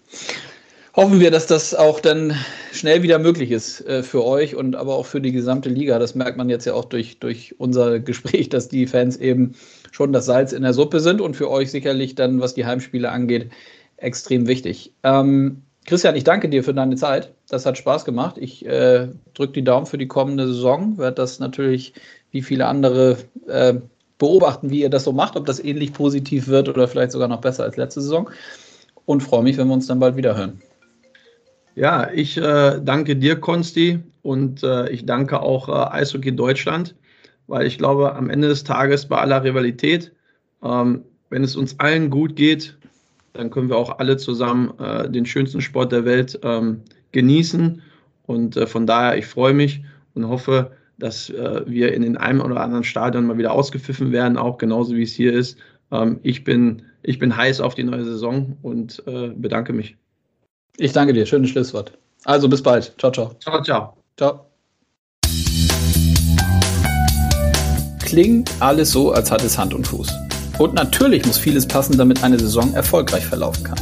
hoffen 0.96 1.20
wir, 1.20 1.30
dass 1.30 1.46
das 1.46 1.76
auch 1.76 2.00
dann 2.00 2.36
schnell 2.72 3.04
wieder 3.04 3.20
möglich 3.20 3.52
ist 3.52 3.86
äh, 3.86 4.02
für 4.02 4.24
euch 4.24 4.56
und 4.56 4.76
aber 4.76 4.96
auch 4.96 5.06
für 5.06 5.22
die 5.22 5.32
gesamte 5.32 5.70
Liga. 5.70 6.00
Das 6.00 6.16
merkt 6.16 6.38
man 6.38 6.50
jetzt 6.50 6.66
ja 6.66 6.74
auch 6.74 6.86
durch, 6.86 7.20
durch 7.20 7.56
unser 7.58 8.00
Gespräch, 8.00 8.50
dass 8.50 8.70
die 8.70 8.88
Fans 8.88 9.18
eben 9.18 9.56
schon 9.92 10.14
das 10.14 10.26
Salz 10.26 10.54
in 10.54 10.64
der 10.64 10.74
Suppe 10.74 11.00
sind 11.00 11.22
und 11.22 11.36
für 11.36 11.50
euch 11.50 11.72
sicherlich 11.72 12.16
dann, 12.16 12.40
was 12.40 12.54
die 12.54 12.66
Heimspiele 12.66 13.12
angeht, 13.12 13.52
extrem 13.98 14.48
wichtig. 14.48 14.94
Ähm, 15.04 15.64
Christian, 15.86 16.16
ich 16.16 16.24
danke 16.24 16.50
dir 16.50 16.64
für 16.64 16.74
deine 16.74 16.96
Zeit. 16.96 17.32
Das 17.50 17.66
hat 17.66 17.78
Spaß 17.78 18.06
gemacht. 18.06 18.38
Ich 18.40 18.66
äh, 18.66 19.10
drücke 19.34 19.54
die 19.54 19.64
Daumen 19.64 19.86
für 19.86 19.98
die 19.98 20.08
kommende 20.08 20.48
Saison. 20.48 20.98
Werde 20.98 21.16
das 21.16 21.40
natürlich 21.40 21.94
wie 22.32 22.42
viele 22.42 22.66
andere 22.66 23.18
äh, 23.48 23.76
beobachten, 24.18 24.70
wie 24.70 24.82
ihr 24.82 24.90
das 24.90 25.04
so 25.04 25.12
macht, 25.12 25.36
ob 25.36 25.46
das 25.46 25.64
ähnlich 25.64 25.94
positiv 25.94 26.48
wird 26.48 26.70
oder 26.70 26.88
vielleicht 26.88 27.12
sogar 27.12 27.28
noch 27.28 27.42
besser 27.42 27.64
als 27.64 27.78
letzte 27.78 28.02
Saison. 28.02 28.30
Und 29.06 29.22
freue 29.22 29.44
mich, 29.44 29.58
wenn 29.58 29.68
wir 29.68 29.74
uns 29.76 29.88
dann 29.88 30.00
bald 30.00 30.16
wieder 30.16 30.36
hören. 30.36 30.60
Ja, 31.76 32.10
ich 32.14 32.38
äh, 32.38 32.80
danke 32.82 33.18
dir, 33.18 33.36
Konsti, 33.36 34.00
und 34.22 34.64
äh, 34.64 34.90
ich 34.90 35.06
danke 35.06 35.42
auch 35.42 35.68
äh, 35.68 35.94
Eishockey 35.94 36.34
Deutschland, 36.34 36.96
weil 37.48 37.68
ich 37.68 37.78
glaube, 37.78 38.16
am 38.16 38.30
Ende 38.30 38.48
des 38.48 38.64
Tages 38.64 39.06
bei 39.08 39.18
aller 39.18 39.44
Rivalität, 39.44 40.14
ähm, 40.64 41.04
wenn 41.30 41.44
es 41.44 41.58
uns 41.58 41.78
allen 41.80 42.10
gut 42.10 42.38
geht, 42.38 42.78
dann 43.34 43.52
können 43.52 43.68
wir 43.68 43.76
auch 43.76 44.00
alle 44.00 44.16
zusammen 44.16 44.74
äh, 44.80 45.10
den 45.12 45.26
schönsten 45.26 45.60
Sport 45.60 45.92
der 45.92 46.06
Welt 46.06 46.40
ähm, 46.44 46.82
genießen. 47.12 47.82
Und 48.26 48.56
äh, 48.56 48.68
von 48.68 48.88
daher, 48.88 49.18
ich 49.18 49.26
freue 49.26 49.54
mich 49.54 49.84
und 50.14 50.30
hoffe, 50.30 50.72
dass 50.98 51.30
äh, 51.30 51.62
wir 51.68 51.94
in 51.94 52.04
den 52.04 52.16
einem 52.16 52.40
oder 52.40 52.62
anderen 52.62 52.86
Stadion 52.86 53.28
mal 53.28 53.38
wieder 53.38 53.52
ausgepfiffen 53.52 54.14
werden, 54.14 54.38
auch 54.38 54.58
genauso 54.58 54.96
wie 54.96 55.04
es 55.04 55.14
hier 55.14 55.34
ist. 55.34 55.60
Ähm, 55.92 56.22
ich, 56.24 56.46
bin, 56.46 56.84
ich 57.04 57.20
bin 57.20 57.36
heiß 57.36 57.60
auf 57.60 57.76
die 57.76 57.84
neue 57.84 58.06
Saison 58.06 58.58
und 58.62 59.04
bedanke 59.06 59.74
mich. 59.74 59.98
Ich 60.78 60.92
danke 60.92 61.14
dir. 61.14 61.26
Schönes 61.26 61.52
Schlusswort. 61.52 61.94
Also 62.26 62.50
bis 62.50 62.62
bald. 62.62 62.94
Ciao, 62.98 63.12
ciao. 63.12 63.36
Ciao, 63.40 63.62
ciao. 63.64 63.94
Ciao. 64.18 64.46
Klingt 68.04 68.50
alles 68.60 68.92
so, 68.92 69.12
als 69.12 69.32
hat 69.32 69.44
es 69.44 69.58
Hand 69.58 69.74
und 69.74 69.88
Fuß. 69.88 70.08
Und 70.58 70.74
natürlich 70.74 71.26
muss 71.26 71.38
vieles 71.38 71.68
passen, 71.68 71.98
damit 71.98 72.24
eine 72.24 72.40
Saison 72.40 72.74
erfolgreich 72.74 73.26
verlaufen 73.26 73.64
kann. 73.64 73.80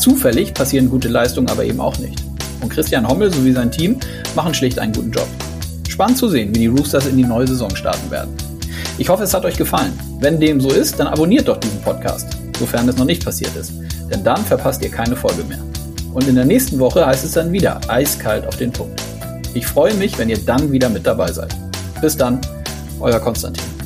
Zufällig 0.00 0.54
passieren 0.54 0.88
gute 0.88 1.08
Leistungen 1.08 1.48
aber 1.48 1.64
eben 1.64 1.80
auch 1.80 1.98
nicht. 1.98 2.22
Und 2.60 2.70
Christian 2.70 3.06
Hommel 3.06 3.32
sowie 3.32 3.52
sein 3.52 3.70
Team 3.70 3.98
machen 4.34 4.54
schlicht 4.54 4.78
einen 4.78 4.92
guten 4.92 5.10
Job. 5.10 5.28
Spannend 5.88 6.18
zu 6.18 6.28
sehen, 6.28 6.54
wie 6.54 6.60
die 6.60 6.66
Roosters 6.66 7.06
in 7.06 7.16
die 7.16 7.24
neue 7.24 7.46
Saison 7.46 7.74
starten 7.74 8.10
werden. 8.10 8.34
Ich 8.98 9.08
hoffe, 9.08 9.24
es 9.24 9.34
hat 9.34 9.44
euch 9.44 9.56
gefallen. 9.56 9.92
Wenn 10.20 10.40
dem 10.40 10.60
so 10.60 10.70
ist, 10.70 10.98
dann 10.98 11.08
abonniert 11.08 11.48
doch 11.48 11.58
diesen 11.58 11.80
Podcast, 11.82 12.36
sofern 12.58 12.88
es 12.88 12.96
noch 12.96 13.04
nicht 13.04 13.24
passiert 13.24 13.54
ist. 13.56 13.72
Denn 14.10 14.24
dann 14.24 14.44
verpasst 14.44 14.82
ihr 14.82 14.90
keine 14.90 15.14
Folge 15.16 15.44
mehr. 15.44 15.60
Und 16.18 16.26
in 16.26 16.34
der 16.34 16.46
nächsten 16.46 16.80
Woche 16.80 17.06
heißt 17.06 17.24
es 17.24 17.30
dann 17.30 17.52
wieder 17.52 17.80
eiskalt 17.86 18.44
auf 18.44 18.56
den 18.56 18.72
Punkt. 18.72 19.00
Ich 19.54 19.64
freue 19.64 19.94
mich, 19.94 20.18
wenn 20.18 20.28
ihr 20.28 20.44
dann 20.44 20.72
wieder 20.72 20.88
mit 20.88 21.06
dabei 21.06 21.30
seid. 21.30 21.54
Bis 22.00 22.16
dann, 22.16 22.40
euer 22.98 23.20
Konstantin. 23.20 23.77